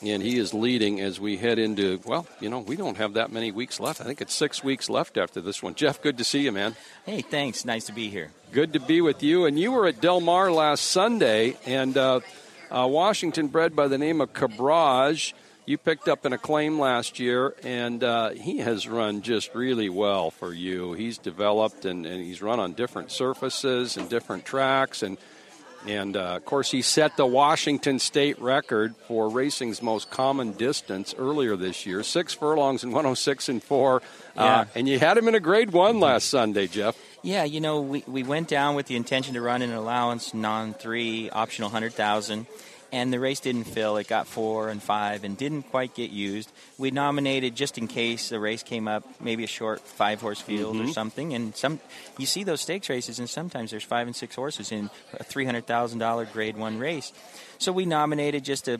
and 0.02 0.22
he 0.22 0.38
is 0.38 0.54
leading 0.54 1.00
as 1.00 1.22
we 1.22 1.38
head 1.38 1.58
into, 1.58 2.02
well, 2.04 2.28
you 2.42 2.50
know, 2.50 2.60
we 2.60 2.76
don't 2.76 2.98
have 2.98 3.14
that 3.14 3.32
many 3.32 3.54
weeks 3.54 3.80
left. 3.80 4.02
I 4.02 4.04
think 4.04 4.20
it's 4.20 4.34
six 4.34 4.62
weeks 4.62 4.90
left 4.90 5.18
after 5.18 5.40
this 5.40 5.64
one. 5.64 5.74
Jeff, 5.74 6.02
good 6.02 6.18
to 6.18 6.26
see 6.26 6.42
you, 6.42 6.52
man. 6.52 6.76
Hey, 7.06 7.22
thanks. 7.22 7.64
Nice 7.64 7.86
to 7.86 7.94
be 7.94 8.10
here. 8.10 8.32
Good 8.52 8.74
to 8.74 8.82
be 8.82 9.00
with 9.00 9.24
you. 9.24 9.46
And 9.46 9.58
you 9.58 9.72
were 9.72 9.88
at 9.88 10.02
Del 10.02 10.20
Mar 10.20 10.52
last 10.52 10.84
Sunday, 10.84 11.56
and 11.66 11.98
uh, 11.98 12.20
uh, 12.70 12.88
Washington 12.92 13.48
bred 13.48 13.74
by 13.74 13.88
the 13.88 13.98
name 13.98 14.20
of 14.20 14.34
Cabrage. 14.34 15.34
You 15.66 15.78
picked 15.78 16.10
up 16.10 16.26
an 16.26 16.34
acclaim 16.34 16.78
last 16.78 17.20
year, 17.20 17.56
and 17.64 18.04
uh, 18.04 18.32
he 18.32 18.58
has 18.58 18.86
run 18.86 19.22
just 19.22 19.56
really 19.56 19.88
well 19.88 20.30
for 20.30 20.54
you. 20.54 20.92
He's 20.92 21.18
developed 21.18 21.86
and, 21.86 22.06
and 22.06 22.22
he's 22.22 22.42
run 22.42 22.60
on 22.60 22.74
different 22.74 23.12
surfaces 23.12 23.96
and 23.96 24.10
different 24.10 24.44
tracks, 24.44 25.02
and 25.02 25.18
and 25.88 26.16
uh, 26.16 26.36
of 26.36 26.46
course 26.46 26.72
he 26.72 26.82
set 26.82 27.18
the 27.18 27.26
Washington 27.26 28.00
State 28.00 28.40
record 28.40 28.96
for 29.08 29.30
racing's 29.30 29.82
most 29.82 30.10
common 30.10 30.54
distance 30.54 31.14
earlier 31.18 31.56
this 31.56 31.86
year, 31.86 32.04
six 32.04 32.34
furlongs 32.34 32.84
and 32.84 32.92
106 32.92 33.50
and 33.50 33.64
four. 33.64 34.02
Yeah. 34.36 34.44
Uh, 34.44 34.66
and 34.76 34.88
you 34.88 35.00
had 35.00 35.18
him 35.18 35.28
in 35.28 35.36
a 35.36 35.40
grade 35.40 35.72
one 35.72 36.00
last 36.00 36.30
Sunday, 36.30 36.68
Jeff. 36.68 36.98
Yeah, 37.22 37.44
you 37.44 37.60
know, 37.60 37.82
we, 37.82 38.04
we 38.08 38.24
went 38.24 38.48
down 38.48 38.76
with 38.76 38.86
the 38.86 38.96
intention 38.96 39.34
to 39.34 39.42
run 39.42 39.62
an 39.62 39.74
allowance 39.74 40.34
non 40.34 40.74
three 40.74 41.30
optional 41.30 41.70
hundred 41.70 41.94
thousand, 41.94 42.46
and 42.96 43.12
the 43.12 43.20
race 43.20 43.42
didn't 43.42 43.66
fill. 43.66 43.98
It 43.98 44.08
got 44.08 44.26
four 44.26 44.70
and 44.70 44.82
five 44.82 45.26
and 45.26 45.38
didn't 45.38 45.64
quite 45.64 45.94
get 45.94 46.12
used. 46.12 46.50
We 46.78 46.92
nominated 46.92 47.54
just 47.54 47.78
in 47.78 47.88
case 47.88 48.30
the 48.30 48.40
race 48.40 48.64
came 48.64 48.88
up, 48.88 49.04
maybe 49.20 49.44
a 49.44 49.48
short 49.48 49.82
five 49.82 50.22
horse 50.22 50.40
field 50.40 50.78
or 50.78 50.86
Mhm. 50.86 50.94
something. 50.94 51.34
And 51.34 51.54
some 51.56 51.80
you 52.18 52.26
see 52.26 52.44
those 52.46 52.62
stakes 52.62 52.88
races, 52.90 53.20
and 53.20 53.30
sometimes 53.30 53.72
there's 53.72 53.84
five 53.84 54.08
and 54.08 54.16
six 54.16 54.36
horses 54.36 54.72
in 54.72 54.90
a 55.14 55.24
three 55.26 55.44
hundred 55.46 55.68
thousand 55.68 56.00
dollar 56.00 56.24
Grade 56.26 56.56
One 56.58 56.80
race. 56.80 57.12
So 57.58 57.74
we 57.74 57.86
nominated 57.86 58.46
just 58.46 58.66
to 58.66 58.80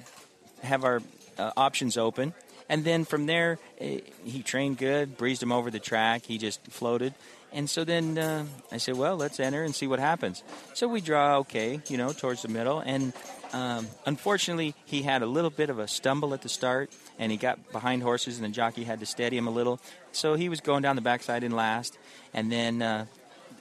have 0.64 0.86
our 0.86 1.02
uh, 1.38 1.52
options 1.58 1.98
open. 1.98 2.34
And 2.70 2.84
then 2.86 3.06
from 3.06 3.26
there, 3.28 3.60
eh, 3.80 4.00
he 4.24 4.42
trained 4.42 4.78
good, 4.78 5.18
breezed 5.18 5.44
him 5.44 5.52
over 5.52 5.70
the 5.70 5.80
track. 5.80 6.26
He 6.26 6.38
just 6.40 6.66
floated. 6.68 7.14
And 7.56 7.70
so 7.70 7.86
then 7.86 8.18
uh, 8.18 8.46
I 8.70 8.78
said, 8.78 8.98
well, 8.98 9.16
let's 9.16 9.40
enter 9.40 9.64
and 9.64 9.74
see 9.74 9.88
what 9.88 10.00
happens. 10.00 10.44
So 10.74 10.90
we 10.90 11.00
draw 11.00 11.38
okay, 11.38 11.80
you 11.88 11.98
know, 11.98 12.12
towards 12.12 12.42
the 12.42 12.50
middle. 12.50 12.80
And 12.80 13.14
um, 13.54 13.88
unfortunately, 14.06 14.76
he 14.84 15.04
had 15.04 15.22
a 15.22 15.26
little 15.26 15.50
bit 15.50 15.70
of 15.70 15.80
a 15.80 15.88
stumble 15.88 16.34
at 16.34 16.42
the 16.42 16.50
start, 16.50 16.92
and 17.18 17.32
he 17.32 17.38
got 17.38 17.72
behind 17.72 18.04
horses, 18.04 18.38
and 18.38 18.46
the 18.46 18.50
jockey 18.50 18.84
had 18.84 19.00
to 19.00 19.06
steady 19.06 19.38
him 19.38 19.48
a 19.48 19.52
little. 19.52 19.80
So 20.12 20.36
he 20.36 20.50
was 20.50 20.60
going 20.60 20.82
down 20.82 20.98
the 20.98 21.02
backside 21.02 21.46
in 21.46 21.54
last. 21.54 21.98
And 22.34 22.52
then 22.52 22.82
uh, 22.82 23.06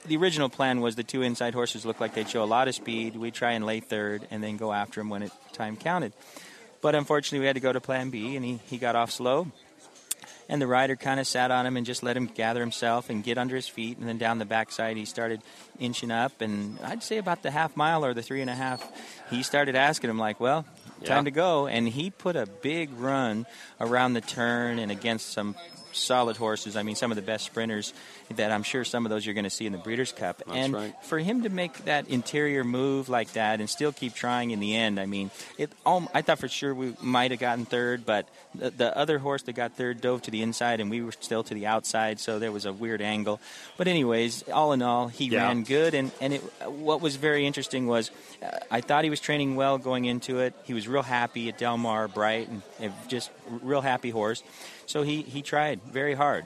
the 0.05 0.17
original 0.17 0.49
plan 0.49 0.81
was 0.81 0.97
the 0.97 1.03
two 1.03 1.21
inside 1.21 1.53
horses 1.53 1.85
looked 1.85 2.01
like 2.01 2.13
they'd 2.13 2.27
show 2.27 2.43
a 2.43 2.45
lot 2.45 2.67
of 2.67 2.75
speed. 2.75 3.15
We'd 3.15 3.33
try 3.33 3.53
and 3.53 3.65
lay 3.65 3.79
third 3.79 4.27
and 4.29 4.43
then 4.43 4.57
go 4.57 4.73
after 4.73 4.99
him 4.99 5.09
when 5.09 5.23
it 5.23 5.31
time 5.53 5.77
counted. 5.77 6.11
But 6.81 6.95
unfortunately, 6.95 7.39
we 7.39 7.45
had 7.47 7.55
to 7.55 7.61
go 7.61 7.71
to 7.71 7.79
plan 7.79 8.09
B, 8.09 8.35
and 8.35 8.43
he, 8.43 8.59
he 8.65 8.77
got 8.77 8.97
off 8.97 9.09
slow. 9.09 9.47
And 10.47 10.61
the 10.61 10.67
rider 10.67 10.95
kind 10.95 11.19
of 11.19 11.25
sat 11.25 11.49
on 11.49 11.65
him 11.65 11.75
and 11.75 11.85
just 11.85 12.03
let 12.03 12.15
him 12.15 12.27
gather 12.27 12.59
himself 12.59 13.09
and 13.09 13.23
get 13.23 13.37
under 13.37 13.55
his 13.55 13.67
feet. 13.67 13.97
And 13.97 14.07
then 14.07 14.17
down 14.17 14.37
the 14.37 14.45
backside, 14.45 14.95
he 14.95 15.05
started 15.05 15.41
inching 15.79 16.11
up. 16.11 16.41
And 16.41 16.79
I'd 16.83 17.01
say 17.01 17.17
about 17.17 17.41
the 17.41 17.49
half 17.49 17.75
mile 17.75 18.05
or 18.05 18.13
the 18.13 18.21
three 18.21 18.41
and 18.41 18.49
a 18.49 18.55
half, 18.55 18.85
he 19.31 19.41
started 19.41 19.75
asking 19.75 20.11
him, 20.11 20.19
like, 20.19 20.39
well, 20.39 20.65
time 21.03 21.25
to 21.25 21.31
go. 21.31 21.65
And 21.65 21.87
he 21.87 22.11
put 22.11 22.35
a 22.35 22.45
big 22.45 22.91
run 22.93 23.47
around 23.79 24.13
the 24.13 24.21
turn 24.21 24.77
and 24.77 24.91
against 24.91 25.31
some 25.31 25.55
solid 25.95 26.37
horses. 26.37 26.75
I 26.75 26.83
mean, 26.83 26.95
some 26.95 27.11
of 27.11 27.15
the 27.15 27.21
best 27.21 27.45
sprinters 27.45 27.93
that 28.35 28.51
I'm 28.51 28.63
sure 28.63 28.83
some 28.83 29.05
of 29.05 29.09
those 29.09 29.25
you're 29.25 29.35
going 29.35 29.43
to 29.45 29.49
see 29.49 29.65
in 29.65 29.71
the 29.71 29.77
Breeders' 29.77 30.11
Cup. 30.11 30.37
That's 30.45 30.51
and 30.51 30.73
right. 30.73 30.95
for 31.03 31.19
him 31.19 31.43
to 31.43 31.49
make 31.49 31.85
that 31.85 32.07
interior 32.07 32.63
move 32.63 33.09
like 33.09 33.33
that 33.33 33.59
and 33.59 33.69
still 33.69 33.91
keep 33.91 34.13
trying 34.13 34.51
in 34.51 34.59
the 34.59 34.75
end, 34.75 34.99
I 34.99 35.05
mean, 35.05 35.31
it. 35.57 35.71
Um, 35.85 36.09
I 36.13 36.21
thought 36.21 36.39
for 36.39 36.47
sure 36.47 36.73
we 36.73 36.93
might 37.01 37.31
have 37.31 37.39
gotten 37.39 37.65
third, 37.65 38.05
but 38.05 38.27
the, 38.53 38.69
the 38.71 38.97
other 38.97 39.19
horse 39.19 39.43
that 39.43 39.53
got 39.53 39.73
third 39.73 40.01
dove 40.01 40.21
to 40.23 40.31
the 40.31 40.41
inside, 40.41 40.79
and 40.79 40.89
we 40.89 41.01
were 41.01 41.11
still 41.13 41.43
to 41.43 41.53
the 41.53 41.65
outside, 41.67 42.19
so 42.19 42.39
there 42.39 42.51
was 42.51 42.65
a 42.65 42.73
weird 42.73 43.01
angle. 43.01 43.39
But 43.77 43.87
anyways, 43.87 44.49
all 44.49 44.73
in 44.73 44.81
all, 44.81 45.07
he 45.07 45.25
Yeah. 45.25 45.47
ran 45.47 45.63
good, 45.63 45.93
and 45.93 46.11
and 46.21 46.33
it, 46.33 46.41
what 46.67 47.01
was 47.01 47.15
very 47.15 47.45
interesting 47.45 47.87
was 47.87 48.11
uh, 48.43 48.57
I 48.71 48.81
thought 48.81 49.03
he 49.03 49.09
was 49.09 49.19
training 49.19 49.55
well 49.55 49.77
going 49.77 50.05
into 50.05 50.39
it. 50.39 50.53
He 50.63 50.73
was 50.73 50.87
real 50.87 51.03
happy 51.03 51.49
at 51.49 51.57
Del 51.57 51.77
Mar, 51.77 52.07
bright, 52.07 52.47
and, 52.47 52.61
and 52.79 52.93
just 53.07 53.29
real 53.61 53.81
happy 53.81 54.09
horse. 54.09 54.43
So 54.85 55.03
he 55.03 55.21
he 55.21 55.41
tried 55.41 55.81
very 55.83 56.13
hard. 56.13 56.45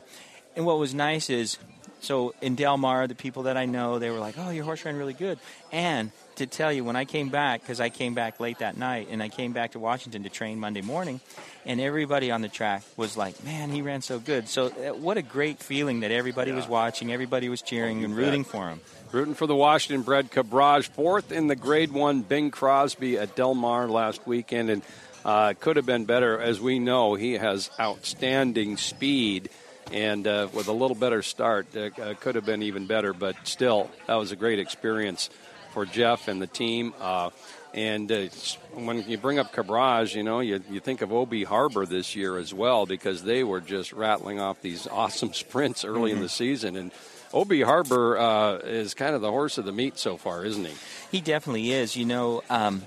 And 0.55 0.65
what 0.65 0.79
was 0.79 0.93
nice 0.93 1.29
is, 1.29 1.57
so 2.01 2.33
in 2.41 2.55
Del 2.55 2.77
Mar, 2.77 3.07
the 3.07 3.15
people 3.15 3.43
that 3.43 3.57
I 3.57 3.65
know, 3.65 3.99
they 3.99 4.09
were 4.09 4.19
like, 4.19 4.35
"Oh, 4.37 4.49
your 4.49 4.63
horse 4.63 4.83
ran 4.85 4.97
really 4.97 5.13
good." 5.13 5.39
And 5.71 6.11
to 6.35 6.47
tell 6.47 6.71
you, 6.71 6.83
when 6.83 6.95
I 6.95 7.05
came 7.05 7.29
back, 7.29 7.61
because 7.61 7.79
I 7.79 7.89
came 7.89 8.13
back 8.13 8.39
late 8.39 8.59
that 8.59 8.77
night, 8.77 9.09
and 9.11 9.21
I 9.21 9.27
came 9.27 9.51
back 9.51 9.73
to 9.73 9.79
Washington 9.79 10.23
to 10.23 10.29
train 10.29 10.59
Monday 10.59 10.81
morning, 10.81 11.19
and 11.65 11.81
everybody 11.81 12.31
on 12.31 12.41
the 12.41 12.47
track 12.47 12.83
was 12.97 13.17
like, 13.17 13.43
"Man, 13.43 13.69
he 13.69 13.81
ran 13.81 14.01
so 14.01 14.19
good." 14.19 14.47
So 14.47 14.67
uh, 14.67 14.95
what 14.95 15.17
a 15.17 15.21
great 15.21 15.59
feeling 15.59 15.99
that 15.99 16.11
everybody 16.11 16.51
was 16.51 16.67
watching, 16.67 17.11
everybody 17.11 17.49
was 17.49 17.61
cheering 17.61 18.03
and 18.03 18.15
rooting 18.15 18.43
for 18.43 18.69
him. 18.69 18.79
Rooting 19.11 19.33
for 19.33 19.47
the 19.47 19.55
Washington 19.55 20.03
bred 20.03 20.29
Cabrage, 20.29 20.87
fourth 20.87 21.31
in 21.31 21.47
the 21.47 21.55
Grade 21.55 21.91
One 21.91 22.21
Bing 22.21 22.51
Crosby 22.51 23.17
at 23.17 23.35
Del 23.35 23.55
Mar 23.55 23.89
last 23.89 24.25
weekend, 24.27 24.69
and 24.69 24.83
uh, 25.29 25.53
could 25.59 25.75
have 25.75 25.85
been 25.85 26.05
better. 26.05 26.39
As 26.41 26.59
we 26.59 26.79
know, 26.79 27.13
he 27.13 27.33
has 27.33 27.69
outstanding 27.79 28.77
speed, 28.77 29.49
and 29.91 30.25
uh, 30.25 30.47
with 30.53 30.67
a 30.67 30.71
little 30.73 30.95
better 30.95 31.21
start, 31.21 31.67
uh, 31.75 31.89
uh, 32.01 32.13
could 32.15 32.33
have 32.35 32.45
been 32.45 32.63
even 32.63 32.87
better. 32.87 33.13
But 33.13 33.35
still, 33.43 33.91
that 34.07 34.15
was 34.15 34.31
a 34.31 34.35
great 34.35 34.57
experience 34.59 35.29
for 35.73 35.85
Jeff 35.85 36.27
and 36.27 36.41
the 36.41 36.47
team. 36.47 36.93
Uh, 36.99 37.29
and 37.75 38.11
uh, 38.11 38.25
when 38.73 39.07
you 39.07 39.19
bring 39.19 39.37
up 39.37 39.53
Cabrage, 39.53 40.15
you 40.15 40.23
know, 40.23 40.39
you, 40.39 40.63
you 40.71 40.79
think 40.79 41.03
of 41.03 41.13
Obi 41.13 41.43
Harbor 41.43 41.85
this 41.85 42.15
year 42.15 42.37
as 42.39 42.51
well 42.51 42.87
because 42.87 43.21
they 43.21 43.43
were 43.43 43.61
just 43.61 43.93
rattling 43.93 44.39
off 44.39 44.59
these 44.63 44.87
awesome 44.91 45.33
sprints 45.33 45.85
early 45.85 46.11
in 46.11 46.17
Mhm. 46.17 46.21
the 46.21 46.29
season. 46.29 46.75
And 46.75 46.91
OB 47.31 47.61
Harbor 47.61 48.17
uh, 48.17 48.57
is 48.63 48.95
kind 48.95 49.13
of 49.13 49.21
the 49.21 49.29
horse 49.29 49.59
of 49.59 49.65
the 49.65 49.71
meat 49.71 49.99
so 49.99 50.17
far, 50.17 50.43
isn't 50.43 50.65
he? 50.65 50.73
He 51.11 51.21
definitely 51.21 51.71
is. 51.71 51.95
You 51.95 52.05
know, 52.05 52.41
um, 52.49 52.81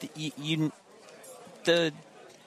the, 0.00 0.08
you, 0.16 0.30
you, 0.38 0.72
the 1.64 1.92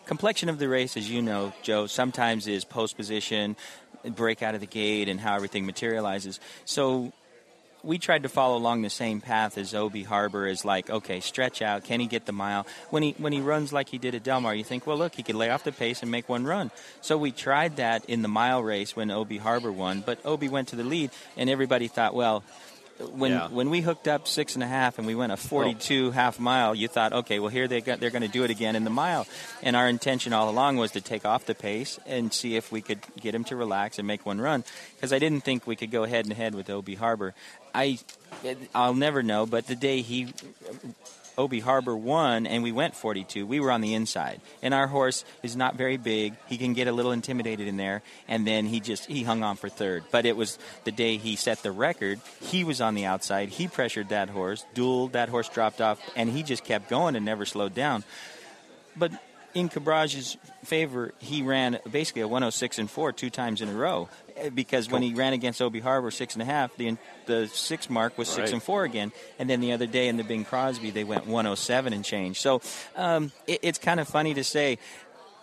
complexion 0.06 0.50
of 0.50 0.60
the 0.60 0.70
race, 0.70 0.98
as 0.98 1.10
you 1.10 1.22
know, 1.22 1.54
Joe, 1.62 1.88
sometimes 1.88 2.48
is 2.48 2.66
post 2.66 2.98
position, 2.98 3.56
break 4.04 4.44
out 4.44 4.56
of 4.56 4.62
the 4.62 4.68
gate, 4.68 5.10
and 5.10 5.20
how 5.20 5.36
everything 5.36 5.66
materializes. 5.66 6.40
So 6.66 7.12
we 7.86 8.00
tried 8.00 8.24
to 8.24 8.30
follow 8.30 8.58
along 8.58 8.82
the 8.82 8.90
same 8.90 9.22
path 9.22 9.58
as 9.58 9.74
Obi 9.76 10.04
Harbor 10.04 10.48
is 10.48 10.66
like, 10.66 10.90
okay, 10.90 11.20
stretch 11.20 11.62
out. 11.62 11.84
Can 11.84 12.00
he 12.00 12.08
get 12.08 12.26
the 12.26 12.32
mile? 12.32 12.66
When 12.90 13.04
he 13.04 13.16
when 13.18 13.32
he 13.32 13.42
runs 13.42 13.72
like 13.72 13.90
he 13.90 13.98
did 13.98 14.16
at 14.16 14.24
Del 14.24 14.42
Mar, 14.42 14.56
you 14.56 14.64
think, 14.64 14.88
well, 14.88 14.98
look, 14.98 15.16
he 15.16 15.24
could 15.24 15.36
lay 15.36 15.50
off 15.50 15.64
the 15.64 15.72
pace 15.72 16.02
and 16.02 16.12
make 16.12 16.28
one 16.28 16.46
run. 16.46 16.72
So 17.02 17.18
we 17.18 17.32
tried 17.32 17.78
that 17.78 18.06
in 18.06 18.22
the 18.22 18.28
mile 18.28 18.64
race 18.64 18.96
when 18.96 19.12
Obi 19.12 19.38
Harbor 19.38 19.72
won, 19.72 20.02
but 20.06 20.20
Obi 20.26 20.50
went 20.50 20.70
to 20.70 20.76
the 20.76 20.84
lead, 20.84 21.12
and 21.38 21.50
everybody 21.50 21.88
thought, 21.88 22.14
well. 22.14 22.44
When 22.98 23.32
Yeah. 23.34 23.48
when 23.50 23.70
we 23.70 23.82
hooked 23.82 24.08
up 24.08 24.26
six 24.26 24.56
and 24.56 24.64
a 24.64 24.68
half 24.68 24.98
and 24.98 25.06
we 25.06 25.16
went 25.16 25.34
a 25.34 25.38
42 25.38 26.12
half 26.12 26.40
mile, 26.40 26.74
you 26.74 26.88
thought, 26.88 27.12
okay, 27.12 27.40
well 27.40 27.50
here 27.50 27.68
they 27.68 27.82
got, 27.82 28.00
they're 28.00 28.10
going 28.10 28.22
to 28.22 28.30
do 28.30 28.44
it 28.44 28.50
again 28.50 28.76
in 28.76 28.86
the 28.86 28.90
mile, 28.90 29.28
and 29.62 29.76
our 29.76 29.90
intention 29.90 30.32
all 30.32 30.50
along 30.50 30.78
was 30.78 30.92
to 30.92 31.02
take 31.02 31.26
off 31.26 31.46
the 31.46 31.56
pace 31.56 32.00
and 32.06 32.32
see 32.32 32.56
if 32.56 32.72
we 32.72 32.82
could 32.82 33.00
get 33.20 33.36
him 33.36 33.44
to 33.46 33.56
relax 33.58 34.00
and 34.00 34.08
make 34.08 34.26
one 34.26 34.40
run, 34.40 34.64
because 34.96 35.12
I 35.12 35.20
didn't 35.20 35.42
think 35.44 35.68
we 35.68 35.76
could 35.76 35.92
go 35.92 36.06
head 36.06 36.26
and 36.26 36.34
head 36.34 36.56
with 36.56 36.70
Obi 36.70 36.96
Harbor. 36.96 37.34
I 37.74 38.00
I'll 38.74 38.94
never 38.94 39.22
know, 39.22 39.46
but 39.46 39.68
the 39.68 39.76
day 39.76 40.02
he 40.02 40.34
Obi 41.38 41.60
Harbor 41.60 41.96
won 41.96 42.48
and 42.48 42.64
we 42.64 42.72
went 42.72 42.96
42, 42.96 43.46
we 43.46 43.60
were 43.60 43.72
on 43.72 43.82
the 43.82 43.94
inside. 43.94 44.42
And 44.62 44.74
our 44.74 44.88
horse 44.88 45.26
is 45.44 45.56
not 45.56 45.76
very 45.76 45.98
big. 45.98 46.36
He 46.48 46.58
can 46.58 46.74
get 46.74 46.88
a 46.88 46.92
little 46.92 47.12
intimidated 47.12 47.68
in 47.68 47.78
there. 47.78 48.02
And 48.28 48.46
then 48.46 48.66
he 48.66 48.80
just, 48.80 49.06
he 49.06 49.24
hung 49.24 49.44
on 49.44 49.58
for 49.58 49.70
third. 49.70 50.04
But 50.12 50.26
it 50.26 50.38
was 50.38 50.58
the 50.84 50.92
day 50.92 51.18
he 51.18 51.36
set 51.36 51.64
the 51.64 51.72
record. 51.72 52.20
He 52.42 52.64
was 52.64 52.82
on 52.82 52.96
the 52.96 53.06
outside. 53.06 53.50
He 53.50 53.68
pressured 53.68 54.10
that 54.10 54.30
horse, 54.30 54.66
dueled. 54.74 55.14
That 55.14 55.30
horse 55.30 55.50
dropped 55.50 55.82
off. 55.82 56.00
And 56.16 56.30
he 56.30 56.44
just 56.44 56.64
kept 56.64 56.90
going 56.90 57.16
and 57.16 57.26
never 57.26 57.46
slowed 57.46 57.74
down. 57.74 58.04
But 58.96 59.12
in 59.56 59.70
Cabrage's 59.70 60.38
favor, 60.64 61.14
he 61.20 61.42
ran 61.42 61.80
basically 61.90 62.22
a 62.22 62.28
106 62.28 62.78
and 62.78 62.90
4 62.92 63.12
two 63.14 63.30
times 63.32 63.62
in 63.62 63.70
a 63.70 63.74
row. 63.74 64.10
Eh, 64.38 64.50
Because 64.50 64.90
when 64.92 65.02
he 65.02 65.14
ran 65.14 65.34
against 65.34 65.62
Obi 65.62 65.80
Harbor 65.80 66.12
six 66.12 66.34
and 66.34 66.42
a 66.42 66.46
half, 66.46 66.76
the 66.78 66.98
the 67.26 67.48
six 67.48 67.90
mark 67.90 68.18
was 68.18 68.28
six 68.28 68.40
Right. 68.48 68.54
and 68.54 68.62
four 68.62 68.84
again, 68.84 69.12
and 69.40 69.50
then 69.50 69.62
the 69.62 69.72
other 69.72 69.88
day 69.88 70.08
in 70.10 70.18
the 70.18 70.24
Bing 70.24 70.46
Crosby 70.46 70.92
they 70.92 71.04
went 71.04 71.26
107 71.26 71.94
and 71.94 72.04
change. 72.06 72.40
So 72.42 72.62
um, 72.96 73.32
it, 73.48 73.60
it's 73.64 73.80
kind 73.80 74.00
of 74.00 74.08
funny 74.08 74.34
to 74.36 74.44
say 74.44 74.78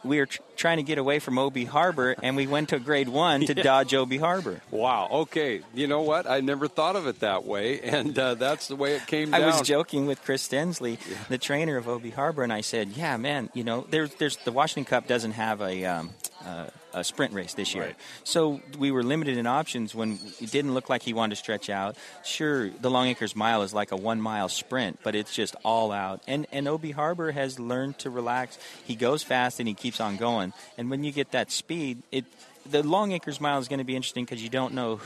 we 0.05 0.19
were 0.19 0.27
tr- 0.27 0.41
trying 0.57 0.77
to 0.79 0.83
get 0.83 0.99
away 0.99 1.19
from 1.19 1.39
Obi 1.39 1.65
Harbor, 1.65 2.15
and 2.23 2.37
we 2.37 2.47
went 2.47 2.71
to 2.71 2.79
Grade 2.79 3.09
One 3.09 3.47
to 3.47 3.55
Yeah. 3.57 3.63
dodge 3.63 3.95
Obi 3.95 4.19
Harbor. 4.19 4.61
Wow. 4.71 5.09
Okay. 5.13 5.61
You 5.75 5.87
know 5.87 6.03
what? 6.03 6.29
I 6.29 6.41
never 6.41 6.69
thought 6.69 6.97
of 6.97 7.07
it 7.07 7.21
that 7.21 7.45
way, 7.45 7.81
and 7.83 8.19
uh, 8.19 8.35
that's 8.35 8.69
the 8.69 8.77
way 8.77 8.95
it 8.97 9.07
came 9.07 9.35
I 9.35 9.39
down. 9.39 9.47
was 9.49 9.63
joking 9.63 10.07
with 10.07 10.23
Chris 10.25 10.47
Stensley, 10.47 10.99
the 11.29 11.39
trainer 11.39 11.77
of 11.77 11.89
Obi 11.89 12.11
Harbor, 12.11 12.43
and 12.43 12.53
I 12.53 12.61
said, 12.63 12.89
"Yeah, 12.97 13.17
man, 13.17 13.51
you 13.55 13.65
know, 13.65 13.87
there's 13.91 14.15
there's 14.17 14.37
the 14.39 14.53
Washington 14.53 14.89
Cup 14.89 15.07
doesn't 15.07 15.33
have 15.33 15.61
a." 15.61 15.85
Um, 15.85 16.11
uh, 16.45 16.67
a 16.95 17.03
sprint 17.05 17.33
race 17.33 17.55
this 17.55 17.75
year, 17.75 17.85
Right. 17.85 17.97
so 18.25 18.61
we 18.79 18.91
were 18.91 19.03
limited 19.03 19.39
in 19.39 19.47
options 19.47 19.95
when 19.95 20.19
it 20.41 20.51
didn't 20.51 20.75
look 20.75 20.89
like 20.89 21.03
he 21.03 21.13
wanted 21.13 21.37
to 21.37 21.41
stretch 21.41 21.71
out. 21.71 21.97
Sure, 22.25 22.69
the 22.71 22.91
Longacres 22.91 23.35
Mile 23.35 23.63
is 23.63 23.73
like 23.73 23.93
a 23.93 23.97
one 23.97 24.21
mile 24.21 24.49
sprint, 24.49 24.99
but 25.03 25.15
it's 25.15 25.35
just 25.35 25.57
all 25.65 25.93
out. 25.93 26.23
And 26.27 26.47
and 26.53 26.69
Obi 26.69 26.91
Harbor 26.91 27.33
has 27.33 27.59
learned 27.59 27.99
to 28.01 28.11
relax. 28.11 28.59
He 28.85 28.95
goes 28.95 29.23
fast 29.23 29.59
and 29.61 29.69
he 29.69 29.75
keeps 29.75 30.01
on 30.01 30.17
going. 30.17 30.53
And 30.77 30.91
when 30.91 31.05
you 31.05 31.13
get 31.13 31.33
that 31.33 31.51
speed, 31.51 32.03
it 32.11 32.25
the 32.65 32.83
Longacres 32.83 33.41
Mile 33.41 33.59
is 33.59 33.69
going 33.69 33.79
to 33.81 33.85
be 33.85 33.97
interesting 33.97 34.25
because 34.25 34.43
you 34.43 34.49
don't 34.49 34.75
know 34.75 35.01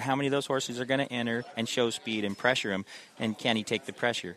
how 0.00 0.14
many 0.14 0.28
of 0.28 0.32
those 0.32 0.46
horses 0.46 0.80
are 0.80 0.84
going 0.84 1.04
to 1.04 1.12
enter 1.12 1.44
and 1.56 1.68
show 1.68 1.90
speed 1.90 2.24
and 2.24 2.38
pressure 2.38 2.72
him, 2.72 2.84
and 3.18 3.36
can 3.36 3.56
he 3.56 3.64
take 3.64 3.84
the 3.84 3.92
pressure? 3.92 4.36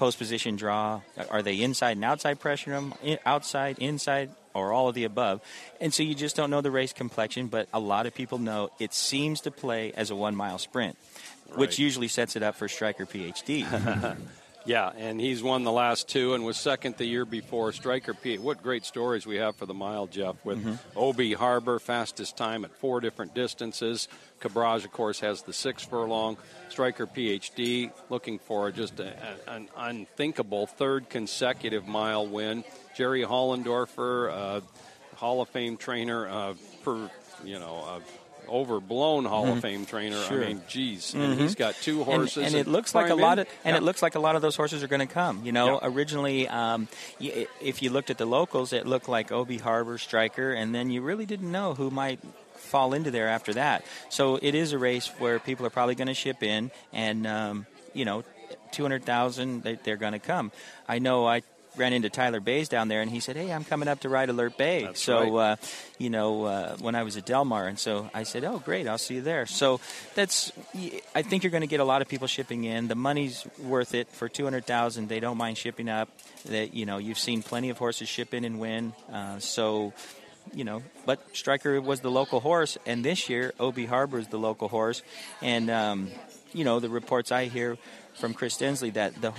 Post 0.00 0.16
position 0.18 0.56
draw, 0.56 1.02
are 1.28 1.42
they 1.42 1.60
inside 1.60 1.98
and 1.98 2.04
outside 2.06 2.40
pressure 2.40 2.70
them? 2.70 2.94
outside, 3.26 3.78
inside, 3.80 4.30
or 4.54 4.72
all 4.72 4.88
of 4.88 4.94
the 4.94 5.04
above? 5.04 5.42
And 5.78 5.92
so 5.92 6.02
you 6.02 6.14
just 6.14 6.36
don't 6.36 6.48
know 6.48 6.62
the 6.62 6.70
race 6.70 6.94
complexion, 6.94 7.48
but 7.48 7.68
a 7.74 7.78
lot 7.78 8.06
of 8.06 8.14
people 8.14 8.38
know 8.38 8.70
it 8.78 8.94
seems 8.94 9.42
to 9.42 9.50
play 9.50 9.92
as 9.94 10.10
a 10.10 10.16
one 10.16 10.34
mile 10.34 10.56
sprint, 10.56 10.96
Right. 11.50 11.58
which 11.58 11.78
usually 11.78 12.08
sets 12.08 12.34
it 12.34 12.42
up 12.42 12.54
for 12.54 12.66
Stryker 12.66 13.04
PhD. 13.04 13.66
Yeah, 14.66 14.90
and 14.98 15.18
he's 15.18 15.42
won 15.42 15.64
the 15.64 15.72
last 15.72 16.06
two 16.08 16.34
and 16.34 16.44
was 16.44 16.58
second 16.58 16.96
the 16.98 17.06
year 17.06 17.24
before. 17.24 17.72
Stryker 17.72 18.12
Pete, 18.12 18.42
what 18.42 18.62
great 18.62 18.84
stories 18.84 19.26
we 19.26 19.36
have 19.36 19.56
for 19.56 19.64
the 19.64 19.72
mile, 19.74 20.06
Jeff, 20.06 20.36
with 20.44 20.58
Mm-hmm. 20.58 20.98
Obi 20.98 21.32
Harbor, 21.32 21.78
fastest 21.78 22.36
time 22.36 22.64
at 22.66 22.74
four 22.76 23.00
different 23.00 23.34
distances. 23.34 24.06
Cabrage, 24.40 24.84
of 24.84 24.92
course, 24.92 25.20
has 25.20 25.42
the 25.42 25.54
six 25.54 25.82
furlong. 25.84 26.36
Stryker 26.68 27.06
PhD 27.06 27.90
looking 28.10 28.38
for 28.38 28.70
just 28.70 29.00
a, 29.00 29.14
a- 29.46 29.50
an 29.50 29.68
unthinkable 29.78 30.66
third 30.66 31.08
consecutive 31.08 31.88
mile 31.88 32.26
win. 32.26 32.62
Jerry 32.94 33.22
Hollendorfer, 33.24 34.30
uh, 34.30 34.60
Hall 35.16 35.40
of 35.40 35.48
Fame 35.48 35.78
trainer, 35.78 36.28
uh, 36.28 36.54
per, 36.84 37.10
you 37.44 37.58
know, 37.58 37.82
uh, 37.88 38.00
overblown 38.50 39.24
Hall 39.24 39.46
of 39.48 39.58
Mhm. 39.58 39.62
Fame 39.62 39.86
trainer. 39.86 40.22
Sure. 40.24 40.42
I 40.44 40.48
mean, 40.48 40.62
geez, 40.68 41.14
and 41.14 41.34
Mhm. 41.36 41.40
he's 41.40 41.54
got 41.54 41.74
two 41.76 41.98
And- 41.98 42.06
horses. 42.06 42.44
and, 42.46 42.54
it 42.54 42.66
looks 42.66 42.94
like 42.94 43.10
a 43.10 43.14
lot 43.14 43.38
of 43.38 43.46
and 43.64 43.74
Yeah. 43.74 43.78
it 43.78 43.82
looks 43.84 44.02
like 44.02 44.14
a 44.14 44.18
lot 44.20 44.36
of 44.36 44.42
those 44.42 44.56
horses 44.56 44.82
are 44.82 44.88
going 44.88 45.06
to 45.06 45.12
come. 45.12 45.44
You 45.44 45.52
know, 45.52 45.74
Yeah. 45.80 45.88
originally, 45.88 46.48
um, 46.48 46.88
y- 47.20 47.46
if 47.60 47.82
you 47.82 47.90
looked 47.90 48.10
at 48.10 48.18
the 48.18 48.26
locals, 48.26 48.72
it 48.72 48.86
looked 48.86 49.08
like 49.08 49.30
Obi 49.32 49.58
Harbor, 49.58 49.98
Stryker, 49.98 50.52
and 50.52 50.74
then 50.74 50.90
you 50.90 51.02
really 51.02 51.26
didn't 51.26 51.50
know 51.50 51.74
who 51.74 51.90
might 51.90 52.18
fall 52.56 52.92
into 52.92 53.10
there 53.10 53.28
after 53.28 53.52
that. 53.54 53.84
So 54.10 54.38
it 54.42 54.54
is 54.54 54.72
a 54.72 54.78
race 54.78 55.10
where 55.18 55.38
people 55.38 55.64
are 55.66 55.70
probably 55.70 55.94
going 55.94 56.08
to 56.08 56.14
ship 56.14 56.42
in, 56.42 56.70
and 56.92 57.26
um, 57.26 57.66
you 57.94 58.04
know, 58.04 58.24
two 58.72 58.82
hundred 58.82 59.04
thousand 59.04 59.62
they, 59.62 59.74
they're 59.82 59.96
going 59.96 60.12
to 60.12 60.18
come. 60.18 60.52
I 60.88 60.98
know 60.98 61.26
I. 61.26 61.42
Ran 61.76 61.92
into 61.92 62.10
Tyler 62.10 62.40
Baze 62.40 62.68
down 62.68 62.88
there, 62.88 63.00
and 63.00 63.10
he 63.10 63.20
said, 63.20 63.36
"Hey, 63.36 63.52
I'm 63.52 63.64
coming 63.64 63.88
up 63.88 64.00
to 64.00 64.08
ride 64.08 64.28
Alert 64.28 64.56
Bay." 64.56 64.84
That's 64.84 65.00
so, 65.00 65.36
right. 65.36 65.52
uh, 65.52 65.56
you 65.98 66.10
know, 66.10 66.44
uh, 66.44 66.76
when 66.78 66.94
I 66.94 67.04
was 67.04 67.16
at 67.16 67.24
Del 67.24 67.44
Mar, 67.44 67.68
and 67.68 67.78
so 67.78 68.10
I 68.12 68.24
said, 68.24 68.44
"Oh, 68.44 68.58
great, 68.58 68.88
I'll 68.88 68.98
see 68.98 69.14
you 69.16 69.22
there." 69.22 69.46
So 69.46 69.80
that's, 70.14 70.52
I 71.14 71.22
think 71.22 71.44
you're 71.44 71.52
going 71.52 71.60
to 71.60 71.68
get 71.68 71.80
a 71.80 71.84
lot 71.84 72.02
of 72.02 72.08
people 72.08 72.26
shipping 72.26 72.64
in. 72.64 72.88
The 72.88 72.96
money's 72.96 73.46
worth 73.62 73.94
it 73.94 74.08
for 74.08 74.28
two 74.28 74.44
hundred 74.44 74.66
thousand. 74.66 75.08
They 75.08 75.20
don't 75.20 75.36
mind 75.36 75.58
shipping 75.58 75.88
up. 75.88 76.08
That 76.46 76.74
you 76.74 76.86
know, 76.86 76.98
you've 76.98 77.18
seen 77.18 77.42
plenty 77.42 77.70
of 77.70 77.78
horses 77.78 78.08
ship 78.08 78.34
in 78.34 78.44
and 78.44 78.58
win. 78.58 78.92
Uh, 79.12 79.38
so. 79.38 79.92
You 80.54 80.64
know, 80.64 80.82
but 81.06 81.20
Stryker 81.36 81.80
was 81.80 82.00
the 82.00 82.10
local 82.10 82.40
horse, 82.40 82.78
and 82.84 83.04
this 83.04 83.28
year 83.28 83.52
Obi 83.60 83.84
Harbor 83.84 84.18
is 84.18 84.28
the 84.28 84.38
local 84.38 84.68
horse, 84.68 85.02
and 85.42 85.70
um, 85.70 86.10
you 86.52 86.64
know 86.64 86.80
the 86.80 86.88
reports 86.88 87.30
I 87.30 87.44
hear 87.44 87.76
from 88.14 88.34
Chris 88.34 88.56
Densley 88.56 88.92
that 88.94 89.20
the 89.20 89.32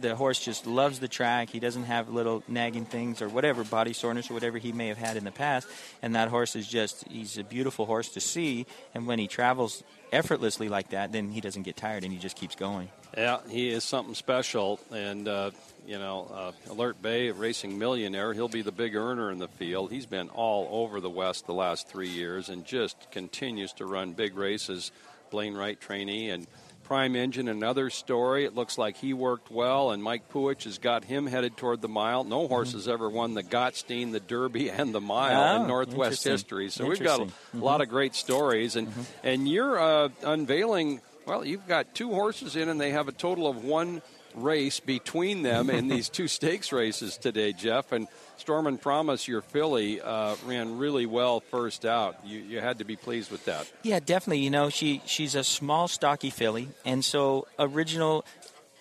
the 0.00 0.14
horse 0.16 0.40
just 0.40 0.66
loves 0.66 0.98
the 1.00 1.08
track. 1.08 1.50
He 1.50 1.60
doesn't 1.60 1.84
have 1.84 2.08
little 2.08 2.42
nagging 2.48 2.84
things 2.84 3.22
or 3.22 3.28
whatever, 3.28 3.64
body 3.64 3.92
soreness 3.92 4.30
or 4.30 4.34
whatever 4.34 4.58
he 4.58 4.72
may 4.72 4.88
have 4.88 4.98
had 4.98 5.16
in 5.16 5.24
the 5.24 5.30
past. 5.32 5.68
And 6.02 6.14
that 6.14 6.28
horse 6.28 6.56
is 6.56 6.66
just, 6.66 7.06
he's 7.08 7.38
a 7.38 7.44
beautiful 7.44 7.86
horse 7.86 8.10
to 8.10 8.20
see. 8.20 8.66
And 8.94 9.06
when 9.06 9.18
he 9.18 9.26
travels 9.26 9.82
effortlessly 10.12 10.68
like 10.68 10.90
that, 10.90 11.12
then 11.12 11.30
he 11.30 11.40
doesn't 11.40 11.62
get 11.62 11.76
tired 11.76 12.04
and 12.04 12.12
he 12.12 12.18
just 12.18 12.36
keeps 12.36 12.54
going. 12.54 12.88
Yeah, 13.16 13.38
he 13.48 13.70
is 13.70 13.84
something 13.84 14.14
special, 14.14 14.78
and 14.92 15.26
uh, 15.26 15.50
you 15.86 15.98
know, 15.98 16.30
uh, 16.30 16.70
Alert 16.70 17.00
Bay, 17.00 17.30
racing 17.30 17.78
millionaire, 17.78 18.34
he'll 18.34 18.48
be 18.48 18.60
the 18.60 18.70
big 18.70 18.94
earner 18.94 19.32
in 19.32 19.38
the 19.38 19.48
field. 19.48 19.90
He's 19.90 20.04
been 20.04 20.28
all 20.28 20.68
over 20.70 21.00
the 21.00 21.08
West 21.08 21.46
the 21.46 21.54
last 21.54 21.88
three 21.88 22.10
years, 22.10 22.50
and 22.50 22.66
just 22.66 23.10
continues 23.10 23.72
to 23.74 23.86
run 23.86 24.12
big 24.12 24.36
races. 24.36 24.92
Blaine 25.30 25.54
Wright 25.54 25.80
trainee 25.80 26.30
and 26.30 26.46
Prime 26.88 27.16
Engine, 27.16 27.48
another 27.48 27.90
story. 27.90 28.46
It 28.46 28.54
looks 28.54 28.78
like 28.78 28.96
he 28.96 29.12
worked 29.12 29.50
well, 29.50 29.90
and 29.90 30.02
Mike 30.02 30.32
Puich 30.32 30.64
has 30.64 30.78
got 30.78 31.04
him 31.04 31.26
headed 31.26 31.54
toward 31.54 31.82
the 31.82 31.88
mile. 31.88 32.24
No 32.24 32.40
mm-hmm. 32.40 32.48
horse 32.48 32.72
has 32.72 32.88
ever 32.88 33.10
won 33.10 33.34
the 33.34 33.42
Gottstein, 33.42 34.12
the 34.12 34.20
Derby, 34.20 34.70
and 34.70 34.94
the 34.94 35.00
mile 35.00 35.38
Oh, 35.38 35.56
in 35.56 35.62
ah, 35.62 35.66
Northwest 35.66 36.24
history. 36.24 36.70
So 36.70 36.86
we've 36.86 36.98
got 36.98 37.20
a, 37.20 37.24
a 37.24 37.26
mm-hmm. 37.26 37.62
lot 37.62 37.82
of 37.82 37.90
great 37.90 38.14
stories, 38.14 38.74
and 38.74 38.88
mm-hmm. 38.88 39.02
and 39.22 39.46
you're 39.46 39.78
uh, 39.78 40.08
unveiling. 40.24 41.02
Well, 41.26 41.44
you've 41.44 41.68
got 41.68 41.94
two 41.94 42.08
horses 42.08 42.56
in, 42.56 42.70
and 42.70 42.80
they 42.80 42.92
have 42.92 43.06
a 43.06 43.12
total 43.12 43.48
of 43.48 43.64
one 43.64 44.00
race 44.34 44.80
between 44.80 45.42
them 45.42 45.68
in 45.68 45.88
these 45.88 46.08
two 46.08 46.26
stakes 46.26 46.72
races 46.72 47.18
today, 47.18 47.52
Jeff. 47.52 47.92
And 47.92 48.08
Storm 48.38 48.66
and 48.66 48.80
Promise, 48.80 49.28
your 49.28 49.42
filly, 49.42 50.00
uh, 50.00 50.36
ran 50.46 50.78
really 50.78 51.06
well 51.06 51.40
first 51.40 51.84
out. 51.84 52.16
You, 52.24 52.38
you 52.38 52.60
had 52.60 52.78
to 52.78 52.84
be 52.84 52.96
pleased 52.96 53.30
with 53.30 53.44
that. 53.46 53.70
Yeah, 53.82 54.00
definitely. 54.00 54.40
You 54.40 54.50
know, 54.50 54.70
she 54.70 55.02
she's 55.06 55.34
a 55.34 55.44
small, 55.44 55.88
stocky 55.88 56.30
filly, 56.30 56.68
and 56.84 57.04
so 57.04 57.46
original 57.58 58.24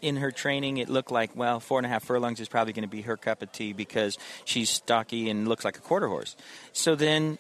in 0.02 0.18
her 0.18 0.32
training, 0.32 0.78
it 0.78 0.90
looked 0.90 1.12
like 1.12 1.36
well, 1.36 1.60
four 1.60 1.80
and 1.80 1.86
a 1.86 1.90
half 1.90 2.04
furlongs 2.04 2.40
is 2.40 2.48
probably 2.48 2.74
going 2.74 2.84
to 2.84 2.90
be 2.90 3.02
her 3.02 3.18
cup 3.18 3.42
of 3.42 3.52
tea 3.52 3.74
because 3.74 4.18
she's 4.46 4.70
stocky 4.70 5.30
and 5.30 5.48
looks 5.48 5.66
like 5.66 5.78
a 5.78 5.82
quarter 5.82 6.08
horse. 6.08 6.36
So 6.74 6.96
then. 6.96 7.40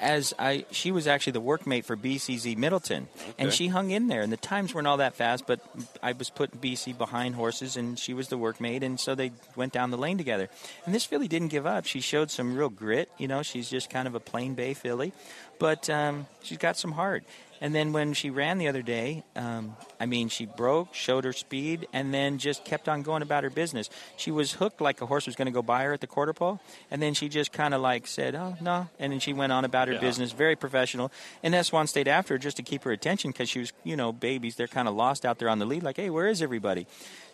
As 0.00 0.32
I, 0.38 0.64
she 0.70 0.92
was 0.92 1.08
actually 1.08 1.32
the 1.32 1.42
workmate 1.42 1.84
for 1.84 1.96
BCZ 1.96 2.56
Middleton, 2.56 3.08
and 3.36 3.52
she 3.52 3.66
hung 3.66 3.90
in 3.90 4.06
there. 4.06 4.22
And 4.22 4.32
the 4.32 4.36
times 4.36 4.72
weren't 4.72 4.86
all 4.86 4.98
that 4.98 5.16
fast, 5.16 5.46
but 5.46 5.60
I 6.02 6.12
was 6.12 6.30
putting 6.30 6.60
BC 6.60 6.96
behind 6.96 7.34
horses, 7.34 7.76
and 7.76 7.98
she 7.98 8.14
was 8.14 8.28
the 8.28 8.38
workmate, 8.38 8.82
and 8.82 9.00
so 9.00 9.14
they 9.14 9.32
went 9.56 9.72
down 9.72 9.90
the 9.90 9.98
lane 9.98 10.16
together. 10.16 10.48
And 10.86 10.94
this 10.94 11.04
filly 11.04 11.26
didn't 11.26 11.48
give 11.48 11.66
up. 11.66 11.84
She 11.84 12.00
showed 12.00 12.30
some 12.30 12.56
real 12.56 12.68
grit. 12.68 13.10
You 13.18 13.26
know, 13.26 13.42
she's 13.42 13.68
just 13.68 13.90
kind 13.90 14.06
of 14.06 14.14
a 14.14 14.20
plain 14.20 14.54
bay 14.54 14.74
filly, 14.74 15.12
but 15.58 15.90
um, 15.90 16.26
she's 16.42 16.58
got 16.58 16.76
some 16.76 16.92
heart. 16.92 17.24
And 17.60 17.74
then 17.74 17.92
when 17.92 18.12
she 18.12 18.30
ran 18.30 18.58
the 18.58 18.68
other 18.68 18.82
day, 18.82 19.24
um, 19.34 19.76
I 19.98 20.06
mean, 20.06 20.28
she 20.28 20.46
broke, 20.46 20.94
showed 20.94 21.24
her 21.24 21.32
speed, 21.32 21.88
and 21.92 22.14
then 22.14 22.38
just 22.38 22.64
kept 22.64 22.88
on 22.88 23.02
going 23.02 23.22
about 23.22 23.42
her 23.42 23.50
business. 23.50 23.90
She 24.16 24.30
was 24.30 24.52
hooked 24.52 24.80
like 24.80 25.00
a 25.00 25.06
horse 25.06 25.26
was 25.26 25.34
going 25.34 25.46
to 25.46 25.52
go 25.52 25.62
by 25.62 25.82
her 25.84 25.92
at 25.92 26.00
the 26.00 26.06
quarter 26.06 26.32
pole, 26.32 26.60
and 26.90 27.02
then 27.02 27.14
she 27.14 27.28
just 27.28 27.50
kind 27.52 27.74
of 27.74 27.80
like 27.80 28.06
said, 28.06 28.34
"Oh 28.36 28.56
no," 28.60 28.88
and 29.00 29.12
then 29.12 29.18
she 29.20 29.32
went 29.32 29.50
on 29.52 29.64
about 29.64 29.88
her 29.88 29.94
Yeah. 29.94 30.00
business, 30.00 30.30
very 30.32 30.54
professional. 30.54 31.10
And 31.42 31.54
S 31.54 31.68
Swan 31.68 31.86
stayed 31.88 32.06
after 32.08 32.34
her 32.34 32.38
just 32.38 32.56
to 32.58 32.62
keep 32.62 32.84
her 32.84 32.92
attention 32.92 33.30
because 33.32 33.48
she 33.50 33.58
was, 33.58 33.72
you 33.82 33.96
know, 33.96 34.12
babies. 34.12 34.54
They're 34.56 34.68
kind 34.68 34.86
of 34.86 34.94
lost 34.94 35.24
out 35.26 35.38
there 35.38 35.48
on 35.48 35.58
the 35.58 35.66
lead, 35.66 35.82
like, 35.82 35.96
"Hey, 35.96 36.10
where 36.10 36.28
is 36.28 36.40
everybody?" 36.42 36.86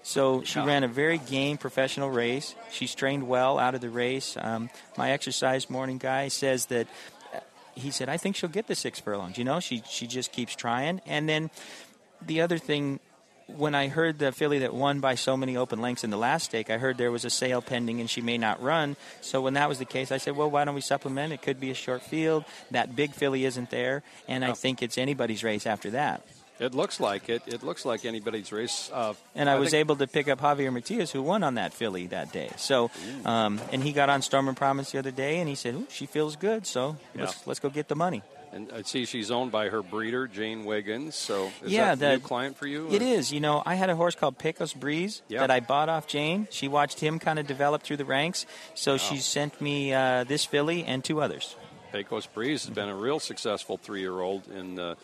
So 0.02 0.42
she 0.42 0.58
Yeah. 0.58 0.66
ran 0.66 0.84
a 0.84 0.88
very 0.88 1.16
game 1.18 1.56
professional 1.56 2.10
race. 2.10 2.54
She's 2.70 2.94
trained 2.94 3.26
well 3.26 3.58
out 3.58 3.74
of 3.74 3.80
the 3.80 3.88
race. 3.88 4.36
Um, 4.38 4.68
my 4.98 5.10
exercise 5.12 5.70
morning 5.70 5.96
guy 5.98 6.28
says 6.28 6.66
that 6.66 6.86
he 7.74 7.90
said, 7.90 8.08
I 8.08 8.16
think 8.16 8.36
she'll 8.36 8.50
get 8.50 8.66
the 8.66 8.74
six 8.74 9.00
furlongs. 9.00 9.38
You 9.38 9.44
know, 9.44 9.60
she 9.60 9.82
she 9.88 10.06
just 10.06 10.32
keeps 10.32 10.54
trying. 10.54 11.00
And 11.06 11.28
then 11.28 11.50
the 12.24 12.40
other 12.40 12.58
thing, 12.58 13.00
when 13.46 13.74
I 13.74 13.88
heard 13.88 14.18
the 14.18 14.32
filly 14.32 14.60
that 14.60 14.72
won 14.72 15.00
by 15.00 15.14
so 15.16 15.36
many 15.36 15.56
open 15.56 15.80
lengths 15.80 16.04
in 16.04 16.10
the 16.10 16.16
last 16.16 16.44
stake, 16.44 16.70
I 16.70 16.78
heard 16.78 16.96
there 16.96 17.10
was 17.10 17.24
a 17.24 17.30
sale 17.30 17.60
pending 17.60 18.00
and 18.00 18.08
she 18.08 18.20
may 18.20 18.38
not 18.38 18.62
run. 18.62 18.96
So 19.20 19.40
when 19.40 19.54
that 19.54 19.68
was 19.68 19.78
the 19.78 19.84
case, 19.84 20.10
I 20.10 20.18
said, 20.18 20.36
well, 20.36 20.50
why 20.50 20.64
don't 20.64 20.74
we 20.74 20.80
supplement? 20.80 21.32
It 21.32 21.42
could 21.42 21.60
be 21.60 21.70
a 21.70 21.74
short 21.74 22.02
field. 22.02 22.44
That 22.70 22.96
big 22.96 23.12
filly 23.12 23.44
isn't 23.44 23.70
there, 23.70 24.02
and 24.28 24.44
I 24.44 24.50
oh. 24.50 24.54
think 24.54 24.82
it's 24.82 24.96
anybody's 24.96 25.44
race 25.44 25.66
after 25.66 25.90
that. 25.90 26.26
It 26.60 26.72
looks 26.74 27.00
like 27.00 27.28
it. 27.28 27.42
It 27.46 27.62
looks 27.64 27.84
like 27.84 28.04
anybody's 28.04 28.52
race. 28.52 28.90
Uh, 28.92 29.14
And 29.34 29.50
I, 29.50 29.56
was 29.58 29.70
think- 29.70 29.80
able 29.80 29.96
to 29.96 30.06
pick 30.06 30.28
up 30.28 30.40
Javier 30.40 30.72
Matias, 30.72 31.10
who 31.10 31.20
won 31.22 31.42
on 31.42 31.54
that 31.56 31.74
filly 31.74 32.06
that 32.08 32.32
day. 32.32 32.50
So, 32.56 32.90
um, 33.24 33.60
and 33.72 33.82
he 33.82 33.92
got 33.92 34.08
on 34.08 34.22
Storm 34.22 34.46
and 34.48 34.56
Promise 34.56 34.92
the 34.92 34.98
other 34.98 35.10
day, 35.10 35.40
and 35.40 35.48
he 35.48 35.56
said, 35.56 35.86
"She 35.90 36.06
feels 36.06 36.36
good, 36.36 36.66
so 36.66 36.96
let's, 37.14 37.44
let's 37.46 37.58
go 37.60 37.70
get 37.70 37.88
the 37.88 37.96
money." 37.96 38.22
And 38.52 38.70
I 38.72 38.82
see 38.82 39.04
she's 39.04 39.32
owned 39.32 39.50
by 39.50 39.68
her 39.68 39.82
breeder, 39.82 40.28
Jane 40.28 40.64
Wiggins. 40.64 41.16
So 41.16 41.50
is 41.64 41.72
yeah, 41.72 41.96
that 41.96 42.08
a 42.12 42.16
new 42.18 42.20
client 42.22 42.56
for 42.56 42.68
you? 42.68 42.88
It 42.92 43.02
or- 43.02 43.04
is. 43.04 43.32
You 43.32 43.40
know, 43.40 43.60
I 43.66 43.74
had 43.74 43.90
a 43.90 43.96
horse 43.96 44.14
called 44.14 44.38
Pecos 44.38 44.72
Breeze 44.72 45.22
Yeah. 45.26 45.40
that 45.40 45.50
I 45.50 45.58
bought 45.58 45.88
off 45.88 46.06
Jane. 46.06 46.46
She 46.52 46.68
watched 46.68 47.00
him 47.00 47.18
kind 47.18 47.40
of 47.40 47.48
develop 47.48 47.82
through 47.82 47.96
the 47.96 48.04
ranks, 48.04 48.46
so 48.74 48.96
she 48.96 49.16
sent 49.16 49.60
me 49.60 49.92
uh, 49.92 50.22
this 50.22 50.44
filly 50.44 50.84
and 50.84 51.02
two 51.02 51.20
others. 51.20 51.56
Pecos 51.90 52.26
Breeze 52.26 52.64
has 52.66 52.74
been 52.74 52.88
a 52.88 52.94
real 52.94 53.18
successful 53.18 53.76
three-year-old 53.76 54.46
in 54.48 54.78
uh, 54.78 54.94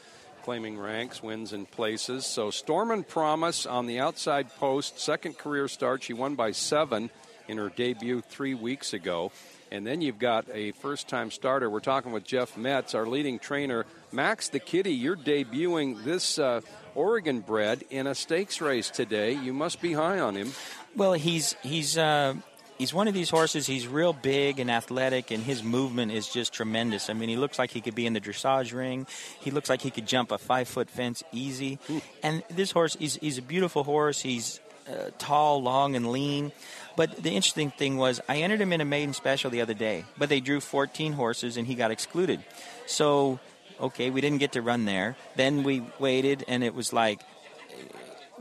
claiming 0.43 0.79
ranks, 0.79 1.23
wins, 1.23 1.53
and 1.53 1.71
places. 1.71 2.27
So 2.27 2.51
Storm 2.51 2.91
and 2.91 3.07
Promise 3.07 3.67
on 3.67 3.87
the 3.87 4.01
outside 4.01 4.49
post, 4.57 4.99
second 4.99 5.39
career 5.39 5.69
start. 5.69 6.03
She 6.03 6.13
won 6.13 6.35
by 6.35 6.53
seven 6.53 7.11
in 7.49 7.59
her 7.59 7.69
debut 7.69 8.21
three 8.21 8.55
weeks 8.55 8.93
ago. 8.93 9.33
And 9.73 9.87
then 9.87 10.01
you've 10.01 10.19
got 10.19 10.47
a 10.53 10.73
first-time 10.73 11.31
starter. 11.31 11.71
We're 11.71 11.79
talking 11.79 12.11
with 12.11 12.25
Jeff 12.25 12.57
Metz, 12.57 12.93
our 12.95 13.07
leading 13.07 13.39
trainer. 13.39 13.87
Max 14.11 14.49
the 14.49 14.59
Kitty, 14.59 14.93
you're 14.93 15.17
debuting 15.17 16.03
this 16.03 16.41
uh, 16.41 16.61
Oregon 16.97 17.41
bred 17.41 17.85
in 17.89 18.09
a 18.09 18.15
stakes 18.17 18.61
race 18.61 18.91
today. 18.91 19.33
You 19.33 19.53
must 19.53 19.81
be 19.81 19.93
high 19.93 20.19
on 20.19 20.35
him. 20.35 20.53
Well, 20.97 21.13
he's 21.13 21.55
he's 21.63 21.97
uh, 21.97 22.35
he's 22.81 22.95
one 22.95 23.09
of 23.09 23.15
these 23.15 23.29
horses. 23.29 23.67
He's 23.67 23.87
real 23.87 24.15
big 24.15 24.59
and 24.59 24.71
athletic, 24.71 25.31
and 25.31 25.43
his 25.43 25.63
movement 25.63 26.13
is 26.13 26.27
just 26.27 26.55
tremendous. 26.55 27.11
I 27.11 27.13
mean, 27.13 27.29
he 27.29 27.37
looks 27.37 27.59
like 27.59 27.71
he 27.71 27.83
could 27.83 27.95
be 27.95 28.07
in 28.07 28.15
the 28.15 28.21
dressage 28.21 28.75
ring. 28.75 29.07
He 29.41 29.51
looks 29.51 29.69
like 29.69 29.83
he 29.83 29.91
could 29.91 30.07
jump 30.07 30.33
a 30.33 30.39
five 30.39 30.67
foot 30.67 30.89
fence 30.89 31.23
easy. 31.31 31.79
And 32.23 32.43
this 32.49 32.71
horse, 32.71 32.97
he's, 32.99 33.17
he's 33.17 33.37
a 33.37 33.43
beautiful 33.43 33.85
horse. 33.85 34.23
He's 34.23 34.61
uh, 34.89 35.11
tall, 35.19 35.63
long, 35.63 35.95
and 35.95 36.11
lean. 36.11 36.53
But 36.97 37.23
the 37.23 37.31
interesting 37.31 37.71
thing 37.71 37.99
was, 37.99 38.19
I 38.31 38.39
entered 38.39 38.63
him 38.63 38.73
in 38.73 38.81
a 38.81 38.87
maiden 38.87 39.13
special 39.13 39.51
the 39.51 39.61
other 39.61 39.75
day, 39.75 40.07
but 40.17 40.31
they 40.31 40.41
drew 40.41 40.61
14 40.61 41.13
horses, 41.13 41.59
and 41.59 41.67
he 41.67 41.75
got 41.75 41.91
excluded. 41.91 42.43
So, 42.87 43.41
okay, 43.79 44.09
we 44.09 44.23
didn't 44.23 44.39
get 44.39 44.53
to 44.53 44.63
run 44.63 44.87
there. 44.87 45.17
Then 45.37 45.65
we 45.65 45.83
waited, 45.99 46.47
and 46.49 46.65
it 46.65 46.75
was 46.75 46.95
like 46.95 47.21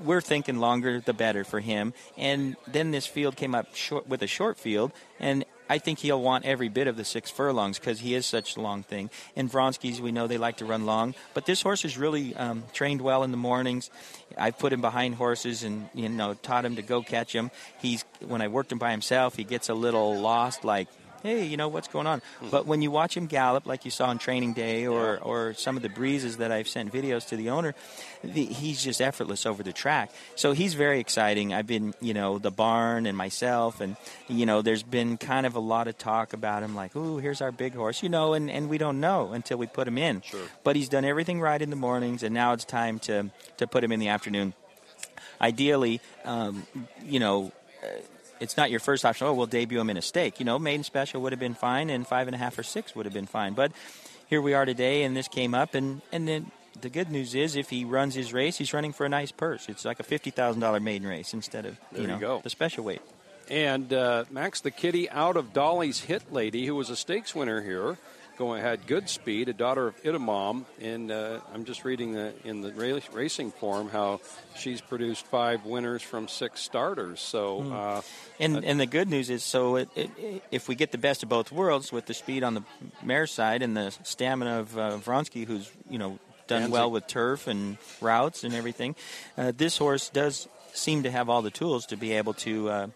we're 0.04 0.22
thinking 0.22 0.60
longer 0.60 1.00
the 1.00 1.14
better 1.14 1.44
for 1.44 1.60
him. 1.60 1.94
And 2.18 2.56
then 2.68 2.92
this 2.92 3.06
field 3.06 3.36
came 3.36 3.56
up 3.56 3.76
short 3.76 4.08
with 4.08 4.22
a 4.22 4.28
short 4.28 4.58
field, 4.58 4.92
and 5.20 5.46
I 5.70 5.78
think 5.78 6.00
he'll 6.00 6.22
want 6.22 6.46
every 6.46 6.68
bit 6.68 6.88
of 6.88 6.98
the 6.98 7.06
six 7.06 7.30
furlongs 7.30 7.78
because 7.78 8.00
he 8.00 8.16
is 8.16 8.26
such 8.26 8.58
a 8.58 8.62
long 8.62 8.82
thing. 8.82 9.12
And 9.36 9.52
Vronskis, 9.52 10.00
we 10.00 10.12
know 10.12 10.26
they 10.26 10.40
like 10.40 10.58
to 10.58 10.66
run 10.66 10.88
long, 10.88 11.14
but 11.36 11.46
this 11.46 11.62
horse 11.62 11.86
is 11.86 11.96
really 11.96 12.36
um, 12.36 12.64
trained 12.74 13.02
well 13.02 13.24
in 13.24 13.30
the 13.30 13.38
mornings. 13.38 13.92
I've 14.36 14.58
put 14.58 14.74
him 14.74 14.82
behind 14.82 15.16
horses 15.16 15.64
and 15.64 15.88
you 15.94 16.10
know 16.10 16.34
taught 16.34 16.66
him 16.66 16.78
to 16.78 16.82
go 16.82 17.04
catch 17.04 17.34
him. 17.34 17.52
He's 17.80 18.04
when 18.26 18.42
I 18.42 18.48
worked 18.48 18.72
him 18.72 18.80
by 18.80 18.92
himself, 18.92 19.36
he 19.36 19.44
gets 19.44 19.70
a 19.70 19.76
little 19.76 20.20
lost, 20.20 20.64
like 20.64 20.88
hey, 21.24 21.46
you 21.46 21.58
know, 21.58 21.68
what's 21.68 21.88
going 21.88 22.08
on? 22.08 22.22
But 22.52 22.66
when 22.66 22.82
you 22.82 22.92
watch 22.92 23.16
him 23.16 23.28
gallop, 23.28 23.66
like 23.66 23.86
you 23.86 23.92
saw 23.92 24.08
on 24.08 24.18
training 24.18 24.54
day 24.54 24.88
or, 24.88 25.18
or 25.18 25.54
some 25.54 25.78
of 25.78 25.84
the 25.84 25.90
breezes 25.90 26.38
that 26.38 26.52
I've 26.52 26.68
sent 26.68 26.92
videos 26.92 27.28
to 27.30 27.36
the 27.36 27.50
owner, 27.50 27.76
the, 28.24 28.46
he's 28.46 28.84
just 28.84 29.02
effortless 29.02 29.46
over 29.46 29.64
the 29.64 29.74
track. 29.74 30.12
So 30.36 30.52
he's 30.52 30.74
very 30.74 31.00
exciting. 31.00 31.54
I've 31.54 31.68
been, 31.68 31.94
you 32.02 32.14
know, 32.14 32.40
the 32.40 32.52
barn 32.52 33.06
and 33.06 33.18
myself, 33.18 33.82
and, 33.82 33.96
you 34.28 34.46
know, 34.46 34.62
there's 34.62 34.84
been 34.84 35.18
kind 35.18 35.46
of 35.46 35.56
a 35.56 35.60
lot 35.60 35.88
of 35.88 35.98
talk 35.98 36.34
about 36.34 36.64
him, 36.64 36.76
like, 36.76 36.96
ooh, 36.96 37.18
here's 37.18 37.42
our 37.42 37.52
big 37.52 37.76
horse, 37.76 38.04
you 38.04 38.10
know, 38.10 38.34
and, 38.34 38.50
and 38.50 38.70
we 38.70 38.78
don't 38.78 39.00
know 39.00 39.34
until 39.34 39.58
we 39.58 39.68
put 39.68 39.88
him 39.88 39.98
in. 39.98 40.22
Sure. 40.22 40.42
But 40.64 40.76
he's 40.76 40.90
done 40.90 41.06
everything 41.06 41.42
right 41.42 41.62
in 41.62 41.70
the 41.70 41.76
mornings, 41.76 42.24
and 42.24 42.34
now 42.34 42.54
it's 42.54 42.66
time 42.66 43.00
to, 43.00 43.30
to 43.58 43.68
put 43.68 43.84
him 43.84 43.92
in 43.92 44.00
the 44.00 44.10
afternoon. 44.10 44.54
Ideally, 45.42 46.02
um, 46.26 46.68
you 47.04 47.20
know, 47.20 47.52
uh, 47.84 47.88
it's 48.40 48.58
not 48.58 48.72
your 48.72 48.80
first 48.80 49.06
option. 49.06 49.28
Oh, 49.28 49.34
we'll 49.34 49.48
debut 49.48 49.80
him 49.80 49.90
in 49.90 49.98
a 49.98 50.02
stake. 50.02 50.40
You 50.40 50.46
know, 50.46 50.60
maiden 50.60 50.84
special 50.84 51.22
would 51.22 51.32
have 51.32 51.40
been 51.40 51.54
fine, 51.54 51.90
and 51.90 52.06
five 52.06 52.28
and 52.28 52.36
a 52.36 52.38
half 52.38 52.58
or 52.58 52.64
six 52.64 52.96
would 52.96 53.06
have 53.06 53.14
been 53.14 53.26
fine. 53.26 53.54
But 53.54 53.72
here 54.28 54.42
we 54.42 54.54
are 54.54 54.66
today, 54.66 55.04
and 55.04 55.16
this 55.16 55.28
came 55.28 55.54
up, 55.54 55.74
and 55.74 56.02
and 56.12 56.28
then 56.28 56.52
the 56.82 56.90
good 56.90 57.10
news 57.10 57.36
is 57.36 57.56
if 57.56 57.70
he 57.70 57.86
runs 57.86 58.16
his 58.16 58.34
race, 58.34 58.58
he's 58.58 58.74
running 58.74 58.94
for 58.94 59.06
a 59.06 59.10
nice 59.10 59.32
purse. 59.32 59.68
It's 59.70 59.86
like 59.86 60.00
a 60.00 60.04
fifty 60.04 60.30
thousand 60.30 60.62
dollar 60.62 60.80
maiden 60.80 61.08
race 61.08 61.34
instead 61.34 61.66
of 61.66 61.78
you 61.94 62.02
you 62.02 62.08
know 62.08 62.20
go. 62.20 62.42
the 62.44 62.50
special 62.50 62.84
weight. 62.84 63.02
And 63.50 63.92
uh, 63.92 64.26
Max 64.30 64.62
the 64.62 64.72
Kitty 64.72 65.10
out 65.10 65.36
of 65.36 65.54
Dolly's 65.54 66.02
Hit 66.02 66.32
Lady, 66.32 66.68
who 66.68 66.76
was 66.76 66.92
a 66.92 66.96
stakes 66.96 67.34
winner 67.34 67.62
here, 67.62 67.98
going 68.40 68.62
had 68.64 68.88
good 68.88 69.08
speed, 69.10 69.50
a 69.50 69.54
daughter 69.54 69.86
of 69.88 70.02
Itamam. 70.02 70.66
And 70.82 71.12
uh, 71.12 71.42
I'm 71.54 71.66
just 71.66 71.84
reading 71.86 72.14
the, 72.14 72.34
in 72.44 72.62
the 72.62 72.72
ra- 72.74 73.00
racing 73.14 73.52
form 73.52 73.90
how 73.90 74.22
she's 74.58 74.82
produced 74.82 75.26
five 75.28 75.66
winners 75.66 76.02
from 76.02 76.28
six 76.28 76.62
starters. 76.62 77.20
So, 77.20 77.62
Hmm. 77.62 77.74
uh, 77.74 78.02
And 78.40 78.64
and 78.66 78.80
the 78.80 78.86
good 78.88 79.10
news 79.10 79.30
is, 79.30 79.44
so 79.44 79.76
it, 79.76 79.90
it, 79.96 80.10
if 80.50 80.68
we 80.70 80.76
get 80.76 80.92
the 80.92 80.98
best 80.98 81.22
of 81.22 81.30
both 81.30 81.52
worlds 81.52 81.92
with 81.92 82.06
the 82.06 82.14
speed 82.14 82.42
on 82.44 82.54
the 82.56 82.64
mare 83.04 83.28
side 83.28 83.62
and 83.62 83.76
the 83.76 83.92
stamina 84.04 84.60
of 84.62 84.78
uh, 84.78 84.98
Vronsky, 84.98 85.46
who's 85.46 85.70
you 85.90 86.00
know 86.00 86.18
done 86.48 86.62
Danzig. 86.62 86.72
well 86.72 86.90
with 86.90 87.06
turf 87.08 87.46
and 87.48 87.78
routes 88.02 88.44
and 88.46 88.54
everything, 88.56 88.96
uh, 89.38 89.52
this 89.56 89.78
horse 89.78 90.10
does 90.10 90.48
seem 90.74 91.04
to 91.04 91.12
have 91.12 91.30
all 91.30 91.42
the 91.42 91.52
tools 91.52 91.86
to 91.88 91.98
be 91.98 92.14
able 92.14 92.34
to 92.36 92.70
uh, 92.70 92.88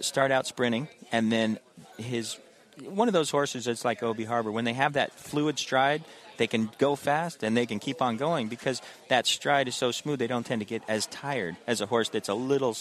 start 0.00 0.30
out 0.32 0.46
sprinting, 0.46 0.88
and 1.12 1.30
then 1.30 1.58
his 1.98 2.38
one 2.88 3.08
of 3.08 3.14
those 3.14 3.30
horses 3.30 3.64
that's 3.66 3.84
like 3.84 4.02
Obi 4.02 4.24
Harbor 4.24 4.50
when 4.50 4.64
they 4.64 4.72
have 4.72 4.94
that 4.94 5.12
fluid 5.12 5.58
stride. 5.58 6.02
They 6.38 6.46
can 6.46 6.70
go 6.78 6.96
fast 6.96 7.42
and 7.42 7.56
they 7.56 7.66
can 7.66 7.78
keep 7.78 8.00
on 8.00 8.16
going 8.16 8.48
because 8.48 8.80
that 9.08 9.26
stride 9.26 9.68
is 9.68 9.76
so 9.76 9.90
smooth. 9.92 10.18
They 10.18 10.26
don't 10.26 10.44
tend 10.46 10.60
to 10.62 10.64
get 10.66 10.82
as 10.88 11.06
tired 11.06 11.56
as 11.66 11.80
a 11.80 11.86
horse 11.86 12.08
that's 12.08 12.28
a 12.30 12.34
little 12.34 12.76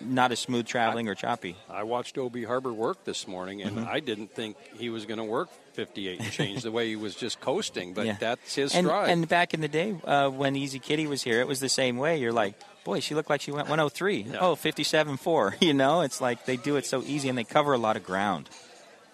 not 0.00 0.32
as 0.32 0.40
smooth 0.40 0.66
traveling 0.66 1.08
or 1.08 1.14
choppy. 1.14 1.54
I 1.70 1.84
watched 1.84 2.18
Obi 2.18 2.42
Harbor 2.44 2.72
work 2.72 3.04
this 3.04 3.28
morning, 3.28 3.62
and 3.62 3.76
Mhm. 3.78 3.86
I 3.86 4.00
didn't 4.00 4.34
think 4.34 4.56
he 4.76 4.90
was 4.90 5.06
going 5.06 5.18
to 5.18 5.24
work 5.24 5.48
58 5.74 6.18
and 6.20 6.32
change 6.32 6.62
the 6.62 6.72
way 6.72 6.88
he 6.88 6.96
was 6.96 7.14
just 7.14 7.40
coasting, 7.40 7.94
but 7.94 8.04
Yeah. 8.06 8.16
that's 8.18 8.54
his 8.56 8.74
and, 8.74 8.86
stride. 8.86 9.10
And 9.10 9.28
back 9.28 9.54
in 9.54 9.60
the 9.60 9.68
day 9.68 9.94
uh, 10.04 10.30
when 10.30 10.56
Easy 10.56 10.80
Kitty 10.80 11.06
was 11.06 11.22
here, 11.22 11.40
it 11.40 11.46
was 11.46 11.60
the 11.60 11.68
same 11.68 11.96
way. 11.96 12.16
You're 12.18 12.32
like, 12.32 12.54
boy, 12.82 13.00
she 13.00 13.14
looked 13.14 13.30
like 13.30 13.40
she 13.42 13.52
went 13.52 13.68
103. 13.68 14.26
Oh, 14.40 14.56
57 14.56 15.16
4. 15.16 15.56
You 15.60 15.74
know, 15.74 16.00
it's 16.00 16.20
like 16.20 16.44
they 16.44 16.56
do 16.56 16.74
it 16.76 16.86
so 16.86 17.02
easy 17.06 17.28
and 17.28 17.38
they 17.38 17.44
cover 17.44 17.72
a 17.72 17.78
lot 17.78 17.96
of 17.96 18.02
ground. 18.02 18.48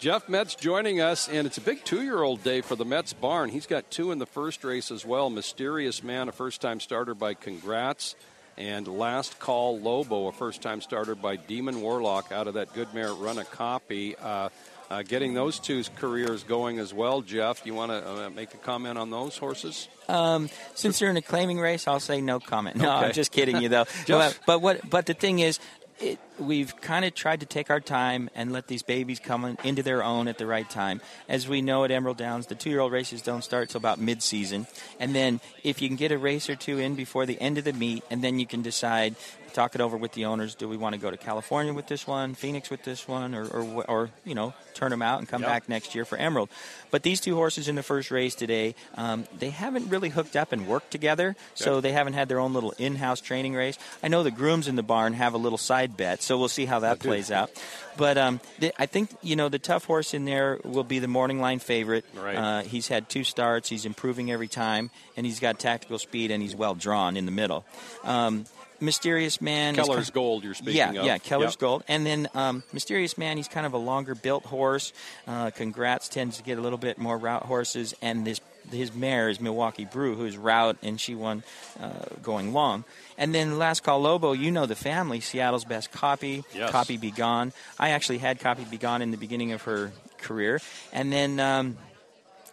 Jeff 0.00 0.30
Metz 0.30 0.54
joining 0.54 1.02
us, 1.02 1.28
and 1.28 1.46
it's 1.46 1.58
a 1.58 1.60
big 1.60 1.84
two 1.84 2.02
year 2.02 2.22
old 2.22 2.42
day 2.42 2.62
for 2.62 2.74
the 2.74 2.86
Metz 2.86 3.12
barn. 3.12 3.50
He's 3.50 3.66
got 3.66 3.90
two 3.90 4.12
in 4.12 4.18
the 4.18 4.24
first 4.26 4.64
race 4.64 4.90
as 4.90 5.04
well. 5.04 5.28
Mysterious 5.28 6.02
Man, 6.02 6.28
a 6.30 6.32
first 6.32 6.62
time 6.62 6.80
starter 6.80 7.14
by 7.14 7.34
Congrats, 7.34 8.16
and 8.56 8.88
Last 8.88 9.38
Call 9.38 9.78
Lobo, 9.78 10.28
a 10.28 10.32
first 10.32 10.62
time 10.62 10.80
starter 10.80 11.14
by 11.14 11.36
Demon 11.36 11.82
Warlock 11.82 12.32
out 12.32 12.48
of 12.48 12.54
that 12.54 12.72
Good 12.72 12.94
Merit 12.94 13.14
Run 13.18 13.36
a 13.38 13.44
Copy. 13.44 14.16
Uh, 14.16 14.48
uh, 14.90 15.02
getting 15.02 15.34
those 15.34 15.60
two 15.60 15.84
careers 15.96 16.42
going 16.42 16.80
as 16.80 16.92
well, 16.92 17.20
Jeff. 17.22 17.62
Do 17.62 17.68
you 17.68 17.74
want 17.74 17.92
to 17.92 18.26
uh, 18.26 18.30
make 18.30 18.54
a 18.54 18.56
comment 18.56 18.98
on 18.98 19.10
those 19.10 19.36
horses? 19.38 19.86
Um, 20.08 20.48
since 20.74 20.98
they're 20.98 21.10
in 21.10 21.16
a 21.16 21.22
claiming 21.22 21.60
race, 21.60 21.86
I'll 21.86 22.00
say 22.00 22.20
no 22.20 22.40
comment. 22.40 22.76
No, 22.76 22.96
Okay. 22.96 23.06
I'm 23.06 23.12
just 23.12 23.30
kidding 23.30 23.60
you 23.60 23.68
though. 23.68 23.84
But, 24.08 24.38
but 24.46 24.60
what? 24.62 24.88
But 24.90 25.06
the 25.06 25.14
thing 25.14 25.38
is, 25.38 25.60
it, 26.00 26.18
we've 26.38 26.80
kind 26.80 27.04
of 27.04 27.14
tried 27.14 27.40
to 27.40 27.46
take 27.46 27.70
our 27.70 27.80
time 27.80 28.30
and 28.34 28.52
let 28.52 28.66
these 28.66 28.82
babies 28.82 29.20
come 29.20 29.44
in, 29.44 29.58
into 29.64 29.82
their 29.82 30.02
own 30.02 30.28
at 30.28 30.38
the 30.38 30.46
right 30.46 30.68
time. 30.68 31.00
As 31.28 31.46
we 31.46 31.62
know 31.62 31.84
at 31.84 31.90
Emerald 31.90 32.16
Downs, 32.16 32.46
the 32.46 32.54
two-year-old 32.54 32.92
races 32.92 33.22
don't 33.22 33.42
start 33.42 33.68
till 33.68 33.78
about 33.78 33.98
mid-season, 33.98 34.66
and 34.98 35.14
then 35.14 35.40
if 35.62 35.82
you 35.82 35.88
can 35.88 35.96
get 35.96 36.12
a 36.12 36.18
race 36.18 36.48
or 36.48 36.56
two 36.56 36.78
in 36.78 36.94
before 36.94 37.26
the 37.26 37.40
end 37.40 37.58
of 37.58 37.64
the 37.64 37.72
meet, 37.72 38.02
and 38.10 38.24
then 38.24 38.38
you 38.38 38.46
can 38.46 38.62
decide. 38.62 39.14
Talk 39.52 39.74
it 39.74 39.80
over 39.80 39.96
with 39.96 40.12
the 40.12 40.24
owners. 40.26 40.54
Do 40.54 40.68
we 40.68 40.76
want 40.76 40.94
to 40.94 41.00
go 41.00 41.10
to 41.10 41.16
California 41.16 41.72
with 41.72 41.86
this 41.86 42.06
one, 42.06 42.34
Phoenix 42.34 42.70
with 42.70 42.82
this 42.84 43.06
one, 43.08 43.34
or, 43.34 43.46
or, 43.46 43.84
or 43.84 44.10
you 44.24 44.34
know, 44.34 44.54
turn 44.74 44.90
them 44.90 45.02
out 45.02 45.18
and 45.18 45.28
come 45.28 45.42
Yep. 45.42 45.50
back 45.50 45.68
next 45.68 45.94
year 45.94 46.04
for 46.04 46.16
Emerald? 46.16 46.48
But 46.90 47.02
these 47.02 47.20
two 47.20 47.34
horses 47.34 47.68
in 47.68 47.74
the 47.74 47.82
first 47.82 48.10
race 48.10 48.34
today, 48.34 48.74
um, 48.96 49.24
they 49.38 49.50
haven't 49.50 49.88
really 49.90 50.08
hooked 50.08 50.36
up 50.36 50.52
and 50.52 50.66
worked 50.66 50.90
together, 50.90 51.36
so 51.54 51.80
they 51.80 51.92
haven't 51.92 52.14
had 52.14 52.28
their 52.28 52.38
own 52.38 52.52
little 52.52 52.72
in-house 52.78 53.20
training 53.20 53.54
race. 53.54 53.78
I 54.02 54.08
know 54.08 54.22
the 54.22 54.30
grooms 54.30 54.68
in 54.68 54.76
the 54.76 54.82
barn 54.82 55.12
have 55.14 55.34
a 55.34 55.38
little 55.38 55.58
side 55.58 55.96
bet, 55.96 56.22
so 56.22 56.38
we'll 56.38 56.48
see 56.48 56.64
how 56.64 56.80
that 56.80 57.00
do. 57.00 57.08
plays 57.08 57.30
out. 57.30 57.50
But 57.96 58.16
um, 58.18 58.40
the, 58.58 58.72
I 58.80 58.86
think 58.86 59.10
you 59.22 59.36
know 59.36 59.48
the 59.48 59.58
tough 59.58 59.84
horse 59.84 60.14
in 60.14 60.24
there 60.24 60.58
will 60.64 60.84
be 60.84 61.00
the 61.00 61.08
morning 61.08 61.40
line 61.40 61.58
favorite. 61.58 62.04
Right. 62.14 62.36
Uh, 62.36 62.62
he's 62.62 62.88
had 62.88 63.08
two 63.10 63.24
starts. 63.24 63.68
He's 63.68 63.84
improving 63.84 64.30
every 64.30 64.48
time, 64.48 64.90
and 65.16 65.26
he's 65.26 65.40
got 65.40 65.58
tactical 65.58 65.98
speed, 65.98 66.30
and 66.30 66.42
he's 66.42 66.54
well 66.54 66.74
drawn 66.74 67.16
in 67.16 67.26
the 67.26 67.32
middle. 67.32 67.64
Um, 68.04 68.46
Mysterious 68.80 69.40
Man. 69.40 69.74
Keller's 69.74 70.06
ki- 70.10 70.14
Gold, 70.14 70.44
you're 70.44 70.54
speaking 70.54 70.76
yeah, 70.76 70.90
of. 70.90 71.04
Yeah, 71.06 71.18
Keller's 71.18 71.52
Yep. 71.52 71.58
Gold. 71.58 71.84
And 71.88 72.04
then 72.06 72.28
um, 72.34 72.62
Mysterious 72.72 73.16
Man, 73.18 73.36
he's 73.36 73.48
kind 73.48 73.66
of 73.66 73.72
a 73.74 73.78
longer 73.78 74.14
built 74.14 74.44
horse. 74.46 74.92
Uh, 75.26 75.50
Congrats 75.50 76.08
tends 76.08 76.38
to 76.38 76.42
get 76.42 76.58
a 76.58 76.60
little 76.60 76.78
bit 76.78 76.98
more 76.98 77.16
route 77.18 77.44
horses. 77.44 77.94
And 78.02 78.26
this 78.26 78.40
his 78.70 78.94
mare 78.94 79.28
is 79.28 79.40
Milwaukee 79.40 79.84
Brew, 79.86 80.14
who's 80.14 80.36
route, 80.36 80.76
and 80.82 81.00
she 81.00 81.14
won 81.14 81.42
uh, 81.80 81.90
going 82.22 82.52
long. 82.52 82.84
And 83.18 83.34
then 83.34 83.58
Last 83.58 83.82
Call 83.82 84.00
Lobo, 84.00 84.32
you 84.32 84.50
know 84.50 84.66
the 84.66 84.76
family, 84.76 85.20
Seattle's 85.20 85.64
best 85.64 85.90
copy, 85.90 86.44
Yes. 86.54 86.70
Copy 86.70 86.96
Be 86.96 87.10
Gone. 87.10 87.52
I 87.78 87.90
actually 87.90 88.18
had 88.18 88.38
Copy 88.38 88.64
Be 88.64 88.76
Gone 88.76 89.02
in 89.02 89.10
the 89.10 89.16
beginning 89.16 89.52
of 89.52 89.62
her 89.62 89.92
career. 90.18 90.60
And 90.92 91.12
then. 91.12 91.40
Um, 91.40 91.76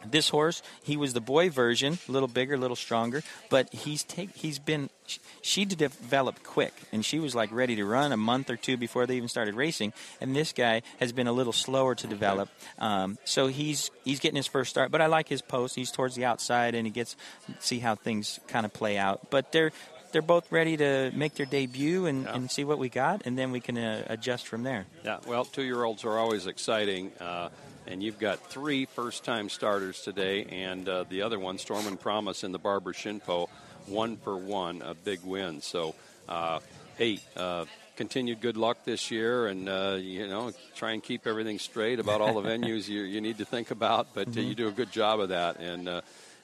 this 0.06 0.30
horse, 0.30 0.62
he 0.84 0.98
was 0.98 1.14
the 1.14 1.22
boy 1.22 1.50
version, 1.50 1.98
a 2.08 2.12
little 2.12 2.28
bigger, 2.28 2.56
a 2.56 2.58
little 2.58 2.76
stronger, 2.76 3.24
but 3.50 3.74
he's 3.74 4.04
take 4.04 4.36
he's 4.36 4.60
been 4.60 4.90
sh- 5.06 5.18
she 5.42 5.66
developed 5.66 6.44
quick, 6.44 6.74
and 6.92 7.04
she 7.04 7.20
was 7.20 7.36
like 7.36 7.52
ready 7.52 7.76
to 7.76 7.86
run 7.86 8.12
a 8.12 8.18
month 8.18 8.50
or 8.50 8.58
two 8.58 8.78
before 8.78 9.06
they 9.06 9.18
even 9.18 9.30
started 9.30 9.56
racing. 9.56 9.94
And 10.22 10.36
this 10.36 10.54
guy 10.54 10.82
has 11.00 11.12
been 11.12 11.28
a 11.28 11.34
little 11.34 11.54
slower 11.54 11.96
to 11.96 12.08
develop, 12.08 12.50
um, 12.80 13.18
so 13.26 13.48
he's 13.48 13.92
he's 14.04 14.20
getting 14.20 14.38
his 14.38 14.48
first 14.48 14.70
start. 14.70 14.92
But 14.92 15.02
I 15.02 15.08
like 15.08 15.28
his 15.28 15.42
post; 15.42 15.76
he's 15.76 15.92
towards 15.92 16.16
the 16.16 16.26
outside, 16.26 16.76
and 16.76 16.86
he 16.86 16.92
gets 16.92 17.16
see 17.60 17.80
how 17.80 17.96
things 17.96 18.40
kind 18.48 18.66
of 18.66 18.74
play 18.74 18.98
out. 18.98 19.30
But 19.30 19.52
they're 19.52 19.72
they're 20.12 20.22
both 20.22 20.52
ready 20.52 20.78
to 20.78 21.12
make 21.14 21.36
their 21.36 21.46
debut 21.46 22.06
and, 22.06 22.28
and 22.28 22.50
see 22.50 22.64
what 22.64 22.80
we 22.80 22.90
got, 22.90 23.26
and 23.26 23.38
then 23.38 23.52
we 23.52 23.60
can 23.60 23.78
uh, 23.78 24.04
adjust 24.08 24.48
from 24.48 24.64
there. 24.64 24.86
Yeah, 25.04 25.20
well, 25.28 25.46
two 25.46 25.64
year 25.64 25.84
olds 25.84 26.06
are 26.06 26.18
always 26.18 26.48
exciting. 26.48 27.12
Uh, 27.20 27.50
and 27.88 28.04
you've 28.04 28.20
got 28.20 28.40
three 28.50 28.86
first 28.86 29.24
time 29.24 29.50
starters 29.50 30.02
today, 30.02 30.46
and 30.46 30.88
uh, 30.88 31.06
the 31.10 31.22
other 31.22 31.40
one, 31.40 31.58
Storm 31.58 31.88
and 31.88 32.00
Promise, 32.00 32.44
in 32.44 32.52
the 32.52 32.60
Barbara 32.60 32.94
Shinpoch, 32.94 33.48
one 33.88 34.18
for 34.18 34.38
one, 34.38 34.82
a 34.82 34.94
big 34.94 35.24
win. 35.24 35.62
So, 35.62 35.96
uh, 36.28 36.60
hey, 36.98 37.20
uh, 37.36 37.66
continued 37.96 38.42
good 38.42 38.58
luck 38.58 38.78
this 38.86 39.10
year, 39.10 39.48
and 39.48 39.68
uh, 39.70 39.98
you 40.00 40.28
know, 40.28 40.52
try 40.76 40.92
and 40.92 41.02
keep 41.02 41.26
everything 41.26 41.60
straight 41.60 42.00
about 42.00 42.22
all 42.22 42.40
the 42.42 42.48
venues 42.50 42.88
you, 42.88 43.02
you 43.02 43.22
need 43.22 43.38
to 43.40 43.46
think 43.46 43.72
about. 43.72 44.08
But 44.14 44.28
uh, 44.28 44.32
Mhm. 44.32 44.48
you 44.50 44.56
do 44.56 44.68
a 44.68 44.72
good 44.72 44.92
job 44.92 45.20
of 45.20 45.30
that, 45.30 45.58
and 45.60 45.88
uh, 45.88 46.02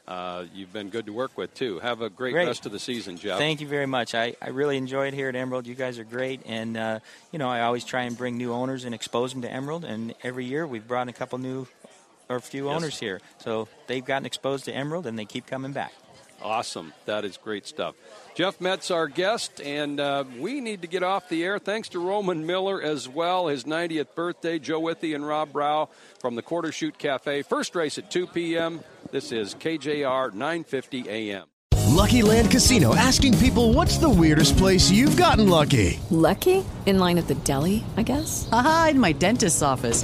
uh, 0.08 0.44
you've 0.54 0.74
been 0.74 0.90
good 0.90 1.06
to 1.06 1.14
work 1.14 1.38
with 1.38 1.54
too. 1.54 1.80
Have 1.80 2.02
a 2.02 2.10
great, 2.10 2.34
Great. 2.34 2.48
rest 2.48 2.66
of 2.66 2.72
the 2.72 2.80
season, 2.80 3.18
Jeff. 3.18 3.38
Thank 3.38 3.62
you 3.62 3.68
very 3.68 3.86
much. 3.86 4.14
I, 4.14 4.36
I 4.42 4.50
really 4.50 4.76
enjoy 4.78 5.08
it 5.08 5.14
here 5.14 5.30
at 5.30 5.36
Emerald. 5.36 5.66
You 5.66 5.76
guys 5.76 5.98
are 6.00 6.04
great. 6.04 6.42
And, 6.46 6.76
uh, 6.76 7.00
you 7.32 7.40
know, 7.40 7.50
I 7.50 7.62
always 7.62 7.86
try 7.86 8.02
and 8.04 8.18
bring 8.18 8.38
new 8.38 8.52
owners 8.52 8.84
and 8.84 8.94
expose 8.94 9.32
them 9.32 9.42
to 9.44 9.52
Emerald. 9.52 9.86
And 9.86 10.14
every 10.24 10.46
year 10.46 10.68
we've 10.68 10.86
brought 10.88 11.04
in 11.04 11.10
a 11.10 11.14
couple 11.14 11.38
new 11.40 11.68
or 12.30 12.36
a 12.38 12.42
few 12.42 12.68
Yes. 12.68 12.76
owners 12.76 13.00
here. 13.00 13.22
So 13.40 13.68
they've 13.88 14.04
gotten 14.04 14.26
exposed 14.26 14.66
to 14.66 14.74
Emerald 14.74 15.08
and 15.08 15.18
they 15.18 15.26
keep 15.26 15.48
coming 15.48 15.72
back. 15.72 15.94
Awesome. 16.42 16.92
That 17.06 17.24
is 17.24 17.38
great 17.38 17.66
stuff. 17.66 17.96
Jeff 18.36 18.60
Metz, 18.60 18.92
our 18.92 19.08
guest, 19.08 19.62
and 19.62 19.98
uh, 20.02 20.26
we 20.38 20.60
need 20.60 20.82
to 20.82 20.88
get 20.90 21.02
off 21.02 21.30
the 21.30 21.42
air. 21.46 21.58
Thanks 21.60 21.88
to 21.90 22.00
Roman 22.06 22.46
Miller 22.46 22.82
as 22.82 23.08
well, 23.08 23.48
his 23.48 23.64
90th 23.64 24.14
birthday. 24.16 24.60
Joe 24.60 24.82
Withee 24.82 25.14
and 25.14 25.26
Rob 25.26 25.54
Brow 25.54 25.88
from 26.20 26.36
the 26.36 26.42
Quarter 26.42 26.74
Chute 26.74 26.98
Cafe. 26.98 27.44
First 27.44 27.76
race 27.76 27.98
at 27.98 28.12
2 28.12 28.28
p.m. 28.28 28.82
This 29.14 29.32
is 29.32 29.54
KJR 29.54 30.34
950 30.34 31.08
AM. 31.08 31.46
Lucky 31.92 32.24
Land 32.24 32.50
Casino 32.50 32.96
asking 32.96 33.38
people 33.38 33.72
what's 33.72 34.00
the 34.00 34.10
weirdest 34.10 34.58
place 34.58 34.90
you've 34.90 35.16
gotten 35.16 35.48
lucky? 35.48 36.00
Lucky? 36.10 36.66
In 36.88 36.98
line 36.98 37.20
at 37.20 37.28
the 37.28 37.36
deli, 37.36 37.84
I 37.96 38.02
guess? 38.02 38.50
Aha, 38.52 38.88
in 38.90 39.00
my 39.00 39.12
dentist's 39.12 39.62
office. 39.62 40.04